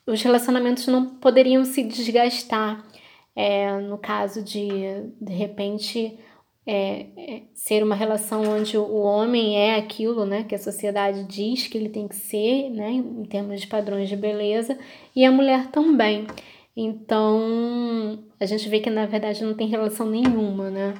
os 0.07 0.21
relacionamentos 0.21 0.87
não 0.87 1.05
poderiam 1.05 1.63
se 1.63 1.83
desgastar. 1.83 2.83
É, 3.35 3.79
no 3.79 3.97
caso 3.97 4.43
de, 4.43 4.71
de 5.21 5.33
repente, 5.33 6.17
é, 6.65 7.05
é, 7.17 7.41
ser 7.53 7.83
uma 7.83 7.95
relação 7.95 8.43
onde 8.43 8.77
o 8.77 8.97
homem 8.97 9.57
é 9.57 9.75
aquilo 9.75 10.25
né, 10.25 10.43
que 10.43 10.55
a 10.55 10.59
sociedade 10.59 11.23
diz 11.25 11.67
que 11.67 11.77
ele 11.77 11.89
tem 11.89 12.07
que 12.07 12.15
ser, 12.15 12.69
né, 12.69 12.91
em 12.91 13.25
termos 13.25 13.61
de 13.61 13.67
padrões 13.67 14.09
de 14.09 14.15
beleza, 14.15 14.77
e 15.15 15.23
a 15.25 15.31
mulher 15.31 15.67
também. 15.71 16.25
Então, 16.75 18.19
a 18.39 18.45
gente 18.45 18.67
vê 18.67 18.79
que 18.79 18.89
na 18.89 19.05
verdade 19.05 19.43
não 19.43 19.53
tem 19.53 19.67
relação 19.67 20.09
nenhuma, 20.09 20.69
né? 20.69 20.93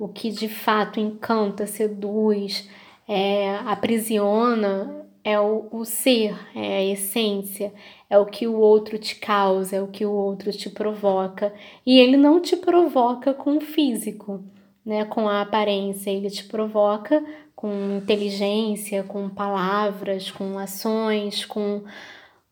o 0.00 0.08
que 0.08 0.30
de 0.30 0.48
fato 0.48 0.98
encanta, 0.98 1.66
seduz, 1.66 2.66
é, 3.06 3.54
aprisiona 3.66 4.96
é 5.22 5.38
o, 5.38 5.68
o 5.70 5.84
ser, 5.84 6.34
é 6.56 6.78
a 6.78 6.84
essência, 6.86 7.70
é 8.08 8.18
o 8.18 8.24
que 8.24 8.46
o 8.46 8.56
outro 8.56 8.96
te 8.96 9.16
causa, 9.16 9.76
é 9.76 9.82
o 9.82 9.88
que 9.88 10.06
o 10.06 10.10
outro 10.10 10.50
te 10.50 10.70
provoca. 10.70 11.52
E 11.84 11.98
ele 12.00 12.16
não 12.16 12.40
te 12.40 12.56
provoca 12.56 13.34
com 13.34 13.58
o 13.58 13.60
físico, 13.60 14.42
né, 14.84 15.04
com 15.04 15.28
a 15.28 15.42
aparência, 15.42 16.10
ele 16.10 16.30
te 16.30 16.44
provoca 16.44 17.22
com 17.54 17.98
inteligência, 17.98 19.02
com 19.02 19.28
palavras, 19.28 20.30
com 20.30 20.58
ações, 20.58 21.44
com, 21.44 21.82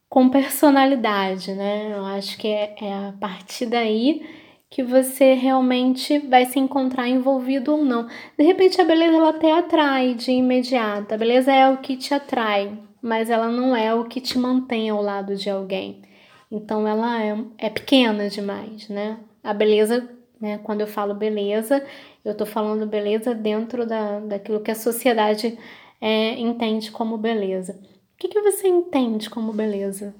com 0.08 0.28
personalidade, 0.28 1.52
né? 1.54 1.94
Eu 1.96 2.04
acho 2.04 2.36
que 2.36 2.46
é, 2.46 2.74
é 2.80 2.92
a 2.92 3.14
partir 3.18 3.66
daí 3.66 4.22
que 4.70 4.82
você 4.82 5.32
realmente 5.32 6.18
vai 6.18 6.44
se 6.44 6.58
encontrar 6.58 7.08
envolvido 7.08 7.72
ou 7.74 7.84
não. 7.84 8.06
De 8.38 8.44
repente 8.44 8.80
a 8.80 8.84
beleza 8.84 9.16
ela 9.16 9.30
até 9.30 9.50
atrai 9.50 10.14
de 10.14 10.30
imediato. 10.30 11.14
A 11.14 11.18
beleza 11.18 11.52
é 11.52 11.68
o 11.70 11.78
que 11.78 11.96
te 11.96 12.12
atrai, 12.12 12.78
mas 13.00 13.30
ela 13.30 13.48
não 13.48 13.74
é 13.74 13.94
o 13.94 14.04
que 14.04 14.20
te 14.20 14.38
mantém 14.38 14.90
ao 14.90 15.00
lado 15.00 15.36
de 15.36 15.48
alguém. 15.48 16.02
Então 16.50 16.86
ela 16.86 17.22
é, 17.22 17.36
é 17.56 17.70
pequena 17.70 18.28
demais, 18.28 18.88
né? 18.88 19.18
A 19.42 19.54
beleza, 19.54 20.06
né, 20.40 20.58
quando 20.58 20.82
eu 20.82 20.86
falo 20.86 21.14
beleza, 21.14 21.84
eu 22.30 22.36
tô 22.36 22.46
falando 22.46 22.86
beleza 22.86 23.34
dentro 23.34 23.86
da, 23.86 24.20
daquilo 24.20 24.60
que 24.60 24.70
a 24.70 24.74
sociedade 24.74 25.58
é, 26.00 26.38
entende 26.38 26.90
como 26.90 27.18
beleza. 27.18 27.78
O 28.14 28.16
que, 28.18 28.28
que 28.28 28.40
você 28.40 28.68
entende 28.68 29.30
como 29.30 29.52
beleza? 29.52 30.14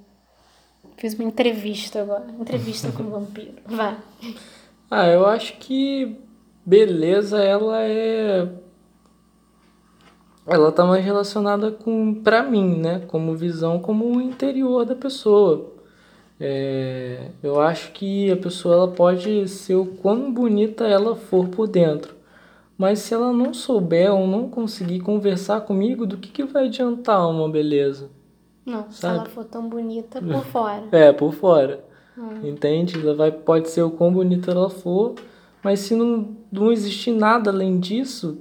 Fiz 0.97 1.15
uma 1.15 1.25
entrevista 1.25 2.03
agora. 2.03 2.27
Entrevista 2.39 2.91
com 2.91 3.05
o 3.05 3.11
vampiro. 3.11 3.55
Vá. 3.67 3.99
Ah, 4.91 5.07
eu 5.07 5.27
acho 5.27 5.57
que 5.59 6.19
beleza, 6.65 7.43
ela 7.43 7.83
é. 7.83 8.49
Ela 10.47 10.73
tá 10.73 10.85
mais 10.85 11.05
relacionada 11.05 11.71
com, 11.71 12.15
pra 12.15 12.43
mim, 12.43 12.79
né? 12.79 13.01
Como 13.07 13.37
visão, 13.37 13.79
como 13.81 14.17
o 14.17 14.21
interior 14.21 14.85
da 14.85 14.95
pessoa. 14.95 15.78
É, 16.41 17.31
eu 17.43 17.61
acho 17.61 17.93
que 17.93 18.31
a 18.31 18.37
pessoa 18.37 18.75
ela 18.75 18.89
pode 18.89 19.49
ser 19.49 19.75
o 19.75 19.87
quão 19.87 20.33
bonita 20.33 20.87
ela 20.87 21.17
for 21.17 21.49
por 21.49 21.67
dentro. 21.67 22.15
Mas 22.77 23.01
se 23.01 23.13
ela 23.13 23.33
não 23.33 23.53
souber 23.53 24.13
ou 24.15 24.27
não 24.27 24.49
conseguir 24.49 25.01
conversar 25.01 25.63
comigo, 25.63 26.07
do 26.07 26.17
que, 26.17 26.29
que 26.29 26.45
vai 26.45 26.67
adiantar 26.67 27.29
uma 27.29 27.49
beleza? 27.49 28.09
Não, 28.65 28.83
sabe? 28.91 28.95
se 28.95 29.07
ela 29.07 29.25
for 29.25 29.45
tão 29.45 29.69
bonita 29.69 30.23
por 30.23 30.45
fora. 30.45 30.85
É, 30.93 31.13
por 31.13 31.33
fora. 31.33 31.85
Hum. 32.17 32.49
Entende? 32.49 33.01
Ela 33.01 33.15
vai, 33.15 33.33
pode 33.33 33.69
ser 33.69 33.83
o 33.83 33.91
quão 33.91 34.13
bonita 34.13 34.53
ela 34.53 34.71
for, 34.71 35.15
mas 35.63 35.81
se 35.81 35.97
não, 35.97 36.37
não 36.53 36.71
existir 36.71 37.11
nada 37.11 37.51
além 37.51 37.81
disso, 37.81 38.39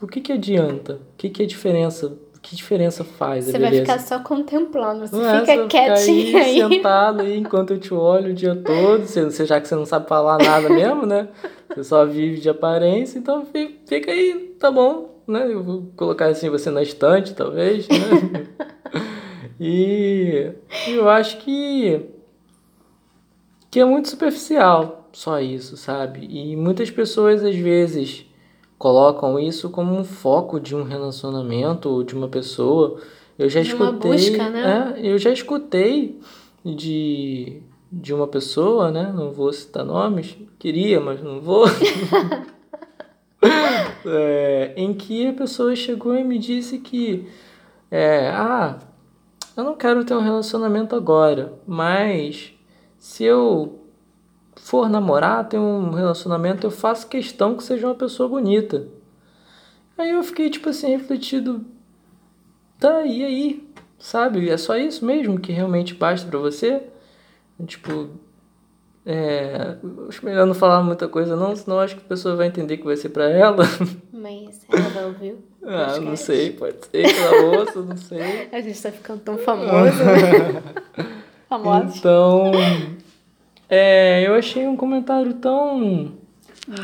o 0.00 0.06
que, 0.06 0.20
que 0.20 0.32
adianta? 0.32 0.94
O 0.94 1.16
que, 1.16 1.28
que 1.28 1.42
é 1.42 1.46
diferença? 1.46 2.16
Que 2.42 2.56
diferença 2.56 3.04
faz? 3.04 3.44
Você 3.44 3.58
vai 3.58 3.70
ficar 3.70 4.00
só 4.00 4.18
contemplando, 4.18 5.06
você 5.06 5.14
não 5.14 5.40
fica 5.40 5.52
é, 5.52 5.66
quietinho 5.68 6.36
aí, 6.36 6.60
aí. 6.60 6.74
Sentado 6.74 7.22
aí 7.22 7.38
enquanto 7.38 7.72
eu 7.72 7.78
te 7.78 7.94
olho 7.94 8.32
o 8.32 8.34
dia 8.34 8.56
todo, 8.56 9.06
você, 9.06 9.46
já 9.46 9.60
que 9.60 9.68
você 9.68 9.76
não 9.76 9.86
sabe 9.86 10.08
falar 10.08 10.38
nada 10.38 10.68
mesmo, 10.68 11.06
né? 11.06 11.28
Você 11.68 11.84
só 11.84 12.04
vive 12.04 12.40
de 12.40 12.50
aparência, 12.50 13.16
então 13.16 13.46
fica 13.86 14.10
aí, 14.10 14.56
tá 14.58 14.72
bom, 14.72 15.22
né? 15.26 15.46
Eu 15.48 15.62
vou 15.62 15.92
colocar 15.96 16.26
assim 16.26 16.50
você 16.50 16.68
na 16.68 16.82
estante, 16.82 17.32
talvez, 17.32 17.86
né? 17.88 18.46
E 19.64 20.50
eu 20.88 21.08
acho 21.08 21.38
que 21.38 22.08
que 23.70 23.78
é 23.78 23.84
muito 23.84 24.08
superficial 24.08 25.08
só 25.12 25.38
isso, 25.40 25.76
sabe? 25.76 26.26
E 26.28 26.56
muitas 26.56 26.90
pessoas 26.90 27.44
às 27.44 27.54
vezes 27.54 28.26
colocam 28.82 29.38
isso 29.38 29.70
como 29.70 29.96
um 29.96 30.02
foco 30.02 30.58
de 30.58 30.74
um 30.74 30.82
relacionamento 30.82 31.88
ou 31.88 32.02
de 32.02 32.16
uma 32.16 32.26
pessoa. 32.26 33.00
Eu 33.38 33.48
já 33.48 33.62
de 33.62 33.68
escutei, 33.68 34.10
busca, 34.10 34.50
né? 34.50 34.94
é, 34.98 35.06
eu 35.06 35.16
já 35.18 35.30
escutei 35.30 36.20
de 36.64 37.62
de 37.92 38.12
uma 38.12 38.26
pessoa, 38.26 38.90
né? 38.90 39.12
Não 39.14 39.30
vou 39.30 39.52
citar 39.52 39.84
nomes, 39.84 40.36
queria, 40.58 40.98
mas 40.98 41.22
não 41.22 41.40
vou. 41.40 41.66
é, 44.04 44.72
em 44.76 44.92
que 44.92 45.28
a 45.28 45.32
pessoa 45.32 45.76
chegou 45.76 46.16
e 46.16 46.24
me 46.24 46.36
disse 46.36 46.78
que 46.78 47.28
é, 47.88 48.30
ah, 48.30 48.80
eu 49.56 49.62
não 49.62 49.76
quero 49.76 50.04
ter 50.04 50.14
um 50.14 50.22
relacionamento 50.22 50.96
agora, 50.96 51.52
mas 51.64 52.52
se 52.98 53.22
eu 53.22 53.81
for 54.62 54.88
namorar, 54.88 55.48
ter 55.48 55.58
um 55.58 55.90
relacionamento, 55.90 56.64
eu 56.64 56.70
faço 56.70 57.08
questão 57.08 57.56
que 57.56 57.64
seja 57.64 57.88
uma 57.88 57.96
pessoa 57.96 58.28
bonita. 58.28 58.86
Aí 59.98 60.10
eu 60.10 60.22
fiquei, 60.22 60.48
tipo 60.48 60.68
assim, 60.68 60.88
refletido. 60.88 61.64
Tá, 62.78 63.04
e 63.04 63.24
aí? 63.24 63.68
Sabe? 63.98 64.48
É 64.48 64.56
só 64.56 64.76
isso 64.76 65.04
mesmo 65.04 65.38
que 65.38 65.52
realmente 65.52 65.94
basta 65.94 66.28
para 66.28 66.38
você? 66.38 66.80
Tipo, 67.66 68.10
é, 69.04 69.76
acho 70.08 70.24
melhor 70.24 70.46
não 70.46 70.54
falar 70.54 70.80
muita 70.82 71.08
coisa 71.08 71.34
não, 71.34 71.56
senão 71.56 71.80
acho 71.80 71.96
que 71.96 72.02
a 72.04 72.08
pessoa 72.08 72.36
vai 72.36 72.46
entender 72.46 72.76
que 72.76 72.84
vai 72.84 72.96
ser 72.96 73.08
para 73.08 73.28
ela. 73.28 73.64
Mas 74.12 74.64
ela 74.72 74.88
vai 74.90 75.04
ouvir? 75.06 75.36
Ah, 75.64 75.98
não 76.00 76.16
sei, 76.16 76.52
pode 76.52 76.76
ser 76.86 77.02
que 77.02 77.20
ela 77.20 77.58
ouça, 77.58 77.82
não 77.82 77.96
sei. 77.96 78.48
A 78.52 78.60
gente 78.60 78.80
tá 78.80 78.92
ficando 78.92 79.20
tão 79.22 79.38
famoso, 79.38 80.04
né? 80.04 80.62
Famoso. 81.48 81.98
Então, 81.98 82.52
é, 83.74 84.26
eu 84.26 84.34
achei 84.34 84.66
um 84.66 84.76
comentário 84.76 85.32
tão 85.34 86.12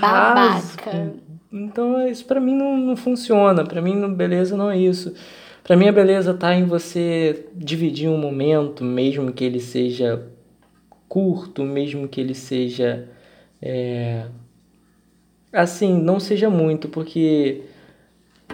babaca. 0.01 1.12
Então, 1.53 2.09
isso 2.09 2.24
para 2.24 2.40
mim 2.40 2.55
não, 2.55 2.77
não 2.79 2.96
funciona. 2.96 3.62
Para 3.64 3.83
mim, 3.83 4.14
beleza 4.14 4.57
não 4.57 4.70
é 4.70 4.79
isso. 4.79 5.14
Para 5.62 5.77
mim, 5.77 5.87
a 5.87 5.92
beleza 5.92 6.33
tá 6.33 6.55
em 6.55 6.64
você 6.64 7.46
dividir 7.55 8.09
um 8.09 8.16
momento, 8.16 8.83
mesmo 8.83 9.33
que 9.33 9.44
ele 9.44 9.61
seja 9.61 10.27
curto, 11.07 11.62
mesmo 11.62 12.09
que 12.09 12.20
ele 12.20 12.35
seja 12.35 13.07
é, 13.61 14.24
assim, 15.53 16.01
não 16.01 16.20
seja 16.20 16.48
muito, 16.48 16.88
porque 16.88 17.62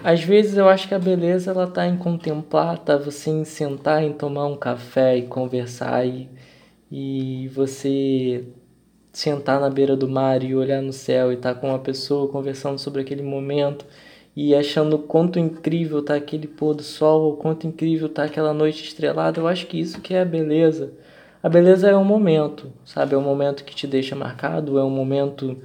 às 0.03 0.21
vezes 0.23 0.57
eu 0.57 0.67
acho 0.67 0.87
que 0.87 0.93
a 0.93 0.99
beleza 0.99 1.51
ela 1.51 1.67
tá 1.67 1.87
em 1.87 1.97
contemplar, 1.97 2.77
tá 2.79 2.97
você 2.97 3.29
em 3.29 3.45
sentar, 3.45 4.03
em 4.03 4.13
tomar 4.13 4.45
um 4.47 4.55
café 4.55 5.17
e 5.17 5.23
conversar 5.23 6.05
e, 6.05 6.29
e 6.97 7.49
você 7.49 8.45
sentar 9.11 9.59
na 9.59 9.69
beira 9.69 9.97
do 9.97 10.07
mar 10.07 10.41
e 10.41 10.55
olhar 10.55 10.81
no 10.81 10.93
céu 10.93 11.29
e 11.29 11.35
estar 11.35 11.53
tá 11.53 11.59
com 11.59 11.67
uma 11.67 11.79
pessoa 11.79 12.31
conversando 12.31 12.79
sobre 12.79 13.01
aquele 13.01 13.21
momento 13.21 13.85
e 14.33 14.55
achando 14.55 14.97
quanto 14.97 15.37
incrível 15.37 16.01
tá 16.01 16.15
aquele 16.15 16.47
pôr 16.47 16.73
do 16.73 16.83
sol, 16.83 17.33
o 17.33 17.35
quanto 17.35 17.67
incrível 17.67 18.07
tá 18.07 18.23
aquela 18.23 18.53
noite 18.53 18.85
estrelada. 18.85 19.41
Eu 19.41 19.47
acho 19.47 19.67
que 19.67 19.77
isso 19.77 19.99
que 19.99 20.13
é 20.13 20.21
a 20.21 20.25
beleza. 20.25 20.93
A 21.43 21.49
beleza 21.49 21.89
é 21.89 21.97
um 21.97 22.05
momento, 22.05 22.71
sabe? 22.85 23.13
É 23.13 23.17
um 23.17 23.21
momento 23.21 23.65
que 23.65 23.75
te 23.75 23.85
deixa 23.85 24.15
marcado, 24.15 24.79
é 24.79 24.83
um 24.83 24.89
momento 24.89 25.57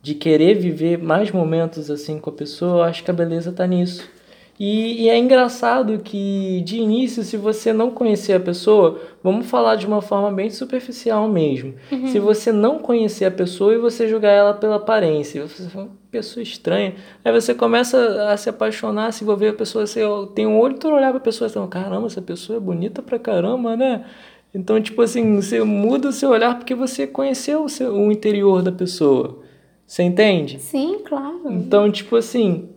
de 0.00 0.14
querer 0.14 0.54
viver 0.54 0.98
mais 0.98 1.32
momentos 1.32 1.90
assim 1.90 2.20
com 2.20 2.30
a 2.30 2.32
pessoa. 2.32 2.76
Eu 2.78 2.82
acho 2.84 3.02
que 3.02 3.10
a 3.10 3.14
beleza 3.14 3.50
tá 3.50 3.66
nisso. 3.66 4.08
E, 4.58 5.04
e, 5.04 5.08
é 5.10 5.18
engraçado 5.18 5.98
que, 5.98 6.62
de 6.62 6.78
início, 6.78 7.22
se 7.22 7.36
você 7.36 7.74
não 7.74 7.90
conhecer 7.90 8.32
a 8.32 8.40
pessoa, 8.40 8.98
vamos 9.22 9.46
falar 9.46 9.76
de 9.76 9.86
uma 9.86 10.00
forma 10.00 10.32
bem 10.32 10.48
superficial 10.48 11.28
mesmo. 11.28 11.74
Uhum. 11.92 12.06
Se 12.06 12.18
você 12.18 12.50
não 12.50 12.78
conhecer 12.78 13.26
a 13.26 13.30
pessoa 13.30 13.74
e 13.74 13.78
você 13.78 14.08
julgar 14.08 14.30
ela 14.30 14.54
pela 14.54 14.76
aparência, 14.76 15.46
você 15.46 15.64
é 15.64 15.78
uma 15.78 15.90
pessoa 16.10 16.42
estranha, 16.42 16.94
aí 17.22 17.32
você 17.32 17.54
começa 17.54 18.32
a 18.32 18.36
se 18.38 18.48
apaixonar, 18.48 19.12
se 19.12 19.24
envolver 19.24 19.48
a 19.48 19.52
pessoa, 19.52 19.86
você 19.86 20.00
tem 20.34 20.46
um 20.46 20.58
olho, 20.58 20.78
tu 20.78 20.88
olhar 20.88 21.10
pra 21.10 21.20
pessoa 21.20 21.48
e 21.48 21.52
fala, 21.52 21.68
caramba, 21.68 22.06
essa 22.06 22.22
pessoa 22.22 22.56
é 22.56 22.60
bonita 22.60 23.02
pra 23.02 23.18
caramba, 23.18 23.76
né? 23.76 24.06
Então, 24.54 24.80
tipo 24.80 25.02
assim, 25.02 25.36
você 25.36 25.62
muda 25.62 26.08
o 26.08 26.12
seu 26.12 26.30
olhar 26.30 26.56
porque 26.56 26.74
você 26.74 27.06
conheceu 27.06 27.62
o, 27.62 27.68
seu, 27.68 27.94
o 27.94 28.10
interior 28.10 28.62
da 28.62 28.72
pessoa. 28.72 29.42
Você 29.86 30.02
entende? 30.02 30.58
Sim, 30.58 31.00
claro. 31.04 31.42
Então, 31.50 31.92
tipo 31.92 32.16
assim, 32.16 32.70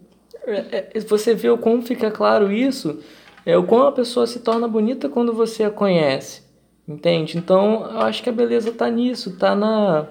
você 1.08 1.34
vê 1.34 1.49
o 1.49 1.58
como 1.58 1.82
fica 1.82 2.10
claro 2.10 2.52
isso, 2.52 3.00
é 3.46 3.58
o 3.58 3.63
como 3.63 3.83
a 3.83 3.92
pessoa 3.92 4.27
se 4.27 4.40
torna 4.40 4.67
bonita 4.67 5.10
quando 5.10 5.33
você 5.33 5.63
a 5.63 5.69
conhece. 5.69 6.44
Entende? 6.87 7.37
Então, 7.37 7.83
eu 7.83 8.00
acho 8.00 8.23
que 8.23 8.29
a 8.29 8.33
beleza 8.33 8.71
tá 8.71 8.90
nisso, 8.90 9.37
tá 9.37 9.56
na, 9.56 10.08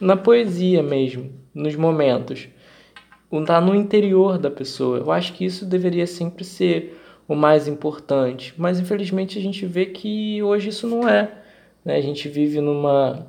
na 0.00 0.16
poesia 0.16 0.82
mesmo, 0.82 1.30
nos 1.54 1.76
momentos. 1.76 2.48
Tá 3.46 3.60
no 3.60 3.74
interior 3.74 4.38
da 4.38 4.50
pessoa. 4.50 4.98
Eu 4.98 5.10
acho 5.10 5.32
que 5.32 5.44
isso 5.44 5.64
deveria 5.64 6.06
sempre 6.06 6.44
ser 6.44 6.98
o 7.26 7.34
mais 7.34 7.66
importante. 7.68 8.54
Mas 8.56 8.78
infelizmente 8.78 9.38
a 9.38 9.42
gente 9.42 9.64
vê 9.64 9.86
que 9.86 10.42
hoje 10.42 10.68
isso 10.68 10.86
não 10.86 11.08
é. 11.08 11.30
Né? 11.84 11.96
A 11.96 12.00
gente 12.00 12.28
vive 12.28 12.60
numa 12.60 13.26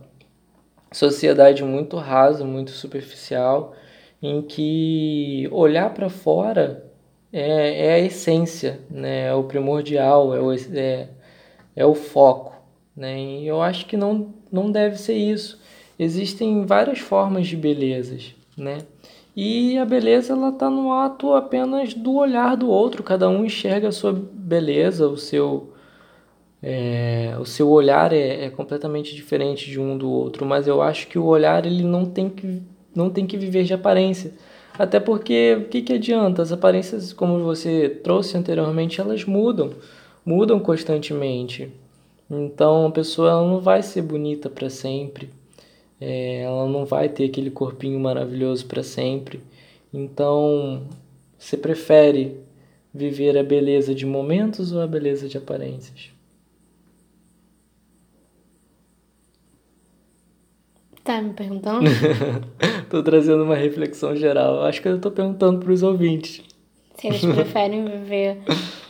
sociedade 0.91 1.63
muito 1.63 1.97
rasa, 1.97 2.43
muito 2.45 2.71
superficial, 2.71 3.75
em 4.23 4.41
que 4.41 5.49
olhar 5.51 5.93
para 5.93 6.09
fora 6.09 6.89
é, 7.31 7.87
é, 7.87 7.93
a 7.95 7.99
essência, 7.99 8.79
né? 8.89 9.27
é 9.27 9.33
o 9.33 9.43
primordial, 9.43 10.33
é 10.33 10.39
o, 10.39 10.53
é, 10.53 11.09
é 11.75 11.85
o 11.85 11.93
foco. 11.93 12.53
Né? 12.95 13.19
E 13.19 13.47
eu 13.47 13.61
acho 13.61 13.85
que 13.85 13.97
não, 13.97 14.33
não 14.49 14.71
deve 14.71 14.97
ser 14.97 15.15
isso. 15.15 15.59
Existem 15.99 16.65
várias 16.65 16.99
formas 16.99 17.47
de 17.47 17.57
belezas, 17.57 18.33
né? 18.57 18.79
E 19.35 19.77
a 19.77 19.85
beleza 19.85 20.33
ela 20.33 20.49
está 20.49 20.69
no 20.69 20.91
ato 20.93 21.33
apenas 21.33 21.93
do 21.93 22.15
olhar 22.15 22.55
do 22.55 22.69
outro. 22.69 23.03
Cada 23.03 23.27
um 23.27 23.43
enxerga 23.45 23.87
a 23.89 23.91
sua 23.91 24.13
beleza, 24.13 25.07
o 25.07 25.17
seu 25.17 25.73
é, 26.61 27.35
o 27.39 27.45
seu 27.45 27.69
olhar 27.69 28.13
é, 28.13 28.45
é, 28.45 28.49
completamente 28.49 29.15
diferente 29.15 29.69
de 29.69 29.79
um 29.79 29.97
do 29.97 30.09
outro. 30.09 30.45
Mas 30.45 30.67
eu 30.67 30.81
acho 30.81 31.07
que 31.07 31.17
o 31.19 31.25
olhar 31.25 31.65
ele 31.65 31.83
não 31.83 32.05
tem 32.05 32.29
que 32.29 32.61
não 32.95 33.09
tem 33.09 33.25
que 33.25 33.37
viver 33.37 33.63
de 33.63 33.73
aparência. 33.73 34.33
Até 34.77 34.99
porque 34.99 35.57
o 35.59 35.69
que, 35.69 35.81
que 35.81 35.93
adianta? 35.93 36.41
As 36.41 36.51
aparências, 36.51 37.13
como 37.13 37.43
você 37.43 37.89
trouxe 37.89 38.37
anteriormente, 38.37 38.99
elas 38.99 39.23
mudam, 39.25 39.71
mudam 40.25 40.59
constantemente. 40.59 41.71
Então 42.29 42.87
a 42.87 42.91
pessoa 42.91 43.47
não 43.47 43.59
vai 43.59 43.83
ser 43.83 44.01
bonita 44.01 44.49
para 44.49 44.69
sempre 44.69 45.29
é, 46.05 46.41
ela 46.41 46.67
não 46.67 46.83
vai 46.83 47.07
ter 47.07 47.23
aquele 47.23 47.49
corpinho 47.49 47.97
maravilhoso 47.97 48.65
para 48.65 48.83
sempre. 48.83 49.39
Então, 49.93 50.83
você 51.39 51.55
prefere 51.55 52.41
viver 52.93 53.37
a 53.37 53.43
beleza 53.43 53.95
de 53.95 54.05
momentos 54.05 54.73
ou 54.73 54.81
a 54.81 54.87
beleza 54.87 55.29
de 55.29 55.37
aparências? 55.37 56.11
Tá 61.03 61.21
me 61.21 61.33
perguntando? 61.33 61.89
tô 62.89 63.03
trazendo 63.03 63.43
uma 63.43 63.55
reflexão 63.55 64.15
geral. 64.15 64.63
Acho 64.63 64.81
que 64.81 64.87
eu 64.87 65.01
tô 65.01 65.11
perguntando 65.11 65.59
para 65.59 65.71
os 65.71 65.83
ouvintes. 65.83 66.41
Se 66.95 67.07
eles 67.07 67.25
preferem 67.25 67.83
viver 67.85 68.41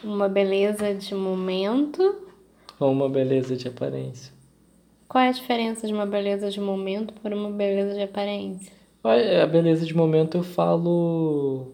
uma 0.03 0.29
beleza 0.29 0.93
de 0.93 1.15
momento 1.15 2.15
ou 2.79 2.91
uma 2.91 3.09
beleza 3.09 3.55
de 3.55 3.67
aparência. 3.67 4.31
Qual 5.07 5.23
é 5.23 5.29
a 5.29 5.31
diferença 5.31 5.87
de 5.87 5.93
uma 5.93 6.05
beleza 6.05 6.51
de 6.51 6.59
momento 6.59 7.13
para 7.15 7.35
uma 7.35 7.49
beleza 7.49 7.95
de 7.95 8.03
aparência? 8.03 8.71
A 9.03 9.45
beleza 9.45 9.85
de 9.85 9.95
momento 9.95 10.37
eu 10.37 10.43
falo 10.43 11.73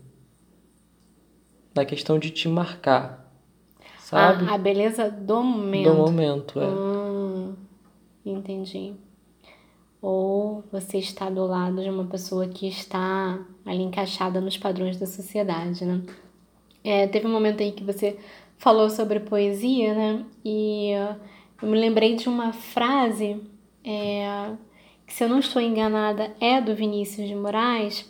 na 1.76 1.86
questão 1.86 2.18
de 2.18 2.32
te 2.32 2.48
marcar, 2.48 3.32
sabe? 4.00 4.46
Ah, 4.50 4.56
a 4.56 4.58
beleza 4.58 5.10
do 5.12 5.44
momento. 5.44 5.90
Do 5.90 5.96
momento, 5.96 6.60
é. 6.60 6.66
Hum, 6.66 7.56
entendi. 8.26 8.96
Ou 10.02 10.64
você 10.72 10.98
está 10.98 11.30
do 11.30 11.46
lado 11.46 11.82
de 11.82 11.90
uma 11.90 12.06
pessoa 12.06 12.48
que 12.48 12.68
está 12.68 13.40
ali 13.66 13.84
encaixada 13.84 14.40
nos 14.40 14.58
padrões 14.58 14.98
da 14.98 15.06
sociedade, 15.06 15.84
né? 15.84 16.02
É, 16.84 17.08
teve 17.08 17.28
um 17.28 17.32
momento 17.32 17.62
aí 17.62 17.72
que 17.74 17.84
você 17.84 18.18
falou 18.58 18.90
sobre 18.90 19.20
poesia, 19.20 19.94
né? 19.94 20.26
E 20.44 20.92
eu 21.62 21.68
me 21.68 21.78
lembrei 21.78 22.16
de 22.16 22.30
uma 22.30 22.54
frase 22.54 23.42
é, 23.84 24.52
que, 25.06 25.14
se 25.14 25.24
eu 25.24 25.30
não 25.30 25.40
estou 25.40 25.62
enganada, 25.62 26.34
é 26.40 26.62
do 26.62 26.74
Vinícius 26.74 27.28
de 27.28 27.36
Moraes 27.36 28.10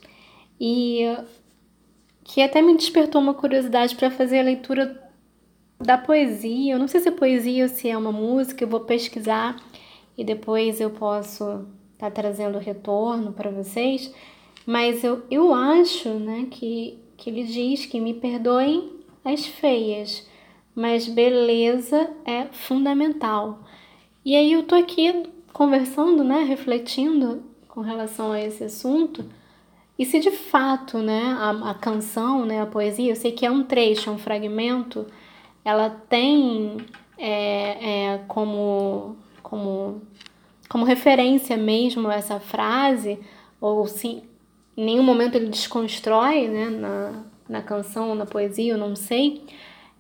e 0.60 1.06
que 2.24 2.42
até 2.42 2.62
me 2.62 2.76
despertou 2.76 3.20
uma 3.20 3.34
curiosidade 3.34 3.96
para 3.96 4.12
fazer 4.12 4.40
a 4.40 4.44
leitura 4.44 5.10
da 5.80 5.98
poesia. 5.98 6.74
Eu 6.74 6.80
não 6.80 6.88
sei 6.88 7.00
se 7.00 7.08
é 7.08 7.12
poesia 7.12 7.64
ou 7.64 7.70
se 7.70 7.90
é 7.90 7.98
uma 7.98 8.12
música, 8.12 8.64
eu 8.64 8.68
vou 8.68 8.82
pesquisar 8.82 9.56
e 10.18 10.24
depois 10.24 10.80
eu 10.80 10.92
posso 10.92 11.66
tá 12.00 12.10
trazendo 12.10 12.58
retorno 12.58 13.32
para 13.32 13.52
vocês. 13.52 14.12
Mas 14.66 15.04
eu, 15.04 15.24
eu 15.30 15.54
acho 15.54 16.10
né, 16.10 16.48
que, 16.50 16.98
que 17.18 17.30
ele 17.30 17.44
diz 17.44 17.86
que 17.86 18.00
me 18.00 18.16
perdoem 18.16 18.92
as 19.24 19.46
feias, 19.46 20.28
mas 20.74 21.08
beleza 21.08 22.10
é 22.26 22.46
fundamental. 22.46 23.60
E 24.26 24.36
aí 24.36 24.54
eu 24.54 24.64
tô 24.64 24.76
aqui 24.76 25.24
conversando, 25.54 26.24
né, 26.24 26.44
refletindo 26.44 27.44
com 27.68 27.82
relação 27.82 28.32
a 28.32 28.42
esse 28.42 28.64
assunto. 28.64 29.26
E 29.98 30.06
se 30.06 30.20
de 30.20 30.32
fato, 30.32 31.00
né, 31.00 31.36
a, 31.38 31.72
a 31.72 31.74
canção, 31.74 32.46
né, 32.46 32.62
a 32.62 32.66
poesia, 32.66 33.12
eu 33.12 33.16
sei 33.16 33.32
que 33.34 33.46
é 33.46 33.52
um 33.52 33.64
trecho, 33.64 34.10
é 34.10 34.14
um 34.14 34.18
fragmento, 34.18 35.06
ela 35.66 35.90
tem 35.90 36.78
é, 37.18 38.14
é, 38.14 38.18
como, 38.28 39.18
como, 39.44 40.02
como 40.70 40.86
referência 40.86 41.58
mesmo 41.58 42.10
essa 42.12 42.40
frase, 42.40 43.20
ou 43.60 43.88
sim, 43.88 44.24
em 44.78 44.86
nenhum 44.86 45.04
momento 45.04 45.36
ele 45.36 45.48
desconstrói, 45.48 46.48
né, 46.48 46.70
na, 46.70 47.24
na 47.50 47.62
canção 47.62 48.14
na 48.14 48.26
poesia, 48.26 48.74
eu 48.74 48.78
não 48.78 48.96
sei, 48.96 49.46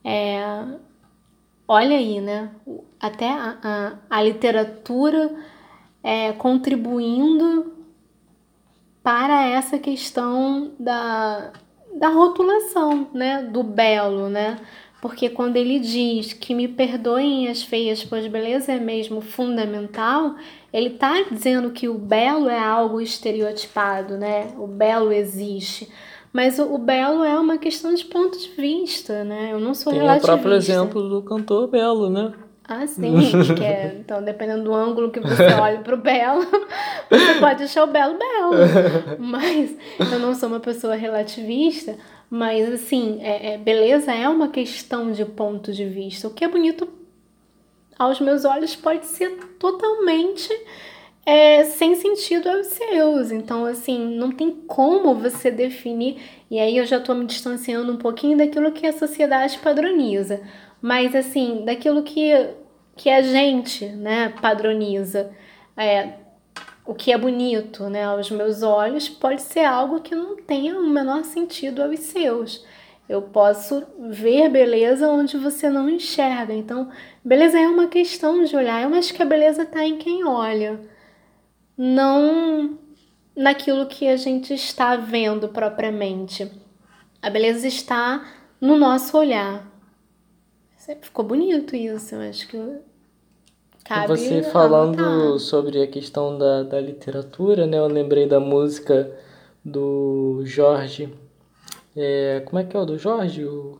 é, 0.03 0.39
olha 1.67 1.97
aí, 1.97 2.21
né? 2.21 2.51
Até 2.99 3.29
a, 3.29 3.57
a, 3.61 4.17
a 4.17 4.23
literatura 4.23 5.35
é, 6.03 6.31
contribuindo 6.33 7.73
para 9.03 9.47
essa 9.47 9.77
questão 9.77 10.71
da, 10.79 11.51
da 11.95 12.09
rotulação, 12.09 13.09
né? 13.13 13.43
Do 13.43 13.63
belo, 13.63 14.29
né? 14.29 14.59
Porque 15.01 15.29
quando 15.29 15.55
ele 15.55 15.79
diz 15.79 16.33
que 16.33 16.53
me 16.53 16.67
perdoem 16.67 17.47
as 17.47 17.63
feias, 17.63 18.03
pois 18.03 18.27
beleza 18.27 18.73
é 18.73 18.79
mesmo 18.79 19.21
fundamental, 19.21 20.35
ele 20.73 20.89
está 20.89 21.23
dizendo 21.31 21.71
que 21.71 21.87
o 21.87 21.97
belo 21.97 22.49
é 22.49 22.59
algo 22.59 22.99
estereotipado, 22.99 24.17
né? 24.17 24.53
O 24.57 24.67
belo 24.67 25.11
existe. 25.11 25.89
Mas 26.33 26.59
o, 26.59 26.73
o, 26.73 26.77
belo 26.77 27.23
é 27.23 27.39
uma 27.39 27.57
questão 27.57 27.93
de 27.93 28.05
ponto 28.05 28.37
de 28.37 28.49
vista, 28.49 29.23
né? 29.23 29.49
Eu 29.51 29.59
não 29.59 29.73
sou 29.73 29.91
Tem 29.91 30.01
relativista. 30.01 30.33
o 30.33 30.35
próprio 30.35 30.55
exemplo 30.55 31.09
do 31.09 31.21
cantor 31.23 31.67
belo, 31.67 32.09
né? 32.09 32.33
Ah, 32.71 32.85
sim. 32.85 33.15
que 33.57 33.63
é, 33.63 33.95
então, 33.99 34.21
dependendo 34.21 34.65
do 34.65 34.75
ângulo 34.75 35.09
que 35.09 35.19
você 35.19 35.45
olha 35.59 35.79
pro 35.79 35.97
belo, 35.97 36.45
você 37.09 37.39
pode 37.39 37.63
achar 37.63 37.83
o 37.83 37.87
belo 37.87 38.15
belo. 38.15 38.51
Mas 39.17 39.75
eu 39.99 40.19
não 40.19 40.35
sou 40.35 40.49
uma 40.49 40.59
pessoa 40.59 40.93
relativista. 40.93 41.95
Mas, 42.29 42.71
assim, 42.71 43.19
é, 43.21 43.53
é, 43.53 43.57
beleza 43.57 44.13
é 44.13 44.29
uma 44.29 44.49
questão 44.49 45.11
de 45.11 45.25
ponto 45.25 45.73
de 45.73 45.85
vista. 45.85 46.27
O 46.27 46.33
que 46.33 46.45
é 46.45 46.47
bonito 46.47 46.87
aos 47.97 48.19
meus 48.19 48.45
olhos 48.45 48.75
pode 48.75 49.07
ser 49.07 49.29
totalmente 49.57 50.49
é, 51.25 51.63
sem 51.65 51.95
sentido 51.95 52.47
aos 52.47 52.67
seus. 52.67 53.31
Então, 53.31 53.65
assim, 53.65 54.15
não 54.15 54.31
tem 54.31 54.51
como 54.51 55.15
você 55.15 55.49
definir. 55.49 56.21
E 56.51 56.59
aí 56.59 56.77
eu 56.77 56.85
já 56.85 56.97
estou 56.97 57.15
me 57.15 57.25
distanciando 57.25 57.91
um 57.91 57.97
pouquinho 57.97 58.37
daquilo 58.37 58.71
que 58.71 58.85
a 58.85 58.93
sociedade 58.93 59.57
padroniza. 59.57 60.41
Mas, 60.79 61.15
assim, 61.15 61.65
daquilo 61.65 62.03
que, 62.03 62.31
que 62.95 63.09
a 63.09 63.23
gente 63.23 63.85
né, 63.87 64.33
padroniza. 64.39 65.31
É, 65.75 66.18
o 66.89 66.95
que 66.95 67.11
é 67.11 67.17
bonito 67.19 67.87
né, 67.87 68.03
aos 68.03 68.31
meus 68.31 68.63
olhos 68.63 69.07
pode 69.07 69.43
ser 69.43 69.63
algo 69.63 70.01
que 70.01 70.15
não 70.15 70.35
tenha 70.37 70.75
o 70.75 70.89
menor 70.89 71.23
sentido 71.23 71.83
aos 71.83 71.99
seus. 71.99 72.65
Eu 73.07 73.21
posso 73.21 73.83
ver 73.99 74.49
beleza 74.49 75.07
onde 75.07 75.37
você 75.37 75.69
não 75.69 75.87
enxerga. 75.87 76.51
Então, 76.51 76.89
beleza 77.23 77.59
é 77.59 77.67
uma 77.67 77.87
questão 77.87 78.43
de 78.43 78.55
olhar. 78.55 78.81
Eu 78.81 78.95
acho 78.95 79.13
que 79.13 79.21
a 79.21 79.25
beleza 79.25 79.61
está 79.61 79.85
em 79.85 79.99
quem 79.99 80.25
olha 80.25 80.79
não 81.77 82.79
naquilo 83.35 83.85
que 83.85 84.07
a 84.07 84.17
gente 84.17 84.51
está 84.55 84.95
vendo 84.95 85.47
propriamente. 85.47 86.51
A 87.21 87.29
beleza 87.29 87.67
está 87.67 88.27
no 88.59 88.75
nosso 88.75 89.15
olhar. 89.15 89.63
Ficou 91.01 91.23
bonito 91.23 91.75
isso, 91.75 92.15
eu 92.15 92.21
acho 92.27 92.47
que 92.47 92.57
cabe 93.89 94.07
Você 94.07 94.43
falando 94.43 95.39
sobre 95.39 95.81
a 95.81 95.87
questão 95.87 96.37
da, 96.37 96.61
da 96.61 96.79
literatura, 96.79 97.65
né? 97.65 97.79
Eu 97.79 97.87
lembrei 97.87 98.27
da 98.27 98.39
música 98.39 99.11
do 99.65 100.43
Jorge. 100.45 101.11
É, 101.97 102.43
como 102.45 102.59
é 102.59 102.63
que 102.63 102.77
é 102.77 102.79
o 102.79 102.85
do 102.85 102.99
Jorge? 102.99 103.43
O, 103.43 103.79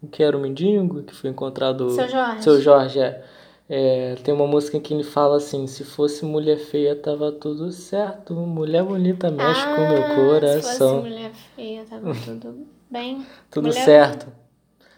o 0.00 0.06
que 0.06 0.22
era 0.22 0.36
o 0.36 0.40
mendigo, 0.40 1.02
que 1.02 1.12
foi 1.12 1.30
encontrado. 1.30 1.90
Seu 1.90 2.08
Jorge. 2.08 2.42
Seu 2.42 2.60
Jorge, 2.60 3.00
é. 3.00 3.24
É, 3.68 4.16
tem 4.22 4.34
uma 4.34 4.46
música 4.46 4.78
que 4.78 4.94
ele 4.94 5.02
fala 5.02 5.38
assim: 5.38 5.66
se 5.66 5.82
fosse 5.82 6.24
mulher 6.24 6.58
feia, 6.58 6.94
tava 6.94 7.32
tudo 7.32 7.72
certo. 7.72 8.34
Mulher 8.34 8.84
bonita 8.84 9.30
mexe 9.30 9.60
ah, 9.60 9.74
com 9.74 9.88
meu 9.88 10.30
coração. 10.30 10.62
Se 10.62 10.78
fosse 10.78 11.08
mulher 11.08 11.30
feia, 11.56 11.84
tava 11.84 12.12
tudo 12.14 12.66
bem. 12.90 13.26
tudo 13.50 13.68
mulher 13.68 13.84
certo. 13.84 14.41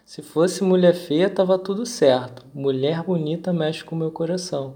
Se 0.05 0.21
fosse 0.21 0.63
mulher 0.63 0.93
feia, 0.93 1.29
tava 1.29 1.57
tudo 1.57 1.83
certo. 1.83 2.45
Mulher 2.53 3.01
bonita 3.01 3.51
mexe 3.51 3.83
com 3.83 3.95
meu 3.95 4.11
coração. 4.11 4.75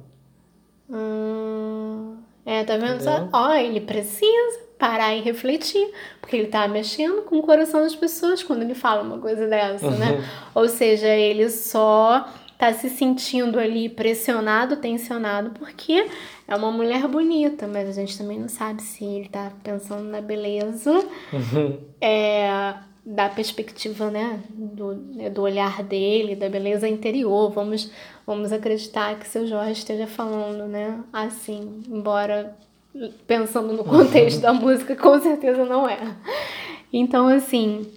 Hum, 0.89 2.17
é, 2.43 2.63
tá 2.63 2.75
vendo? 2.77 3.03
Ó, 3.31 3.53
ele 3.53 3.79
precisa 3.79 4.59
parar 4.79 5.13
e 5.13 5.21
refletir, 5.21 5.91
porque 6.19 6.35
ele 6.35 6.47
tá 6.47 6.67
mexendo 6.67 7.21
com 7.23 7.37
o 7.37 7.43
coração 7.43 7.81
das 7.81 7.95
pessoas 7.95 8.41
quando 8.41 8.63
ele 8.63 8.73
fala 8.73 9.03
uma 9.03 9.19
coisa 9.19 9.45
dessa, 9.45 9.91
né? 9.91 10.13
Uhum. 10.13 10.23
Ou 10.61 10.67
seja, 10.67 11.07
ele 11.07 11.47
só 11.49 12.27
tá 12.57 12.73
se 12.73 12.89
sentindo 12.89 13.59
ali 13.59 13.87
pressionado, 13.87 14.77
tensionado, 14.77 15.51
porque 15.51 16.07
é 16.47 16.55
uma 16.55 16.71
mulher 16.71 17.07
bonita, 17.07 17.67
mas 17.67 17.87
a 17.87 17.91
gente 17.91 18.17
também 18.17 18.39
não 18.39 18.49
sabe 18.49 18.81
se 18.81 19.05
ele 19.05 19.29
tá 19.29 19.51
pensando 19.63 20.03
na 20.03 20.21
beleza, 20.21 20.91
uhum. 21.31 21.77
é, 22.01 22.73
da 23.05 23.29
perspectiva, 23.29 24.09
né, 24.11 24.41
do, 24.49 24.93
né, 24.93 25.29
do 25.29 25.41
olhar 25.41 25.83
dele, 25.83 26.35
da 26.35 26.49
beleza 26.49 26.87
interior. 26.87 27.49
Vamos, 27.51 27.91
vamos 28.25 28.51
acreditar 28.51 29.17
que 29.19 29.27
seu 29.27 29.47
Jorge 29.47 29.73
esteja 29.73 30.07
falando, 30.07 30.67
né, 30.67 31.03
assim, 31.11 31.83
embora 31.87 32.57
pensando 33.27 33.73
no 33.73 33.83
contexto 33.83 34.41
da 34.41 34.51
música, 34.53 34.95
com 34.95 35.19
certeza 35.19 35.65
não 35.65 35.87
é. 35.87 36.15
Então, 36.91 37.27
assim, 37.27 37.91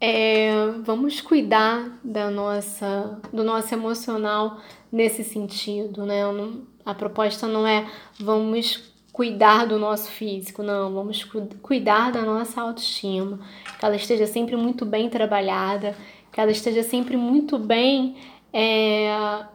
é, 0.00 0.50
vamos 0.82 1.20
cuidar 1.20 1.98
da 2.02 2.30
nossa, 2.30 3.18
do 3.32 3.42
nosso 3.42 3.74
emocional 3.74 4.60
nesse 4.90 5.24
sentido, 5.24 6.04
né? 6.04 6.20
A 6.84 6.94
proposta 6.94 7.46
não 7.46 7.66
é 7.66 7.90
vamos 8.20 8.93
cuidar 9.14 9.64
do 9.64 9.78
nosso 9.78 10.10
físico, 10.10 10.60
não, 10.60 10.92
vamos 10.92 11.22
cuidar 11.62 12.10
da 12.10 12.22
nossa 12.22 12.60
autoestima, 12.60 13.38
que 13.78 13.84
ela 13.84 13.94
esteja 13.94 14.26
sempre 14.26 14.56
muito 14.56 14.84
bem 14.84 15.08
trabalhada, 15.08 15.96
que 16.32 16.40
ela 16.40 16.50
esteja 16.50 16.82
sempre 16.82 17.16
muito 17.16 17.56
bem 17.56 18.16
é, 18.52 19.06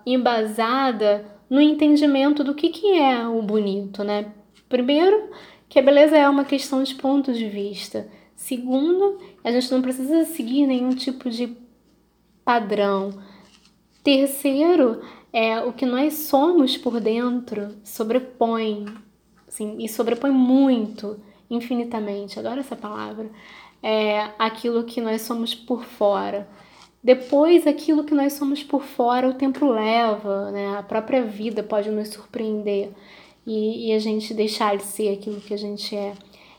embasada 0.06 1.26
no 1.50 1.60
entendimento 1.60 2.42
do 2.42 2.56
que, 2.56 2.70
que 2.70 2.88
é 2.94 3.28
o 3.28 3.42
bonito, 3.42 4.02
né? 4.02 4.32
Primeiro, 4.70 5.30
que 5.68 5.78
a 5.78 5.82
beleza 5.82 6.18
é 6.18 6.30
uma 6.30 6.46
questão 6.46 6.82
de 6.82 6.96
pontos 6.96 7.38
de 7.38 7.50
vista. 7.50 8.08
Segundo, 8.38 9.18
a 9.44 9.52
gente 9.52 9.70
não 9.74 9.82
precisa 9.82 10.24
seguir 10.24 10.68
nenhum 10.68 10.92
tipo 10.92 11.30
de 11.30 11.58
padrão. 12.46 13.12
Terceiro, 14.02 15.02
é 15.34 15.60
o 15.60 15.74
que 15.74 15.86
nós 15.86 16.14
somos 16.14 16.78
por 16.78 17.02
dentro 17.02 17.76
sobrepõe, 17.84 18.86
assim, 19.50 19.76
e 19.80 19.90
sobrepõe 19.90 20.32
muito, 20.32 21.20
infinitamente, 21.50 22.40
adoro 22.40 22.60
essa 22.62 22.76
palavra, 22.76 23.30
é 23.84 24.30
aquilo 24.38 24.84
que 24.84 25.02
nós 25.02 25.24
somos 25.24 25.54
por 25.54 25.84
fora. 25.84 26.48
Depois, 27.04 27.66
aquilo 27.66 28.04
que 28.04 28.14
nós 28.14 28.34
somos 28.34 28.62
por 28.62 28.84
fora, 28.84 29.28
o 29.28 29.34
tempo 29.34 29.66
leva, 29.66 30.52
né? 30.52 30.78
A 30.78 30.84
própria 30.84 31.24
vida 31.24 31.64
pode 31.64 31.90
nos 31.90 32.10
surpreender 32.10 32.92
e, 33.48 33.90
e 33.90 33.94
a 33.94 34.00
gente 34.00 34.34
deixar 34.34 34.78
de 34.78 34.84
ser 34.84 35.14
aquilo 35.14 35.40
que 35.40 35.54
a 35.54 35.58
gente 35.58 35.96
é. 35.96 36.14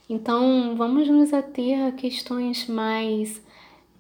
Então, 0.09 0.74
vamos 0.76 1.09
nos 1.09 1.32
ater 1.32 1.86
a 1.86 1.93
questões 1.93 2.66
mais 2.66 3.41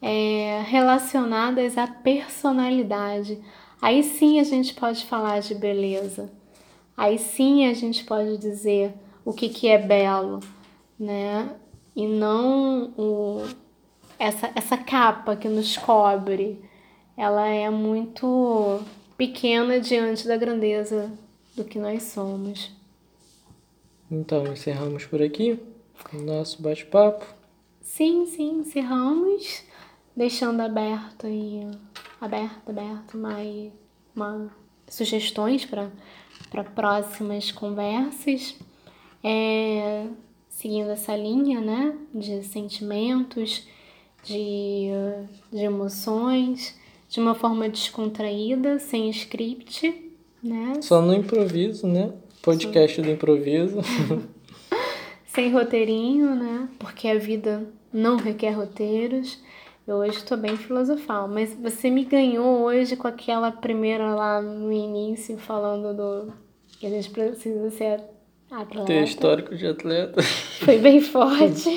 é, 0.00 0.62
relacionadas 0.66 1.76
à 1.76 1.86
personalidade. 1.86 3.38
Aí 3.80 4.02
sim 4.02 4.40
a 4.40 4.44
gente 4.44 4.74
pode 4.74 5.04
falar 5.04 5.40
de 5.40 5.54
beleza. 5.54 6.39
Aí 7.00 7.16
sim 7.16 7.66
a 7.66 7.72
gente 7.72 8.04
pode 8.04 8.36
dizer 8.36 8.92
o 9.24 9.32
que, 9.32 9.48
que 9.48 9.68
é 9.68 9.78
belo, 9.78 10.38
né? 10.98 11.56
E 11.96 12.06
não 12.06 12.92
o, 12.94 13.42
essa, 14.18 14.52
essa 14.54 14.76
capa 14.76 15.34
que 15.34 15.48
nos 15.48 15.78
cobre. 15.78 16.62
Ela 17.16 17.48
é 17.48 17.70
muito 17.70 18.82
pequena 19.16 19.80
diante 19.80 20.28
da 20.28 20.36
grandeza 20.36 21.10
do 21.56 21.64
que 21.64 21.78
nós 21.78 22.02
somos. 22.02 22.70
Então, 24.10 24.46
encerramos 24.52 25.06
por 25.06 25.22
aqui 25.22 25.58
o 26.12 26.18
nosso 26.18 26.60
bate-papo. 26.60 27.24
Sim, 27.80 28.26
sim, 28.26 28.58
encerramos, 28.58 29.64
deixando 30.14 30.60
aberto 30.60 31.26
aí, 31.26 31.66
aberto, 32.20 32.68
aberto, 32.68 33.16
mais 33.16 33.72
uma, 34.14 34.50
sugestões 34.86 35.64
para 35.64 35.90
próximas 36.74 37.50
conversas, 37.52 38.56
é, 39.22 40.06
seguindo 40.48 40.90
essa 40.90 41.16
linha, 41.16 41.60
né, 41.60 41.96
de 42.14 42.42
sentimentos, 42.42 43.66
de, 44.24 44.88
de 45.52 45.58
emoções, 45.58 46.78
de 47.08 47.20
uma 47.20 47.34
forma 47.34 47.68
descontraída, 47.68 48.78
sem 48.78 49.08
script, 49.10 50.12
né? 50.42 50.74
Só 50.80 51.02
no 51.02 51.14
improviso, 51.14 51.86
né? 51.86 52.12
Podcast 52.42 53.00
do 53.02 53.10
improviso. 53.10 53.78
sem 55.26 55.52
roteirinho, 55.52 56.34
né? 56.34 56.68
Porque 56.78 57.08
a 57.08 57.18
vida 57.18 57.66
não 57.92 58.16
requer 58.16 58.50
roteiros. 58.50 59.38
Eu 59.90 59.96
hoje 59.96 60.18
estou 60.18 60.38
bem 60.38 60.56
filosofal, 60.56 61.26
mas 61.26 61.52
você 61.52 61.90
me 61.90 62.04
ganhou 62.04 62.60
hoje 62.60 62.94
com 62.94 63.08
aquela 63.08 63.50
primeira 63.50 64.14
lá 64.14 64.40
no 64.40 64.72
início 64.72 65.36
falando 65.36 65.92
do 65.92 66.32
que 66.78 66.86
a 66.86 66.90
gente 66.90 67.10
precisa 67.10 67.68
ser 67.70 68.00
atleta. 68.48 68.86
Ter 68.86 69.02
histórico 69.02 69.56
de 69.56 69.66
atleta. 69.66 70.22
Foi 70.22 70.78
bem 70.78 71.00
forte. 71.02 71.68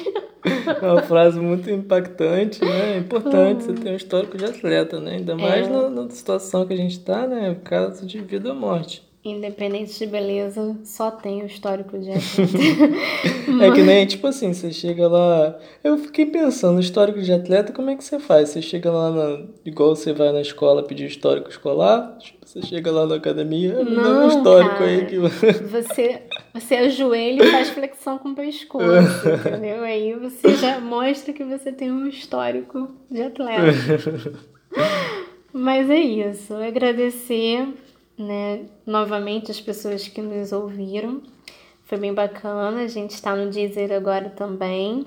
É 0.80 0.91
uma 0.91 1.01
frase 1.01 1.39
muito 1.39 1.72
impactante, 1.72 2.64
né? 2.64 2.97
É 2.97 2.99
importante 2.99 3.68
uhum. 3.68 3.76
você 3.78 3.82
ter 3.82 3.89
um 3.89 3.95
histórico 3.95 4.38
de 4.38 4.45
atleta, 4.45 4.99
né? 4.99 5.14
Ainda 5.14 5.36
mais 5.36 5.66
é. 5.66 5.72
na, 5.72 5.89
na 5.89 6.07
situação 6.11 6.68
que 6.68 6.74
a 6.74 6.78
gente 6.78 6.99
está, 6.99 7.26
né? 7.26 7.57
Caso 7.64 8.05
de 8.05 8.22
vida 8.22 8.49
ou 8.49 8.55
morte. 8.55 9.01
Independente 9.26 9.98
de 9.98 10.06
beleza, 10.06 10.76
só 10.84 11.10
tem 11.10 11.44
o 11.44 11.46
histórico 11.46 11.98
de 11.98 12.12
atleta. 12.12 13.64
é 13.64 13.72
que 13.72 13.82
nem, 13.82 14.06
tipo 14.06 14.28
assim, 14.28 14.54
você 14.54 14.70
chega 14.70 15.08
lá. 15.08 15.58
Eu 15.82 15.98
fiquei 15.98 16.26
pensando, 16.26 16.82
histórico 16.82 17.22
de 17.22 17.32
atleta, 17.32 17.72
como 17.72 17.90
é 17.90 17.96
que 17.96 18.04
você 18.04 18.20
faz? 18.20 18.50
Você 18.50 18.62
chega 18.62 18.92
lá 18.92 19.12
na. 19.12 19.46
Igual 19.64 19.96
você 19.96 20.12
vai 20.12 20.34
na 20.34 20.42
escola 20.42 20.84
pedir 20.84 21.06
histórico 21.06 21.50
escolar, 21.50 22.18
tipo, 22.18 22.46
você 22.46 22.62
chega 22.64 22.92
lá 22.92 23.06
na 23.06 23.16
academia, 23.16 23.82
me 23.86 23.96
dá 23.96 24.10
um 24.10 24.28
histórico 24.28 24.76
cara, 24.76 24.86
aí 24.88 25.06
que. 25.06 25.18
Você, 25.74 26.22
você 26.54 26.76
ajoelha 26.76 27.44
e 27.44 27.52
faz 27.52 27.70
flexão 27.70 28.18
com 28.18 28.30
o 28.30 28.36
pescoço, 28.36 29.30
entendeu? 29.48 29.84
Aí 29.84 30.14
você 30.14 30.56
já 30.56 30.80
mostra 30.80 31.34
que 31.34 31.44
você 31.44 31.72
tem 31.72 31.92
um 31.92 32.08
histórico 32.08 32.92
de 33.10 33.22
atleta. 33.24 33.72
Mas 35.52 35.90
é 35.90 36.00
isso. 36.00 36.54
Agradecer 36.56 37.68
né, 38.18 38.66
novamente 38.86 39.51
as 39.51 39.59
pessoas 39.59 40.07
que 40.07 40.22
nos 40.22 40.51
ouviram. 40.51 41.22
Foi 41.84 41.97
bem 41.97 42.14
bacana. 42.14 42.82
A 42.82 42.88
gente 42.88 43.11
está 43.11 43.36
no 43.36 43.49
Deezer 43.49 43.91
agora 43.91 44.30
também, 44.30 45.05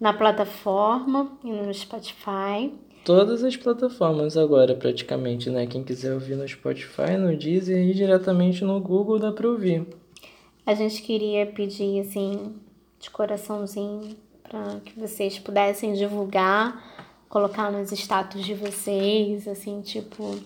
na 0.00 0.12
plataforma 0.12 1.32
e 1.44 1.50
no 1.50 1.72
Spotify. 1.72 2.72
Todas 3.04 3.42
as 3.42 3.56
plataformas 3.56 4.36
agora, 4.36 4.76
praticamente, 4.76 5.50
né? 5.50 5.66
Quem 5.66 5.82
quiser 5.82 6.14
ouvir 6.14 6.36
no 6.36 6.46
Spotify, 6.46 7.16
no 7.18 7.36
Deezer 7.36 7.76
e 7.76 7.92
diretamente 7.92 8.64
no 8.64 8.80
Google 8.80 9.18
dá 9.18 9.32
para 9.32 9.48
ouvir. 9.48 9.84
A 10.64 10.74
gente 10.74 11.02
queria 11.02 11.44
pedir, 11.44 12.00
assim, 12.00 12.54
de 13.00 13.10
coraçãozinho, 13.10 14.14
para 14.44 14.78
que 14.84 14.98
vocês 14.98 15.36
pudessem 15.36 15.94
divulgar, 15.94 16.80
colocar 17.28 17.72
nos 17.72 17.90
status 17.90 18.44
de 18.44 18.54
vocês, 18.54 19.48
assim, 19.48 19.80
tipo, 19.80 20.38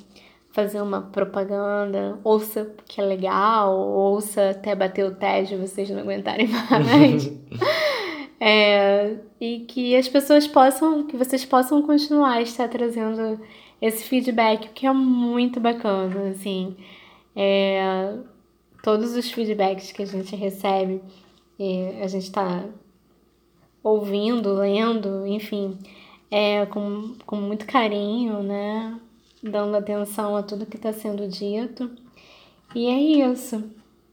fazer 0.56 0.80
uma 0.80 1.02
propaganda, 1.02 2.18
ouça 2.24 2.74
que 2.88 2.98
é 2.98 3.04
legal, 3.04 3.78
ouça 3.78 4.50
até 4.50 4.74
bater 4.74 5.04
o 5.04 5.14
tédio 5.14 5.60
vocês 5.60 5.90
não 5.90 6.00
aguentarem 6.00 6.48
mais. 6.48 7.30
é, 8.40 9.18
e 9.38 9.60
que 9.68 9.94
as 9.94 10.08
pessoas 10.08 10.48
possam, 10.48 11.06
que 11.06 11.14
vocês 11.14 11.44
possam 11.44 11.82
continuar 11.82 12.38
a 12.38 12.40
estar 12.40 12.68
trazendo 12.68 13.38
esse 13.82 14.04
feedback, 14.04 14.70
que 14.70 14.86
é 14.86 14.92
muito 14.94 15.60
bacana, 15.60 16.30
assim. 16.30 16.74
É, 17.36 18.14
todos 18.82 19.14
os 19.14 19.30
feedbacks 19.30 19.92
que 19.92 20.04
a 20.04 20.06
gente 20.06 20.34
recebe, 20.34 21.02
a 22.02 22.06
gente 22.08 22.24
está 22.24 22.64
ouvindo, 23.82 24.54
lendo, 24.54 25.26
enfim, 25.26 25.78
é, 26.30 26.64
com, 26.64 27.14
com 27.26 27.36
muito 27.36 27.66
carinho, 27.66 28.42
né? 28.42 28.98
Dando 29.50 29.76
atenção 29.76 30.36
a 30.36 30.42
tudo 30.42 30.66
que 30.66 30.76
está 30.76 30.92
sendo 30.92 31.26
dito. 31.28 31.90
E 32.74 32.86
é 32.86 33.28
isso. 33.30 33.64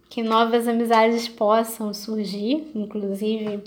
Que 0.09 0.21
novas 0.21 0.67
amizades 0.67 1.27
possam 1.27 1.93
surgir. 1.93 2.71
Inclusive, 2.75 3.63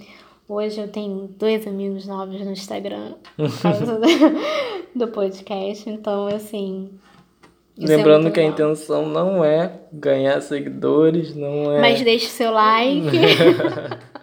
hoje 0.48 0.80
eu 0.80 0.88
tenho 0.88 1.28
dois 1.38 1.66
amigos 1.66 2.06
novos 2.06 2.40
no 2.40 2.52
Instagram 2.52 3.14
por 3.36 3.60
causa 3.60 4.00
do 4.94 5.08
podcast. 5.08 5.88
Então, 5.90 6.28
assim. 6.28 6.90
É 7.78 7.86
Lembrando 7.86 8.28
é 8.28 8.30
que 8.30 8.40
a 8.40 8.44
intenção 8.44 9.06
não 9.06 9.44
é 9.44 9.70
ganhar 9.92 10.40
seguidores, 10.40 11.34
não 11.34 11.72
é. 11.72 11.80
Mas 11.80 12.00
deixe 12.00 12.26
seu 12.26 12.50
like. 12.50 13.10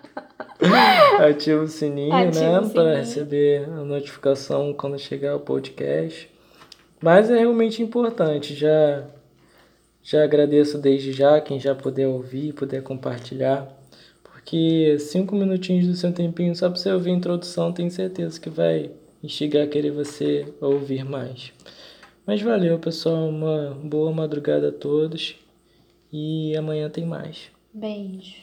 Ativa 1.19 1.61
o 1.61 1.67
sininho, 1.67 2.13
Ativa 2.13 2.61
né? 2.61 2.69
Para 2.73 2.95
receber 2.95 3.65
a 3.65 3.83
notificação 3.83 4.73
quando 4.73 4.97
chegar 4.97 5.35
o 5.35 5.39
podcast. 5.39 6.32
Mas 7.03 7.29
é 7.29 7.37
realmente 7.37 7.83
importante. 7.83 8.55
Já, 8.55 9.05
já 10.01 10.23
agradeço 10.23 10.77
desde 10.77 11.11
já 11.11 11.41
quem 11.41 11.59
já 11.59 11.75
puder 11.75 12.07
ouvir, 12.07 12.53
puder 12.53 12.81
compartilhar. 12.81 13.67
Porque 14.23 14.97
cinco 14.99 15.35
minutinhos 15.35 15.85
do 15.85 15.95
seu 15.95 16.13
tempinho 16.13 16.55
só 16.55 16.69
para 16.69 16.79
você 16.79 16.89
ouvir 16.93 17.11
a 17.11 17.15
introdução, 17.15 17.73
tenho 17.73 17.91
certeza 17.91 18.39
que 18.39 18.49
vai 18.49 18.89
instigar 19.21 19.65
a 19.65 19.67
querer 19.67 19.91
você 19.91 20.47
ouvir 20.61 21.03
mais. 21.03 21.51
Mas 22.25 22.41
valeu, 22.41 22.79
pessoal. 22.79 23.27
Uma 23.27 23.77
boa 23.83 24.13
madrugada 24.13 24.69
a 24.69 24.71
todos. 24.71 25.35
E 26.09 26.55
amanhã 26.55 26.89
tem 26.89 27.05
mais. 27.05 27.51
Beijos. 27.73 28.42